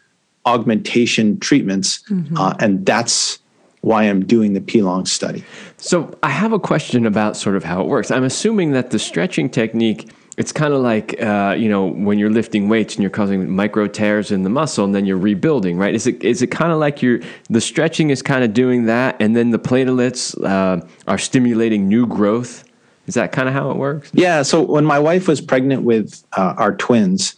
augmentation 0.47 1.39
treatments. 1.39 2.03
Mm-hmm. 2.09 2.39
Uh, 2.39 2.55
and 2.61 2.87
that's 2.87 3.41
why 3.83 4.05
I'm 4.05 4.25
doing 4.25 4.55
the 4.55 4.63
P-Long 4.63 5.05
study. 5.05 5.45
So 5.77 6.17
I 6.23 6.31
have 6.31 6.55
a 6.55 6.59
question 6.59 7.05
about 7.05 7.37
sort 7.37 7.57
of 7.57 7.63
how 7.63 7.83
it 7.83 7.89
works. 7.89 8.11
I'm 8.11 8.25
assuming 8.25 8.73
that 8.73 8.89
the 8.89 8.99
stretching 8.99 9.51
technique 9.51 10.11
it's 10.39 10.53
kind 10.53 10.73
of 10.73 10.81
like 10.81 11.21
uh, 11.21 11.57
you 11.59 11.69
know 11.69 11.89
when 11.89 12.19
you're 12.19 12.31
lifting 12.31 12.71
weights 12.71 12.95
and 12.95 13.03
you're 13.03 13.11
causing 13.11 13.51
micro 13.51 13.87
tears 13.87 14.31
in 14.31 14.45
the 14.45 14.49
muscle 14.49 14.85
and 14.85 14.95
then 14.95 15.05
you're 15.05 15.19
rebuilding 15.19 15.77
right 15.77 15.97
is 15.97 16.07
it 16.07 16.23
is 16.23 16.43
it 16.43 16.47
kind 16.47 16.71
of 16.71 16.79
like 16.79 17.03
you're 17.03 17.19
the 17.51 17.61
stretching 17.61 18.11
is 18.11 18.23
kind 18.23 18.45
of 18.45 18.55
doing 18.55 18.87
that 18.87 19.17
and 19.21 19.35
then 19.35 19.51
the 19.51 19.59
platelets 19.59 20.23
uh, 20.45 20.81
are 21.09 21.19
stimulating 21.19 21.89
new 21.89 22.07
growth 22.07 22.63
is 23.09 23.15
that 23.15 23.33
kind 23.33 23.49
of 23.49 23.55
how 23.55 23.69
it 23.73 23.77
works 23.77 24.13
yeah 24.15 24.43
so 24.43 24.63
when 24.63 24.85
my 24.85 24.99
wife 25.01 25.27
was 25.27 25.41
pregnant 25.41 25.83
with 25.83 26.23
uh, 26.37 26.55
our 26.57 26.77
twins 26.77 27.38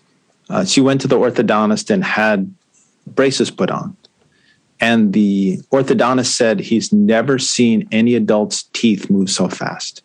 uh, 0.50 0.64
she 0.64 0.80
went 0.80 1.00
to 1.00 1.08
the 1.08 1.18
orthodontist 1.18 1.90
and 1.90 2.04
had 2.04 2.52
braces 3.06 3.50
put 3.50 3.70
on 3.70 3.96
and 4.80 5.12
the 5.12 5.58
orthodontist 5.72 6.26
said 6.26 6.60
he's 6.60 6.92
never 6.92 7.38
seen 7.38 7.88
any 7.90 8.14
adult's 8.14 8.64
teeth 8.72 9.10
move 9.10 9.30
so 9.30 9.48
fast 9.48 10.02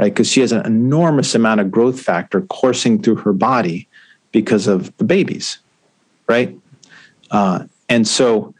right? 0.00 0.14
Because 0.14 0.30
she 0.30 0.40
has 0.40 0.50
an 0.50 0.64
enormous 0.64 1.34
amount 1.34 1.60
of 1.60 1.70
growth 1.70 2.00
factor 2.00 2.40
coursing 2.42 3.02
through 3.02 3.16
her 3.16 3.34
body 3.34 3.86
because 4.32 4.66
of 4.66 4.96
the 4.96 5.04
babies, 5.04 5.58
right? 6.26 6.58
Uh, 7.30 7.64
and 7.90 8.08
so 8.08 8.54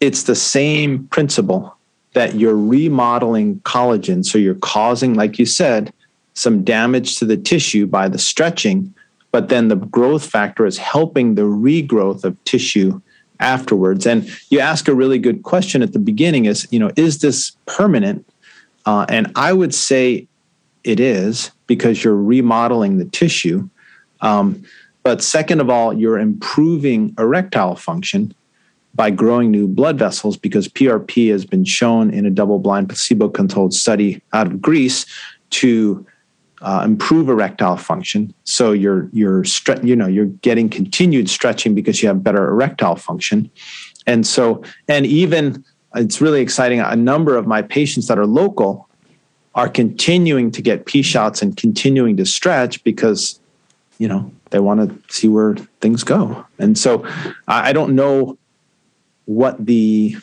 it's 0.00 0.24
the 0.24 0.34
same 0.34 1.06
principle 1.08 1.76
that 2.14 2.34
you're 2.34 2.56
remodeling 2.56 3.60
collagen. 3.60 4.26
So 4.26 4.36
you're 4.36 4.56
causing, 4.56 5.14
like 5.14 5.38
you 5.38 5.46
said, 5.46 5.92
some 6.34 6.64
damage 6.64 7.18
to 7.18 7.24
the 7.24 7.36
tissue 7.36 7.86
by 7.86 8.08
the 8.08 8.18
stretching, 8.18 8.92
but 9.30 9.48
then 9.48 9.68
the 9.68 9.76
growth 9.76 10.26
factor 10.26 10.66
is 10.66 10.78
helping 10.78 11.34
the 11.34 11.42
regrowth 11.42 12.24
of 12.24 12.42
tissue 12.44 13.00
afterwards. 13.40 14.06
And 14.06 14.28
you 14.50 14.60
ask 14.60 14.88
a 14.88 14.94
really 14.94 15.18
good 15.18 15.42
question 15.42 15.82
at 15.82 15.92
the 15.92 15.98
beginning 15.98 16.46
is, 16.46 16.66
you 16.70 16.78
know, 16.78 16.90
is 16.96 17.18
this 17.18 17.52
permanent? 17.66 18.26
Uh, 18.86 19.06
and 19.08 19.30
I 19.36 19.52
would 19.52 19.74
say 19.74 20.26
it 20.84 20.98
is 20.98 21.50
because 21.66 22.02
you're 22.02 22.16
remodeling 22.16 22.98
the 22.98 23.04
tissue. 23.04 23.68
Um, 24.20 24.64
but 25.02 25.22
second 25.22 25.60
of 25.60 25.70
all, 25.70 25.92
you're 25.92 26.18
improving 26.18 27.14
erectile 27.18 27.76
function 27.76 28.34
by 28.94 29.10
growing 29.10 29.50
new 29.50 29.68
blood 29.68 29.98
vessels 29.98 30.36
because 30.36 30.66
PRP 30.66 31.30
has 31.30 31.44
been 31.44 31.64
shown 31.64 32.10
in 32.10 32.26
a 32.26 32.30
double 32.30 32.58
blind 32.58 32.88
placebo 32.88 33.28
controlled 33.28 33.72
study 33.72 34.20
out 34.32 34.46
of 34.46 34.60
Greece 34.60 35.06
to 35.50 36.04
uh, 36.60 36.82
improve 36.84 37.28
erectile 37.28 37.76
function. 37.76 38.34
So 38.44 38.72
you're 38.72 39.08
you're 39.12 39.42
stre- 39.42 39.84
you 39.84 39.96
know 39.96 40.06
you're 40.06 40.26
getting 40.26 40.68
continued 40.68 41.30
stretching 41.30 41.74
because 41.74 42.02
you 42.02 42.08
have 42.08 42.22
better 42.22 42.48
erectile 42.48 42.96
function. 42.96 43.50
And 44.06 44.26
so 44.26 44.62
and 44.88 45.06
even 45.06 45.64
it's 45.94 46.20
really 46.20 46.40
exciting 46.40 46.80
a 46.80 46.96
number 46.96 47.36
of 47.36 47.46
my 47.46 47.62
patients 47.62 48.08
that 48.08 48.18
are 48.18 48.26
local 48.26 48.88
are 49.54 49.68
continuing 49.68 50.50
to 50.52 50.62
get 50.62 50.86
P 50.86 51.02
shots 51.02 51.42
and 51.42 51.56
continuing 51.56 52.16
to 52.16 52.24
stretch 52.24 52.82
because, 52.84 53.40
you 53.98 54.06
know, 54.06 54.30
they 54.50 54.60
want 54.60 54.88
to 54.88 55.12
see 55.12 55.28
where 55.28 55.56
things 55.80 56.04
go. 56.04 56.44
And 56.58 56.78
so 56.78 57.04
I, 57.48 57.70
I 57.70 57.72
don't 57.72 57.94
know 57.94 58.38
what 59.24 59.64
the 59.64 60.16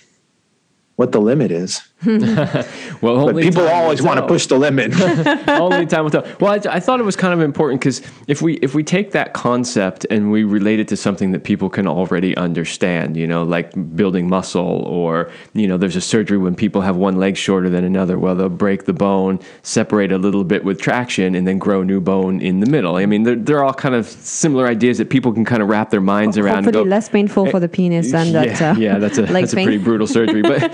what 0.95 1.11
the 1.11 1.19
limit 1.19 1.51
is. 1.51 1.81
well, 2.05 3.25
but 3.25 3.37
people 3.37 3.67
always 3.67 4.01
want 4.01 4.19
to 4.19 4.27
push 4.27 4.47
the 4.47 4.57
limit. 4.57 4.93
only 5.47 5.85
time 5.85 6.03
will 6.03 6.11
tell. 6.11 6.27
Well, 6.41 6.51
I, 6.51 6.75
I, 6.75 6.79
thought 6.81 6.99
it 6.99 7.03
was 7.03 7.15
kind 7.15 7.33
of 7.33 7.39
important 7.39 7.79
because 7.79 8.01
if 8.27 8.41
we 8.41 8.55
if 8.55 8.75
we 8.75 8.83
take 8.83 9.11
that 9.11 9.33
concept 9.33 10.05
and 10.09 10.29
we 10.29 10.43
relate 10.43 10.79
it 10.79 10.89
to 10.89 10.97
something 10.97 11.31
that 11.31 11.45
people 11.45 11.69
can 11.69 11.87
already 11.87 12.35
understand, 12.35 13.15
you 13.15 13.25
know, 13.25 13.43
like 13.43 13.71
building 13.95 14.27
muscle, 14.27 14.83
or 14.85 15.31
you 15.53 15.67
know, 15.67 15.77
there's 15.77 15.95
a 15.95 16.01
surgery 16.01 16.37
when 16.37 16.53
people 16.53 16.81
have 16.81 16.97
one 16.97 17.15
leg 17.15 17.37
shorter 17.37 17.69
than 17.69 17.85
another. 17.85 18.19
Well, 18.19 18.35
they'll 18.35 18.49
break 18.49 18.83
the 18.83 18.93
bone, 18.93 19.39
separate 19.63 20.11
a 20.11 20.17
little 20.17 20.43
bit 20.43 20.65
with 20.65 20.81
traction, 20.81 21.33
and 21.33 21.47
then 21.47 21.57
grow 21.57 21.81
new 21.81 22.01
bone 22.01 22.41
in 22.41 22.59
the 22.59 22.69
middle. 22.69 22.97
I 22.97 23.05
mean, 23.05 23.23
they're, 23.23 23.35
they're 23.35 23.63
all 23.63 23.73
kind 23.73 23.95
of 23.95 24.05
similar 24.05 24.67
ideas 24.67 24.97
that 24.97 25.09
people 25.09 25.31
can 25.31 25.45
kind 25.45 25.63
of 25.63 25.69
wrap 25.69 25.91
their 25.91 26.01
minds 26.01 26.37
around. 26.37 26.65
Hopefully, 26.65 26.89
less 26.89 27.07
painful 27.07 27.49
for 27.49 27.61
the 27.61 27.69
penis 27.69 28.11
than 28.11 28.27
yeah, 28.27 28.45
that. 28.45 28.61
Uh, 28.61 28.79
yeah, 28.79 28.97
that's 28.99 29.17
a 29.17 29.21
that's 29.35 29.53
a 29.53 29.55
pretty 29.55 29.77
brutal 29.77 30.07
surgery, 30.07 30.41
but 30.41 30.71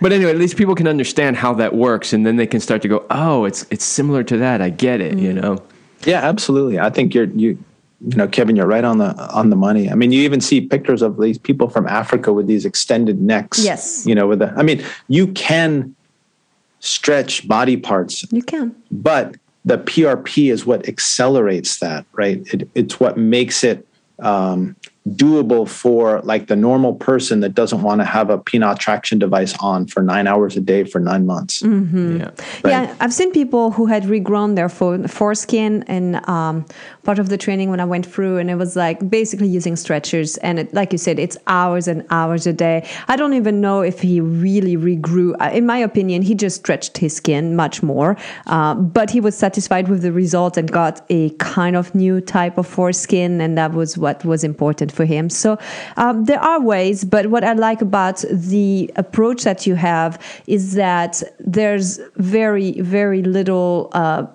but 0.00 0.12
anyway, 0.12 0.30
at 0.30 0.38
least 0.38 0.56
people 0.60 0.74
can 0.74 0.86
understand 0.86 1.38
how 1.38 1.54
that 1.54 1.74
works, 1.74 2.12
and 2.12 2.26
then 2.26 2.36
they 2.36 2.46
can 2.46 2.60
start 2.60 2.82
to 2.82 2.88
go, 2.88 3.06
"Oh, 3.08 3.46
it's 3.46 3.64
it's 3.70 3.82
similar 3.82 4.22
to 4.24 4.36
that. 4.36 4.60
I 4.60 4.68
get 4.68 5.00
it." 5.00 5.16
Mm. 5.16 5.22
You 5.22 5.32
know. 5.32 5.62
Yeah, 6.04 6.20
absolutely. 6.20 6.78
I 6.78 6.90
think 6.90 7.14
you're 7.14 7.24
you 7.24 7.56
you 8.02 8.16
know 8.16 8.26
kevin 8.26 8.56
you're 8.56 8.66
right 8.66 8.84
on 8.84 8.96
the 8.96 9.14
on 9.30 9.50
the 9.50 9.56
money 9.56 9.90
i 9.90 9.94
mean 9.94 10.10
you 10.10 10.22
even 10.22 10.40
see 10.40 10.58
pictures 10.58 11.02
of 11.02 11.20
these 11.20 11.36
people 11.36 11.68
from 11.68 11.86
africa 11.86 12.32
with 12.32 12.46
these 12.46 12.64
extended 12.64 13.20
necks 13.20 13.62
yes 13.62 14.06
you 14.06 14.14
know 14.14 14.26
with 14.26 14.38
the 14.38 14.50
i 14.56 14.62
mean 14.62 14.82
you 15.08 15.26
can 15.26 15.94
stretch 16.78 17.46
body 17.46 17.76
parts 17.76 18.24
you 18.32 18.42
can 18.42 18.74
but 18.90 19.36
the 19.66 19.76
prp 19.76 20.50
is 20.50 20.64
what 20.64 20.88
accelerates 20.88 21.78
that 21.80 22.06
right 22.12 22.40
it, 22.54 22.66
it's 22.74 22.98
what 22.98 23.18
makes 23.18 23.62
it 23.62 23.86
um, 24.20 24.76
doable 25.08 25.66
for 25.66 26.20
like 26.22 26.46
the 26.48 26.56
normal 26.56 26.94
person 26.94 27.40
that 27.40 27.54
doesn't 27.54 27.82
want 27.82 28.00
to 28.00 28.04
have 28.04 28.28
a 28.28 28.38
penile 28.38 28.78
traction 28.78 29.18
device 29.18 29.56
on 29.58 29.86
for 29.86 30.02
nine 30.02 30.26
hours 30.26 30.56
a 30.56 30.60
day 30.60 30.84
for 30.84 31.00
nine 31.00 31.24
months. 31.24 31.62
Mm-hmm. 31.62 32.18
Yeah. 32.18 32.30
yeah, 32.64 32.94
I've 33.00 33.12
seen 33.12 33.32
people 33.32 33.70
who 33.70 33.86
had 33.86 34.04
regrown 34.04 34.56
their 34.56 34.68
foreskin 34.68 35.84
and 35.84 36.28
um, 36.28 36.66
part 37.02 37.18
of 37.18 37.28
the 37.28 37.38
training 37.38 37.70
when 37.70 37.80
I 37.80 37.84
went 37.84 38.06
through, 38.06 38.38
and 38.38 38.50
it 38.50 38.56
was 38.56 38.76
like 38.76 39.08
basically 39.08 39.48
using 39.48 39.76
stretchers. 39.76 40.36
And 40.38 40.58
it, 40.58 40.74
like 40.74 40.92
you 40.92 40.98
said, 40.98 41.18
it's 41.18 41.36
hours 41.46 41.88
and 41.88 42.04
hours 42.10 42.46
a 42.46 42.52
day. 42.52 42.88
I 43.08 43.16
don't 43.16 43.34
even 43.34 43.60
know 43.60 43.80
if 43.80 44.00
he 44.00 44.20
really 44.20 44.76
regrew. 44.76 45.34
Uh, 45.40 45.50
in 45.52 45.66
my 45.66 45.78
opinion, 45.78 46.22
he 46.22 46.34
just 46.34 46.56
stretched 46.56 46.98
his 46.98 47.16
skin 47.16 47.56
much 47.56 47.82
more, 47.82 48.16
uh, 48.46 48.74
but 48.74 49.10
he 49.10 49.20
was 49.20 49.36
satisfied 49.36 49.88
with 49.88 50.02
the 50.02 50.12
result 50.12 50.56
and 50.56 50.70
got 50.70 51.04
a 51.10 51.30
kind 51.38 51.76
of 51.76 51.94
new 51.94 52.20
type 52.20 52.58
of 52.58 52.66
foreskin, 52.66 53.40
and 53.40 53.56
that 53.56 53.72
was 53.72 53.96
what 53.96 54.24
was 54.24 54.44
important 54.44 54.92
for 54.92 55.04
him. 55.04 55.30
So 55.30 55.58
um, 55.96 56.24
there 56.24 56.40
are 56.40 56.60
ways, 56.60 57.04
but 57.04 57.28
what 57.28 57.44
I 57.44 57.54
like 57.54 57.80
about 57.80 58.24
the 58.30 58.90
approach 58.96 59.44
that 59.44 59.66
you 59.66 59.74
have 59.74 60.20
is 60.46 60.74
that 60.74 61.22
there's 61.38 62.00
very, 62.16 62.80
very 62.80 63.22
little. 63.22 63.88
Uh, 63.92 64.26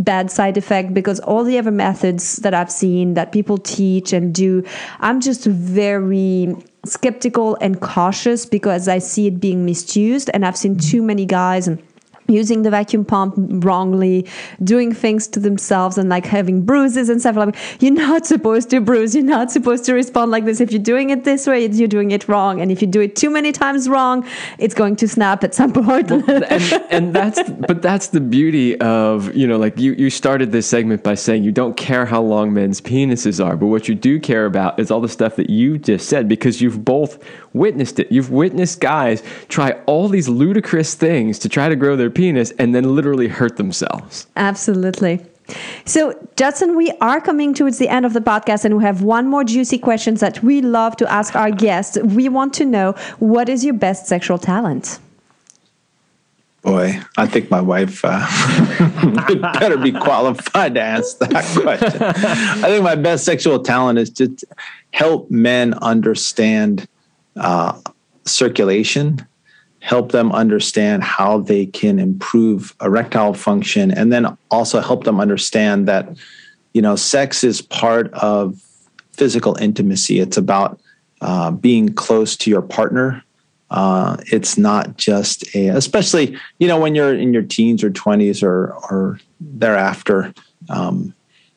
bad 0.00 0.30
side 0.30 0.56
effect 0.56 0.92
because 0.94 1.20
all 1.20 1.44
the 1.44 1.58
other 1.58 1.70
methods 1.70 2.36
that 2.36 2.54
I've 2.54 2.72
seen 2.72 3.14
that 3.14 3.32
people 3.32 3.58
teach 3.58 4.12
and 4.12 4.34
do, 4.34 4.64
I'm 4.98 5.20
just 5.20 5.44
very 5.44 6.54
skeptical 6.84 7.56
and 7.60 7.80
cautious 7.80 8.46
because 8.46 8.88
I 8.88 8.98
see 8.98 9.26
it 9.26 9.40
being 9.40 9.64
misused. 9.64 10.30
And 10.32 10.44
I've 10.44 10.56
seen 10.56 10.78
too 10.78 11.02
many 11.02 11.26
guys 11.26 11.68
and 11.68 11.82
using 12.30 12.62
the 12.62 12.70
vacuum 12.70 13.04
pump 13.04 13.34
wrongly, 13.64 14.26
doing 14.62 14.92
things 14.92 15.26
to 15.28 15.40
themselves 15.40 15.98
and 15.98 16.08
like 16.08 16.26
having 16.26 16.64
bruises 16.64 17.08
and 17.08 17.20
stuff 17.20 17.36
like 17.36 17.56
you're 17.80 17.92
not 17.92 18.26
supposed 18.26 18.70
to 18.70 18.80
bruise, 18.80 19.14
you're 19.14 19.24
not 19.24 19.50
supposed 19.50 19.84
to 19.84 19.94
respond 19.94 20.30
like 20.30 20.44
this. 20.44 20.60
If 20.60 20.72
you're 20.72 20.82
doing 20.82 21.10
it 21.10 21.24
this 21.24 21.46
way, 21.46 21.66
you're 21.66 21.88
doing 21.88 22.10
it 22.10 22.28
wrong. 22.28 22.60
And 22.60 22.70
if 22.70 22.80
you 22.80 22.88
do 22.88 23.00
it 23.00 23.16
too 23.16 23.30
many 23.30 23.52
times 23.52 23.88
wrong, 23.88 24.26
it's 24.58 24.74
going 24.74 24.96
to 24.96 25.08
snap 25.08 25.44
at 25.44 25.54
some 25.54 25.72
point. 25.72 26.10
Well, 26.10 26.24
and, 26.28 26.84
and 26.90 27.14
that's 27.14 27.40
but 27.50 27.82
that's 27.82 28.08
the 28.08 28.20
beauty 28.20 28.80
of, 28.80 29.34
you 29.34 29.46
know, 29.46 29.58
like 29.58 29.78
you, 29.78 29.92
you 29.92 30.10
started 30.10 30.52
this 30.52 30.66
segment 30.66 31.02
by 31.02 31.14
saying 31.14 31.42
you 31.42 31.52
don't 31.52 31.76
care 31.76 32.06
how 32.06 32.22
long 32.22 32.52
men's 32.52 32.80
penises 32.80 33.44
are, 33.44 33.56
but 33.56 33.66
what 33.66 33.88
you 33.88 33.94
do 33.94 34.20
care 34.20 34.46
about 34.46 34.78
is 34.78 34.90
all 34.90 35.00
the 35.00 35.08
stuff 35.08 35.36
that 35.36 35.50
you 35.50 35.78
just 35.78 36.08
said 36.08 36.28
because 36.28 36.60
you've 36.60 36.84
both 36.84 37.22
witnessed 37.52 37.98
it. 37.98 38.10
You've 38.12 38.30
witnessed 38.30 38.80
guys 38.80 39.22
try 39.48 39.72
all 39.86 40.08
these 40.08 40.28
ludicrous 40.28 40.94
things 40.94 41.38
to 41.40 41.48
try 41.48 41.68
to 41.68 41.76
grow 41.76 41.96
their 41.96 42.10
penis 42.10 42.19
and 42.28 42.74
then 42.74 42.94
literally 42.94 43.28
hurt 43.28 43.56
themselves. 43.56 44.26
Absolutely. 44.36 45.20
So, 45.84 46.14
Judson, 46.36 46.76
we 46.76 46.92
are 47.00 47.20
coming 47.20 47.54
towards 47.54 47.78
the 47.78 47.88
end 47.88 48.06
of 48.06 48.12
the 48.12 48.20
podcast, 48.20 48.64
and 48.64 48.76
we 48.76 48.84
have 48.84 49.02
one 49.02 49.26
more 49.26 49.42
juicy 49.42 49.78
question 49.78 50.14
that 50.16 50.42
we 50.42 50.60
love 50.60 50.96
to 50.98 51.10
ask 51.10 51.34
our 51.34 51.50
guests. 51.50 51.98
We 51.98 52.28
want 52.28 52.54
to 52.54 52.64
know 52.64 52.92
what 53.18 53.48
is 53.48 53.64
your 53.64 53.74
best 53.74 54.06
sexual 54.06 54.38
talent? 54.38 54.98
Boy, 56.62 57.00
I 57.16 57.26
think 57.26 57.50
my 57.50 57.60
wife 57.60 58.02
uh, 58.04 58.20
better 59.54 59.78
be 59.78 59.92
qualified 59.92 60.74
to 60.74 60.80
ask 60.80 61.18
that 61.18 61.30
question. 61.30 62.02
I 62.02 62.68
think 62.68 62.84
my 62.84 62.96
best 62.96 63.24
sexual 63.24 63.62
talent 63.62 63.98
is 63.98 64.10
to 64.10 64.28
help 64.92 65.30
men 65.30 65.72
understand 65.74 66.86
uh, 67.36 67.80
circulation, 68.26 69.26
help 69.80 70.12
them 70.12 70.30
understand 70.32 71.02
how 71.02 71.40
they 71.40 71.66
can 71.66 71.98
improve 71.98 72.74
erectile 72.80 73.34
function, 73.34 73.90
and 73.90 74.12
then 74.12 74.36
also 74.50 74.80
help 74.80 75.04
them 75.04 75.20
understand 75.20 75.88
that, 75.88 76.16
you 76.72 76.82
know, 76.82 76.96
sex 76.96 77.42
is 77.42 77.60
part 77.60 78.12
of 78.14 78.60
physical 79.12 79.56
intimacy. 79.56 80.20
It's 80.20 80.36
about 80.36 80.80
uh, 81.20 81.50
being 81.50 81.92
close 81.94 82.36
to 82.38 82.50
your 82.50 82.62
partner. 82.62 83.22
Uh, 83.70 84.16
it's 84.32 84.58
not 84.58 84.96
just 84.96 85.54
a, 85.54 85.68
especially 85.68 86.36
you 86.58 86.66
know 86.66 86.78
when 86.80 86.94
you're 86.94 87.14
in 87.14 87.32
your 87.32 87.42
teens 87.42 87.84
or 87.84 87.90
20s 87.90 88.42
or 88.42 88.74
or 88.90 89.20
thereafter. 89.40 90.32
Um, 90.68 91.14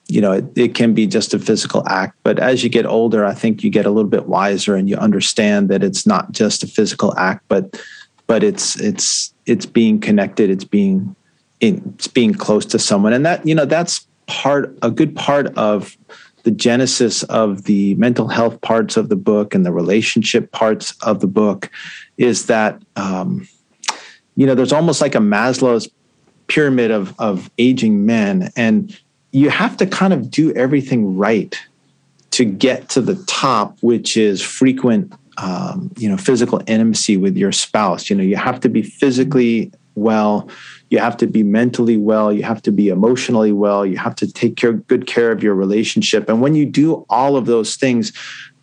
you 0.08 0.22
know, 0.22 0.34
it, 0.34 0.46
it, 0.56 0.76
can 0.76 0.94
be 0.94 1.08
just 1.08 1.34
a 1.34 1.40
physical 1.40 1.88
act. 1.88 2.18
But 2.24 2.38
as 2.38 2.64
you 2.64 2.70
get 2.70 2.86
older, 2.86 3.26
I 3.26 3.34
think 3.34 3.64
you 3.64 3.70
get 3.70 3.86
a 3.86 3.90
little 3.90 4.10
bit 4.10 4.28
wiser 4.28 4.76
and 4.76 4.90
you 4.90 4.98
understand 4.98 5.70
that 5.70 5.82
it's 5.82 6.06
not 6.06 6.34
just 6.34 6.62
a 6.62 6.68
physical 6.68 7.18
act, 7.18 7.46
but 7.48 7.82
but 8.28 8.44
it's 8.44 8.80
it's 8.80 9.34
it's 9.46 9.66
being 9.66 10.00
connected, 10.00 10.50
it's 10.50 10.66
being 10.66 11.16
it's 11.60 12.08
being 12.08 12.34
close 12.34 12.66
to 12.68 12.80
someone, 12.80 13.14
and 13.14 13.26
that 13.26 13.46
you 13.48 13.56
know 13.56 13.66
that's 13.66 14.08
part 14.28 14.78
a 14.82 14.90
good 14.90 15.16
part 15.16 15.48
of 15.58 15.98
the 16.44 16.52
genesis 16.52 17.24
of 17.24 17.64
the 17.64 17.96
mental 17.96 18.28
health 18.28 18.60
parts 18.62 18.98
of 18.98 19.10
the 19.10 19.16
book 19.16 19.56
and 19.56 19.66
the 19.66 19.72
relationship 19.72 20.52
parts 20.52 20.94
of 21.02 21.22
the 21.22 21.28
book 21.28 21.70
is 22.18 22.48
that 22.48 22.82
um, 22.96 23.48
you 24.36 24.46
know 24.46 24.56
there's 24.56 24.74
almost 24.74 25.02
like 25.02 25.16
a 25.16 25.20
Maslow's 25.20 25.90
pyramid 26.48 26.92
of 26.92 27.20
of 27.20 27.50
aging 27.58 28.06
men. 28.06 28.52
And 28.56 28.98
you 29.32 29.50
have 29.50 29.78
to 29.78 29.86
kind 29.86 30.14
of 30.14 30.30
do 30.30 30.54
everything 30.54 31.18
right 31.18 31.60
to 32.32 32.46
get 32.46 32.90
to 32.90 33.02
the 33.02 33.16
top, 33.26 33.78
which 33.82 34.18
is 34.18 34.42
frequent, 34.42 35.14
um, 35.38 35.92
you 35.98 36.10
know, 36.10 36.18
physical 36.18 36.62
intimacy 36.68 37.18
with 37.18 37.38
your 37.38 37.52
spouse. 37.52 38.10
You 38.10 38.16
know, 38.16 38.24
you 38.24 38.36
have 38.36 38.60
to 38.62 38.70
be 38.70 38.82
physically 38.82 39.72
well, 39.96 40.50
you 40.90 41.00
have 41.00 41.18
to 41.18 41.28
be 41.28 41.44
mentally 41.44 41.98
well, 41.98 42.34
you 42.34 42.44
have 42.44 42.62
to 42.64 42.72
be 42.72 42.90
emotionally 42.90 43.52
well, 43.52 43.86
you 43.86 43.98
have 43.98 44.16
to 44.16 44.32
take 44.32 44.56
care, 44.56 44.74
good 44.74 45.08
care 45.08 45.32
of 45.32 45.44
your 45.44 45.56
relationship. 45.56 46.30
And 46.30 46.42
when 46.42 46.56
you 46.56 46.66
do 46.66 47.06
all 47.10 47.36
of 47.36 47.46
those 47.46 47.76
things, 47.76 48.12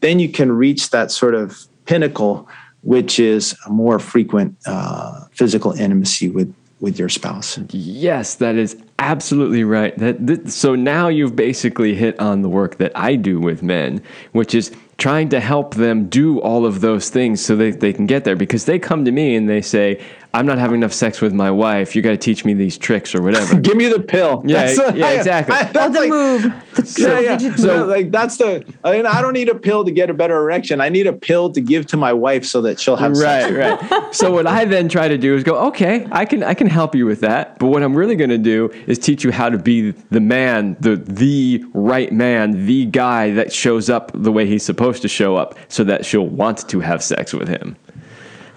then 0.00 0.18
you 0.18 0.28
can 0.28 0.50
reach 0.50 0.90
that 0.90 1.10
sort 1.10 1.34
of 1.34 1.66
pinnacle, 1.84 2.48
which 2.82 3.20
is 3.20 3.56
a 3.66 3.70
more 3.70 3.98
frequent 3.98 4.56
uh, 4.66 5.24
physical 5.32 5.72
intimacy 5.72 6.28
with 6.28 6.54
with 6.80 6.98
your 6.98 7.10
spouse. 7.10 7.58
Yes, 7.70 8.36
that 8.36 8.56
is 8.56 8.74
absolutely 8.98 9.64
right. 9.64 9.96
That, 9.98 10.26
that, 10.26 10.50
so 10.50 10.74
now 10.74 11.08
you've 11.08 11.36
basically 11.36 11.94
hit 11.94 12.18
on 12.18 12.40
the 12.40 12.48
work 12.48 12.78
that 12.78 12.90
I 12.94 13.16
do 13.16 13.38
with 13.38 13.62
men, 13.62 14.02
which 14.32 14.54
is 14.54 14.72
trying 15.00 15.30
to 15.30 15.40
help 15.40 15.74
them 15.74 16.08
do 16.08 16.38
all 16.40 16.66
of 16.66 16.82
those 16.82 17.08
things 17.08 17.42
so 17.44 17.56
that 17.56 17.80
they 17.80 17.92
can 17.92 18.06
get 18.06 18.24
there. 18.24 18.36
Because 18.36 18.66
they 18.66 18.78
come 18.78 19.04
to 19.06 19.10
me 19.10 19.34
and 19.34 19.48
they 19.48 19.62
say, 19.62 20.00
I'm 20.32 20.46
not 20.46 20.58
having 20.58 20.76
enough 20.76 20.92
sex 20.92 21.20
with 21.20 21.32
my 21.32 21.50
wife. 21.50 21.96
You 21.96 22.02
got 22.02 22.10
to 22.10 22.16
teach 22.16 22.44
me 22.44 22.54
these 22.54 22.78
tricks 22.78 23.14
or 23.14 23.22
whatever. 23.22 23.58
Give 23.60 23.76
me 23.76 23.88
the 23.88 24.00
pill. 24.00 24.42
Yeah, 24.46 24.66
that's 24.66 24.96
yeah, 24.96 25.10
exactly. 25.10 25.54
I, 25.56 25.64
that's 25.64 25.92
the 25.92 26.00
like, 26.00 26.10
move. 26.10 26.42
The, 26.74 26.96
yeah, 26.98 27.36
yeah. 27.38 27.56
So 27.56 27.86
like 27.86 28.12
that's 28.12 28.36
the. 28.36 28.64
I 28.84 28.92
mean, 28.92 29.06
I 29.06 29.20
don't 29.20 29.32
need 29.32 29.48
a 29.48 29.54
pill 29.54 29.84
to 29.84 29.90
get 29.90 30.08
a 30.08 30.14
better 30.14 30.36
erection. 30.36 30.80
I 30.80 30.88
need 30.88 31.06
a 31.08 31.12
pill 31.12 31.50
to 31.52 31.60
give 31.60 31.86
to 31.86 31.96
my 31.96 32.12
wife 32.12 32.44
so 32.44 32.62
that 32.62 32.78
she'll 32.78 32.96
have. 32.96 33.12
Right, 33.12 33.42
sex. 33.42 33.90
right. 33.90 34.14
so 34.14 34.30
what 34.30 34.46
I 34.46 34.64
then 34.64 34.88
try 34.88 35.08
to 35.08 35.18
do 35.18 35.34
is 35.34 35.42
go, 35.42 35.56
okay, 35.68 36.06
I 36.12 36.24
can 36.24 36.44
I 36.44 36.54
can 36.54 36.68
help 36.68 36.94
you 36.94 37.06
with 37.06 37.20
that. 37.20 37.58
But 37.58 37.66
what 37.66 37.82
I'm 37.82 37.96
really 37.96 38.14
going 38.14 38.30
to 38.30 38.38
do 38.38 38.70
is 38.86 38.98
teach 38.98 39.24
you 39.24 39.32
how 39.32 39.48
to 39.48 39.58
be 39.58 39.90
the 40.10 40.20
man, 40.20 40.76
the 40.78 40.96
the 40.96 41.64
right 41.74 42.12
man, 42.12 42.66
the 42.66 42.86
guy 42.86 43.32
that 43.32 43.52
shows 43.52 43.90
up 43.90 44.12
the 44.14 44.30
way 44.30 44.46
he's 44.46 44.64
supposed 44.64 45.02
to 45.02 45.08
show 45.08 45.36
up, 45.36 45.58
so 45.68 45.82
that 45.84 46.06
she'll 46.06 46.28
want 46.28 46.68
to 46.68 46.80
have 46.80 47.02
sex 47.02 47.32
with 47.32 47.48
him. 47.48 47.76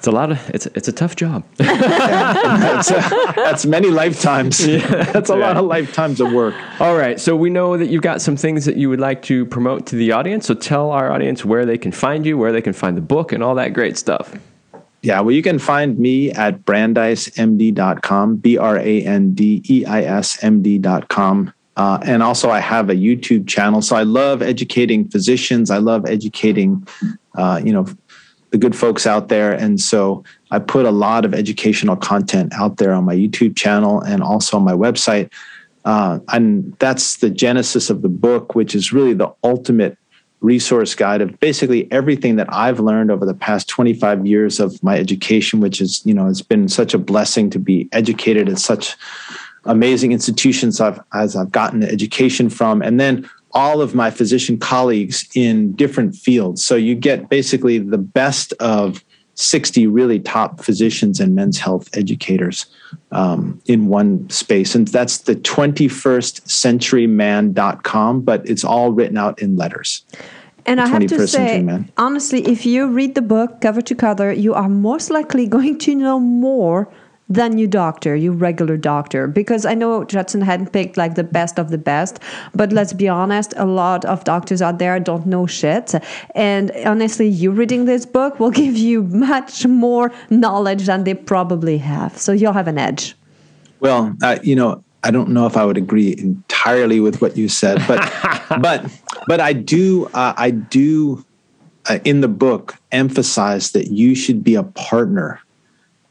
It's 0.04 0.08
a 0.10 0.12
lot 0.12 0.32
of 0.32 0.50
it's 0.50 0.66
it's 0.66 0.90
a 0.90 0.92
tough 0.92 1.16
job. 1.16 1.46
that's, 1.56 2.92
uh, 2.92 3.32
that's 3.38 3.66
many 3.66 3.88
lifetimes. 3.88 4.58
that's 4.58 5.30
a 5.30 5.36
lot 5.38 5.56
of 5.56 5.64
lifetimes 5.64 6.20
of 6.20 6.34
work. 6.34 6.54
All 6.82 6.98
right, 6.98 7.18
so 7.18 7.38
we 7.38 7.50
know 7.50 7.78
that 7.78 7.88
you've 7.88 8.02
got 8.02 8.22
some 8.22 8.36
things 8.36 8.66
that 8.66 8.76
you 8.76 8.90
would 8.90 9.00
like 9.00 9.22
to 9.22 9.46
promote 9.46 9.86
to 9.86 9.96
the 9.96 10.12
audience. 10.12 10.48
So 10.48 10.56
tell 10.56 10.92
our 10.92 11.10
audience 11.10 11.46
where 11.46 11.66
they 11.66 11.78
can 11.78 11.94
find 11.94 12.26
you, 12.26 12.38
where 12.38 12.52
they 12.52 12.62
can 12.62 12.74
find 12.74 12.98
the 12.98 13.02
book, 13.02 13.32
and 13.32 13.42
all 13.42 13.56
that 13.56 13.70
great 13.70 13.98
stuff. 13.98 14.38
Yeah, 15.04 15.22
well, 15.22 15.32
you 15.32 15.42
can 15.42 15.58
find 15.58 15.98
me 15.98 16.32
at 16.32 16.66
brandeismd.com, 16.66 18.36
B 18.36 18.58
R 18.58 18.80
A 18.80 19.02
N 19.04 19.34
D 19.34 19.64
E 19.70 19.86
I 19.86 20.02
S 20.02 20.44
M 20.44 20.62
D.com. 20.62 21.54
Uh, 21.78 22.00
and 22.04 22.22
also, 22.22 22.50
I 22.50 22.60
have 22.60 22.90
a 22.90 22.96
YouTube 22.96 23.48
channel. 23.48 23.82
So 23.82 23.96
I 23.96 24.04
love 24.04 24.42
educating 24.42 25.08
physicians. 25.08 25.72
I 25.72 25.78
love 25.78 26.06
educating, 26.06 26.86
uh, 27.36 27.62
you 27.64 27.72
know, 27.72 27.88
the 28.54 28.60
good 28.60 28.76
folks 28.76 29.08
out 29.08 29.30
there. 29.30 29.52
And 29.52 29.82
so 29.82 30.24
I 30.52 30.60
put 30.60 30.86
a 30.86 30.92
lot 30.92 31.26
of 31.26 31.34
educational 31.34 31.96
content 31.96 32.54
out 32.54 32.78
there 32.78 32.94
on 32.94 33.04
my 33.04 33.16
YouTube 33.16 33.56
channel 33.58 34.00
and 34.02 34.22
also 34.22 34.58
on 34.58 34.64
my 34.64 34.74
website. 34.74 35.34
Uh, 35.86 36.20
and 36.32 36.72
that's 36.78 37.18
the 37.18 37.32
genesis 37.32 37.90
of 37.90 38.04
the 38.04 38.10
book, 38.10 38.54
which 38.54 38.76
is 38.76 38.94
really 38.94 39.14
the 39.14 39.34
ultimate 39.44 39.98
resource 40.42 40.94
guide 40.94 41.22
of 41.22 41.40
basically 41.40 41.92
everything 41.92 42.36
that 42.36 42.48
I've 42.54 42.80
learned 42.80 43.10
over 43.10 43.26
the 43.26 43.34
past 43.34 43.70
25 43.70 44.24
years 44.28 44.60
of 44.60 44.82
my 44.84 45.00
education, 45.00 45.60
which 45.60 45.82
is, 45.82 46.06
you 46.06 46.14
know, 46.14 46.28
it's 46.28 46.44
been 46.44 46.68
such 46.68 46.94
a 46.94 47.00
blessing 47.00 47.50
to 47.50 47.60
be 47.60 47.90
educated 47.92 48.50
at 48.50 48.60
such 48.60 48.96
amazing 49.66 50.12
institutions 50.12 50.80
I've, 50.80 51.00
as 51.12 51.36
I've 51.36 51.52
gotten 51.52 51.80
the 51.80 51.90
education 51.90 52.52
from. 52.52 52.84
And 52.84 53.00
then 53.00 53.28
all 53.54 53.82
of 53.82 53.94
my 53.94 54.10
physician 54.10 54.58
colleagues 54.58 55.28
in 55.36 55.74
different 55.74 56.16
fields. 56.16 56.64
So 56.64 56.76
you 56.76 56.96
get 56.96 57.30
basically 57.30 57.80
the 57.80 57.98
best 57.98 58.54
of 58.54 59.04
60 59.36 59.88
really 59.88 60.20
top 60.20 60.64
physicians 60.64 61.20
and 61.20 61.36
men's 61.36 61.60
health 61.60 61.90
educators 61.98 62.68
um, 63.12 63.62
in 63.66 63.88
one 63.88 64.30
space. 64.30 64.76
And 64.76 64.88
that's 64.88 65.20
the 65.20 65.36
21st 65.36 66.42
centuryman.com, 66.46 68.22
but 68.22 68.48
it's 68.48 68.64
all 68.64 68.92
written 68.92 69.18
out 69.18 69.42
in 69.42 69.56
letters. 69.56 70.06
And 70.66 70.80
I 70.80 70.88
have 70.88 71.06
to 71.08 71.28
say, 71.28 71.86
honestly, 71.98 72.48
if 72.48 72.66
you 72.66 72.88
read 72.88 73.16
the 73.16 73.22
book 73.22 73.60
cover 73.62 73.82
to 73.82 73.96
cover, 73.96 74.32
you 74.32 74.54
are 74.54 74.70
most 74.70 75.10
likely 75.10 75.48
going 75.58 75.78
to 75.80 75.96
know 75.96 76.20
more 76.20 76.90
than 77.30 77.58
your 77.58 77.68
doctor, 77.68 78.16
your 78.16 78.34
regular 78.34 78.78
doctor. 78.78 79.28
Because 79.28 79.66
I 79.66 79.74
know 79.74 80.04
Judson 80.04 80.42
hadn't 80.42 80.72
picked 80.72 80.98
like 80.98 81.16
the 81.16 81.24
best 81.24 81.58
of 81.58 81.70
the 81.70 81.78
best, 81.78 82.20
but 82.54 82.72
let's 82.72 82.94
be 82.94 83.08
honest, 83.08 83.54
a 83.58 83.66
lot 83.66 84.06
of 84.06 84.24
doctors 84.24 84.62
out 84.62 84.80
there 84.80 85.00
don't 85.00 85.26
know 85.26 85.48
shit. 85.48 85.94
And 86.36 86.72
honestly, 86.86 87.28
you 87.28 87.52
reading 87.52 87.86
this 87.86 88.06
book 88.06 88.40
will 88.40 88.52
give 88.64 88.78
you 88.78 89.04
much 89.04 89.66
more 89.66 90.12
knowledge 90.30 90.86
than 90.86 91.04
they 91.04 91.14
probably 91.14 91.78
have. 91.80 92.18
So 92.18 92.32
you'll 92.32 92.54
have 92.54 92.68
an 92.68 92.78
edge. 92.78 93.16
Well, 93.80 94.16
uh, 94.22 94.40
you 94.44 94.56
know, 94.56 94.84
I 95.04 95.12
don't 95.12 95.30
know 95.30 95.46
if 95.46 95.58
I 95.58 95.66
would 95.66 95.78
agree 95.78 96.16
entirely 96.18 97.02
with 97.02 97.22
what 97.22 97.36
you 97.36 97.50
said, 97.50 97.84
but 97.88 98.00
but 98.62 98.90
but 99.28 99.42
I 99.42 99.52
do 99.52 100.06
uh, 100.14 100.34
I 100.38 100.52
do 100.52 101.26
uh, 101.90 102.00
in 102.06 102.22
the 102.22 102.30
book 102.30 102.76
emphasize 102.92 103.72
that 103.72 103.88
you 103.88 104.16
should 104.16 104.44
be 104.44 104.56
a 104.56 104.64
partner 104.64 105.42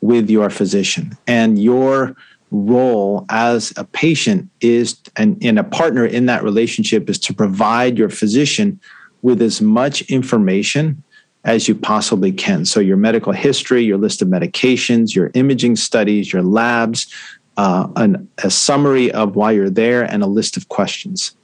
with 0.03 0.29
your 0.29 0.51
physician. 0.51 1.17
And 1.27 1.59
your 1.59 2.15
role 2.51 3.25
as 3.31 3.73
a 3.79 3.85
patient 3.85 4.51
is, 4.61 5.01
and 5.17 5.43
in 5.43 5.57
a 5.57 5.65
partner 5.65 6.05
in 6.05 6.27
that 6.27 6.45
relationship, 6.45 7.09
is 7.09 7.19
to 7.21 7.33
provide 7.33 7.97
your 7.97 8.11
physician 8.11 8.79
with 9.23 9.41
as 9.41 9.63
much 9.63 10.03
information 10.03 11.03
as 11.45 11.67
you 11.67 11.75
possibly 11.75 12.31
can. 12.31 12.65
So, 12.67 12.79
your 12.79 12.97
medical 12.97 13.33
history, 13.33 13.83
your 13.83 13.99
list 13.99 14.21
of 14.21 14.29
medications, 14.29 15.15
your 15.15 15.31
imaging 15.35 15.77
studies, 15.77 16.33
your 16.33 16.43
labs, 16.43 17.13
uh, 17.57 17.89
an, 17.97 18.29
a 18.45 18.51
summary 18.51 19.11
of 19.13 19.35
why 19.35 19.53
you're 19.53 19.71
there, 19.71 20.03
and 20.03 20.23
a 20.23 20.27
list 20.27 20.57
of 20.57 20.69
questions. 20.69 21.35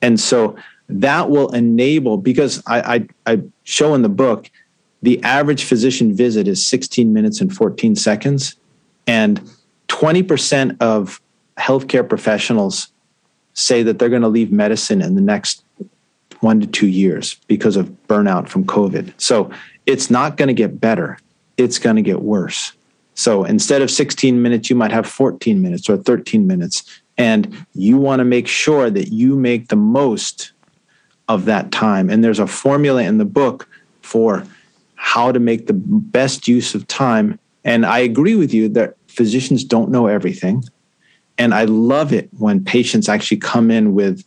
And 0.00 0.18
so 0.18 0.56
that 0.88 1.30
will 1.30 1.50
enable, 1.54 2.16
because 2.16 2.62
I, 2.66 3.06
I, 3.26 3.32
I 3.34 3.42
show 3.62 3.94
in 3.94 4.02
the 4.02 4.08
book, 4.08 4.50
the 5.02 5.22
average 5.22 5.64
physician 5.64 6.14
visit 6.14 6.46
is 6.48 6.66
16 6.66 7.12
minutes 7.12 7.40
and 7.40 7.54
14 7.54 7.96
seconds. 7.96 8.56
And 9.06 9.40
20% 9.88 10.76
of 10.80 11.20
healthcare 11.58 12.08
professionals 12.08 12.88
say 13.54 13.82
that 13.82 13.98
they're 13.98 14.08
going 14.08 14.22
to 14.22 14.28
leave 14.28 14.52
medicine 14.52 15.02
in 15.02 15.14
the 15.14 15.20
next 15.20 15.64
one 16.40 16.60
to 16.60 16.66
two 16.66 16.86
years 16.86 17.36
because 17.46 17.76
of 17.76 17.90
burnout 18.08 18.48
from 18.48 18.64
COVID. 18.64 19.12
So 19.16 19.50
it's 19.86 20.10
not 20.10 20.36
going 20.36 20.48
to 20.48 20.54
get 20.54 20.80
better, 20.80 21.18
it's 21.56 21.78
going 21.78 21.96
to 21.96 22.02
get 22.02 22.22
worse. 22.22 22.72
So 23.14 23.44
instead 23.44 23.82
of 23.82 23.90
16 23.90 24.40
minutes, 24.40 24.70
you 24.70 24.76
might 24.76 24.90
have 24.90 25.06
14 25.06 25.60
minutes 25.60 25.90
or 25.90 25.96
13 25.98 26.46
minutes. 26.46 27.02
And 27.18 27.66
you 27.74 27.98
want 27.98 28.20
to 28.20 28.24
make 28.24 28.48
sure 28.48 28.88
that 28.88 29.08
you 29.12 29.36
make 29.36 29.68
the 29.68 29.76
most 29.76 30.52
of 31.28 31.44
that 31.44 31.70
time. 31.70 32.08
And 32.08 32.24
there's 32.24 32.38
a 32.38 32.46
formula 32.46 33.02
in 33.02 33.18
the 33.18 33.24
book 33.24 33.68
for 34.00 34.44
how 35.02 35.32
to 35.32 35.40
make 35.40 35.66
the 35.66 35.74
best 35.74 36.46
use 36.46 36.76
of 36.76 36.86
time. 36.86 37.36
And 37.64 37.84
I 37.84 37.98
agree 37.98 38.36
with 38.36 38.54
you 38.54 38.68
that 38.68 38.94
physicians 39.08 39.64
don't 39.64 39.90
know 39.90 40.06
everything. 40.06 40.62
And 41.38 41.52
I 41.52 41.64
love 41.64 42.12
it 42.12 42.30
when 42.38 42.64
patients 42.64 43.08
actually 43.08 43.38
come 43.38 43.72
in 43.72 43.94
with 43.94 44.24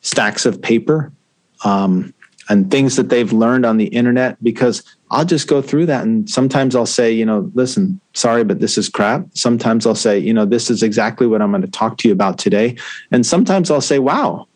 stacks 0.00 0.46
of 0.46 0.62
paper 0.62 1.12
um, 1.64 2.14
and 2.48 2.70
things 2.70 2.94
that 2.94 3.08
they've 3.08 3.32
learned 3.32 3.66
on 3.66 3.78
the 3.78 3.86
internet 3.86 4.40
because 4.44 4.84
I'll 5.10 5.24
just 5.24 5.48
go 5.48 5.60
through 5.60 5.86
that. 5.86 6.04
And 6.04 6.30
sometimes 6.30 6.76
I'll 6.76 6.86
say, 6.86 7.10
you 7.10 7.26
know, 7.26 7.50
listen, 7.54 8.00
sorry, 8.14 8.44
but 8.44 8.60
this 8.60 8.78
is 8.78 8.88
crap. 8.88 9.26
Sometimes 9.34 9.88
I'll 9.88 9.96
say, 9.96 10.20
you 10.20 10.32
know, 10.32 10.44
this 10.44 10.70
is 10.70 10.84
exactly 10.84 11.26
what 11.26 11.42
I'm 11.42 11.50
going 11.50 11.62
to 11.62 11.68
talk 11.68 11.98
to 11.98 12.08
you 12.08 12.14
about 12.14 12.38
today. 12.38 12.76
And 13.10 13.26
sometimes 13.26 13.72
I'll 13.72 13.80
say, 13.80 13.98
wow, 13.98 14.46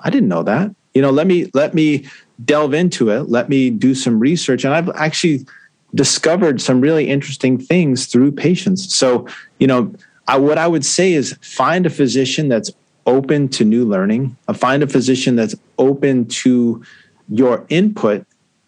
I 0.00 0.10
didn't 0.10 0.28
know 0.28 0.42
that. 0.42 0.74
You 0.92 1.02
know, 1.02 1.12
let 1.12 1.28
me 1.28 1.48
let 1.54 1.72
me 1.72 2.08
delve 2.44 2.74
into 2.74 3.10
it. 3.10 3.28
Let 3.28 3.48
me 3.48 3.70
do 3.70 3.94
some 3.94 4.18
research. 4.18 4.64
And 4.64 4.74
I've 4.74 4.90
actually 4.90 5.46
discovered 5.94 6.60
some 6.60 6.80
really 6.80 7.08
interesting 7.08 7.58
things 7.58 8.06
through 8.06 8.32
patients. 8.32 8.94
So, 8.94 9.26
you 9.58 9.66
know, 9.66 9.94
I, 10.28 10.38
what 10.38 10.58
I 10.58 10.66
would 10.66 10.84
say 10.84 11.12
is 11.12 11.36
find 11.42 11.84
a 11.84 11.90
physician 11.90 12.48
that's 12.48 12.70
open 13.06 13.48
to 13.48 13.64
new 13.64 13.84
learning, 13.84 14.36
uh, 14.48 14.52
find 14.52 14.82
a 14.82 14.86
physician 14.86 15.36
that's 15.36 15.54
open 15.78 16.26
to 16.26 16.82
your 17.28 17.66
input 17.68 18.24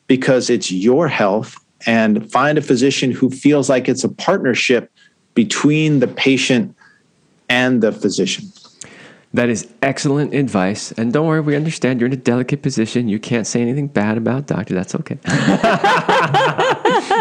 because 0.07 0.51
it's 0.51 0.71
your 0.71 1.09
health, 1.09 1.57
and 1.87 2.31
find 2.31 2.59
a 2.59 2.63
physician 2.63 3.11
who 3.11 3.31
feels 3.31 3.69
like 3.69 3.89
it's 3.89 4.05
a 4.05 4.09
partnership 4.09 4.91
between 5.35 6.01
the 6.01 6.09
patient 6.09 6.75
and 7.49 7.83
the 7.83 7.93
physician. 7.93 8.51
That 9.35 9.49
is 9.49 9.67
excellent 9.83 10.33
advice. 10.33 10.93
And 10.93 11.13
don't 11.13 11.27
worry, 11.27 11.41
we 11.41 11.57
understand 11.57 12.01
you're 12.01 12.07
in 12.07 12.13
a 12.13 12.17
delicate 12.17 12.63
position. 12.63 13.09
You 13.09 13.19
can't 13.19 13.49
say 13.49 13.61
anything 13.61 13.89
bad 13.89 14.17
about 14.17 14.47
doctor. 14.47 14.75
That's 14.75 14.95
okay. 14.95 15.19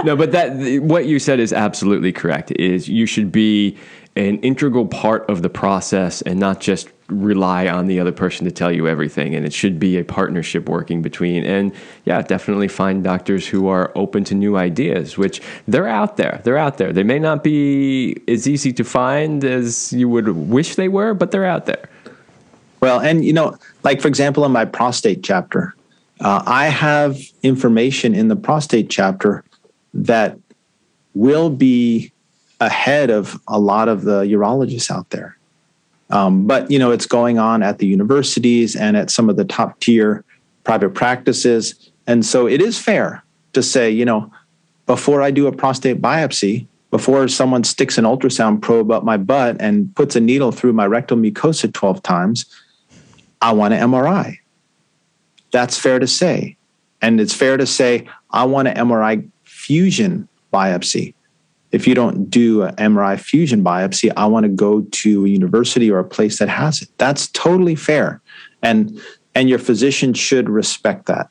no, 0.03 0.15
but 0.15 0.31
that 0.31 0.79
what 0.83 1.07
you 1.07 1.17
said 1.17 1.39
is 1.39 1.51
absolutely 1.51 2.11
correct. 2.11 2.51
Is 2.51 2.87
you 2.87 3.07
should 3.07 3.31
be 3.31 3.79
an 4.15 4.37
integral 4.41 4.85
part 4.85 5.27
of 5.27 5.41
the 5.41 5.49
process 5.49 6.21
and 6.21 6.39
not 6.39 6.59
just 6.59 6.87
rely 7.07 7.67
on 7.67 7.87
the 7.87 7.99
other 7.99 8.11
person 8.11 8.45
to 8.45 8.51
tell 8.51 8.71
you 8.71 8.87
everything. 8.87 9.33
And 9.33 9.43
it 9.43 9.51
should 9.51 9.79
be 9.79 9.97
a 9.97 10.03
partnership 10.03 10.69
working 10.69 11.01
between. 11.01 11.43
And 11.43 11.73
yeah, 12.05 12.21
definitely 12.21 12.67
find 12.67 13.03
doctors 13.03 13.47
who 13.47 13.67
are 13.69 13.91
open 13.95 14.23
to 14.25 14.35
new 14.35 14.55
ideas, 14.55 15.17
which 15.17 15.41
they're 15.67 15.87
out 15.87 16.17
there. 16.17 16.41
They're 16.43 16.59
out 16.59 16.77
there. 16.77 16.93
They 16.93 17.01
may 17.01 17.17
not 17.17 17.43
be 17.43 18.21
as 18.27 18.47
easy 18.47 18.71
to 18.73 18.83
find 18.83 19.43
as 19.43 19.91
you 19.91 20.07
would 20.09 20.27
wish 20.29 20.75
they 20.75 20.89
were, 20.89 21.15
but 21.15 21.31
they're 21.31 21.45
out 21.45 21.65
there. 21.65 21.89
Well, 22.83 22.99
and 22.99 23.23
you 23.23 23.31
know, 23.31 23.57
like 23.83 24.01
for 24.01 24.09
example, 24.09 24.43
in 24.43 24.51
my 24.51 24.65
prostate 24.65 25.23
chapter, 25.23 25.73
uh, 26.19 26.43
I 26.45 26.65
have 26.65 27.17
information 27.41 28.13
in 28.13 28.27
the 28.27 28.35
prostate 28.35 28.89
chapter 28.89 29.45
that 29.93 30.37
will 31.13 31.49
be 31.49 32.11
ahead 32.59 33.09
of 33.09 33.39
a 33.47 33.57
lot 33.57 33.87
of 33.87 34.01
the 34.01 34.23
urologists 34.23 34.91
out 34.91 35.11
there. 35.11 35.37
Um, 36.09 36.45
but 36.45 36.69
you 36.69 36.77
know, 36.77 36.91
it's 36.91 37.05
going 37.05 37.39
on 37.39 37.63
at 37.63 37.77
the 37.77 37.87
universities 37.87 38.75
and 38.75 38.97
at 38.97 39.09
some 39.09 39.29
of 39.29 39.37
the 39.37 39.45
top 39.45 39.79
tier 39.79 40.25
private 40.65 40.89
practices, 40.89 41.89
and 42.05 42.25
so 42.25 42.49
it 42.49 42.61
is 42.61 42.77
fair 42.77 43.23
to 43.53 43.63
say, 43.63 43.89
you 43.89 44.03
know, 44.03 44.29
before 44.87 45.21
I 45.21 45.31
do 45.31 45.47
a 45.47 45.53
prostate 45.53 46.01
biopsy, 46.01 46.67
before 46.91 47.29
someone 47.29 47.63
sticks 47.63 47.97
an 47.97 48.03
ultrasound 48.03 48.61
probe 48.61 48.91
up 48.91 49.05
my 49.05 49.15
butt 49.15 49.55
and 49.61 49.95
puts 49.95 50.17
a 50.17 50.19
needle 50.19 50.51
through 50.51 50.73
my 50.73 50.85
rectal 50.85 51.15
mucosa 51.15 51.71
12 51.71 52.03
times, 52.03 52.45
I 53.43 53.51
want 53.51 53.73
an 53.73 53.91
MRI. 53.91 54.37
That's 55.51 55.77
fair 55.77 55.99
to 55.99 56.07
say. 56.07 56.55
And 57.01 57.19
it's 57.19 57.33
fair 57.33 57.57
to 57.57 57.67
say, 57.67 58.07
I 58.31 58.45
want 58.45 58.69
an 58.69 58.75
MRI 58.77 59.29
fusion 59.43 60.29
biopsy. 60.53 61.13
If 61.73 61.85
you 61.85 61.93
don't 61.93 62.29
do 62.29 62.61
an 62.61 62.75
MRI 62.77 63.19
fusion 63.19 63.61
biopsy, 63.61 64.13
I 64.15 64.27
want 64.27 64.45
to 64.45 64.49
go 64.49 64.81
to 64.81 65.25
a 65.25 65.27
university 65.27 65.91
or 65.91 65.99
a 65.99 66.05
place 66.05 66.39
that 66.39 66.47
has 66.47 66.81
it. 66.81 66.89
That's 66.97 67.27
totally 67.27 67.75
fair. 67.75 68.21
And 68.61 69.01
and 69.35 69.49
your 69.49 69.59
physician 69.59 70.13
should 70.13 70.49
respect 70.49 71.07
that. 71.07 71.29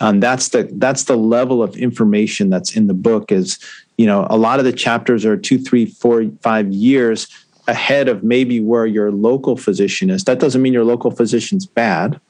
Um, 0.00 0.20
that's 0.20 0.48
the 0.48 0.70
that's 0.74 1.04
the 1.04 1.16
level 1.16 1.62
of 1.62 1.76
information 1.76 2.48
that's 2.48 2.74
in 2.74 2.86
the 2.86 2.94
book. 2.94 3.30
Is 3.30 3.58
you 3.98 4.06
know 4.06 4.26
a 4.30 4.38
lot 4.38 4.60
of 4.60 4.64
the 4.64 4.72
chapters 4.72 5.26
are 5.26 5.36
two, 5.36 5.58
three, 5.58 5.84
four, 5.84 6.24
five 6.40 6.72
years 6.72 7.28
ahead 7.66 8.08
of 8.08 8.22
maybe 8.22 8.60
where 8.60 8.86
your 8.86 9.10
local 9.10 9.56
physician 9.56 10.10
is. 10.10 10.24
That 10.24 10.38
doesn't 10.38 10.62
mean 10.62 10.72
your 10.72 10.84
local 10.84 11.10
physician's 11.10 11.66
bad, 11.66 12.20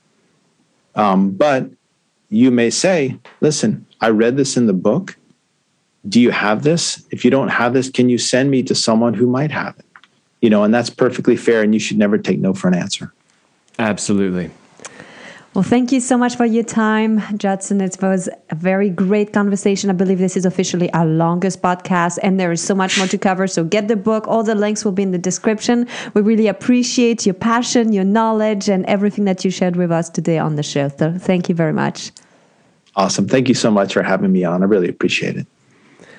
um, 0.94 1.30
but 1.30 1.68
you 2.28 2.50
may 2.50 2.70
say, 2.70 3.18
"Listen, 3.40 3.86
I 4.00 4.10
read 4.10 4.36
this 4.36 4.56
in 4.56 4.66
the 4.66 4.72
book. 4.72 5.16
Do 6.08 6.20
you 6.20 6.30
have 6.30 6.62
this? 6.62 7.04
If 7.10 7.24
you 7.24 7.30
don't 7.30 7.48
have 7.48 7.72
this, 7.72 7.90
can 7.90 8.08
you 8.08 8.18
send 8.18 8.50
me 8.50 8.62
to 8.64 8.74
someone 8.74 9.14
who 9.14 9.26
might 9.26 9.50
have 9.50 9.78
it?" 9.78 9.84
You 10.40 10.50
know, 10.50 10.64
and 10.64 10.72
that's 10.72 10.90
perfectly 10.90 11.36
fair, 11.36 11.62
and 11.62 11.74
you 11.74 11.80
should 11.80 11.98
never 11.98 12.18
take 12.18 12.38
no 12.40 12.54
for 12.54 12.68
an 12.68 12.74
answer. 12.74 13.12
Absolutely. 13.78 14.50
Well, 15.52 15.64
thank 15.64 15.90
you 15.90 15.98
so 15.98 16.16
much 16.16 16.36
for 16.36 16.44
your 16.44 16.62
time, 16.62 17.20
Judson. 17.36 17.80
It 17.80 18.00
was 18.00 18.28
a 18.50 18.54
very 18.54 18.88
great 18.88 19.32
conversation. 19.32 19.90
I 19.90 19.94
believe 19.94 20.18
this 20.18 20.36
is 20.36 20.44
officially 20.44 20.92
our 20.92 21.04
longest 21.04 21.60
podcast, 21.60 22.20
and 22.22 22.38
there 22.38 22.52
is 22.52 22.62
so 22.62 22.72
much 22.72 22.96
more 22.96 23.08
to 23.08 23.18
cover. 23.18 23.48
So 23.48 23.64
get 23.64 23.88
the 23.88 23.96
book. 23.96 24.28
All 24.28 24.44
the 24.44 24.54
links 24.54 24.84
will 24.84 24.92
be 24.92 25.02
in 25.02 25.10
the 25.10 25.18
description. 25.18 25.88
We 26.14 26.22
really 26.22 26.46
appreciate 26.46 27.26
your 27.26 27.34
passion, 27.34 27.92
your 27.92 28.04
knowledge, 28.04 28.68
and 28.68 28.86
everything 28.86 29.24
that 29.24 29.44
you 29.44 29.50
shared 29.50 29.74
with 29.74 29.90
us 29.90 30.08
today 30.08 30.38
on 30.38 30.54
the 30.54 30.62
show. 30.62 30.88
So 30.96 31.18
thank 31.18 31.48
you 31.48 31.56
very 31.56 31.72
much. 31.72 32.12
Awesome. 32.94 33.26
Thank 33.26 33.48
you 33.48 33.54
so 33.54 33.72
much 33.72 33.92
for 33.92 34.04
having 34.04 34.30
me 34.30 34.44
on. 34.44 34.62
I 34.62 34.66
really 34.66 34.88
appreciate 34.88 35.36
it. 35.36 35.48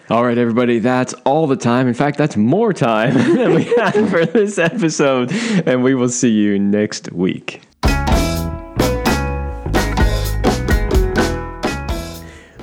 All 0.10 0.26
right, 0.26 0.38
everybody, 0.38 0.80
that's 0.80 1.14
all 1.24 1.48
the 1.48 1.56
time. 1.56 1.88
In 1.88 1.94
fact, 1.94 2.18
that's 2.18 2.36
more 2.36 2.74
time 2.74 3.14
than 3.36 3.56
we 3.56 3.64
had 3.64 4.10
for 4.10 4.26
this 4.26 4.58
episode. 4.58 5.32
And 5.66 5.84
we 5.84 5.96
will 5.96 6.10
see 6.10 6.32
you 6.32 6.60
next 6.60 7.14
week. 7.14 7.62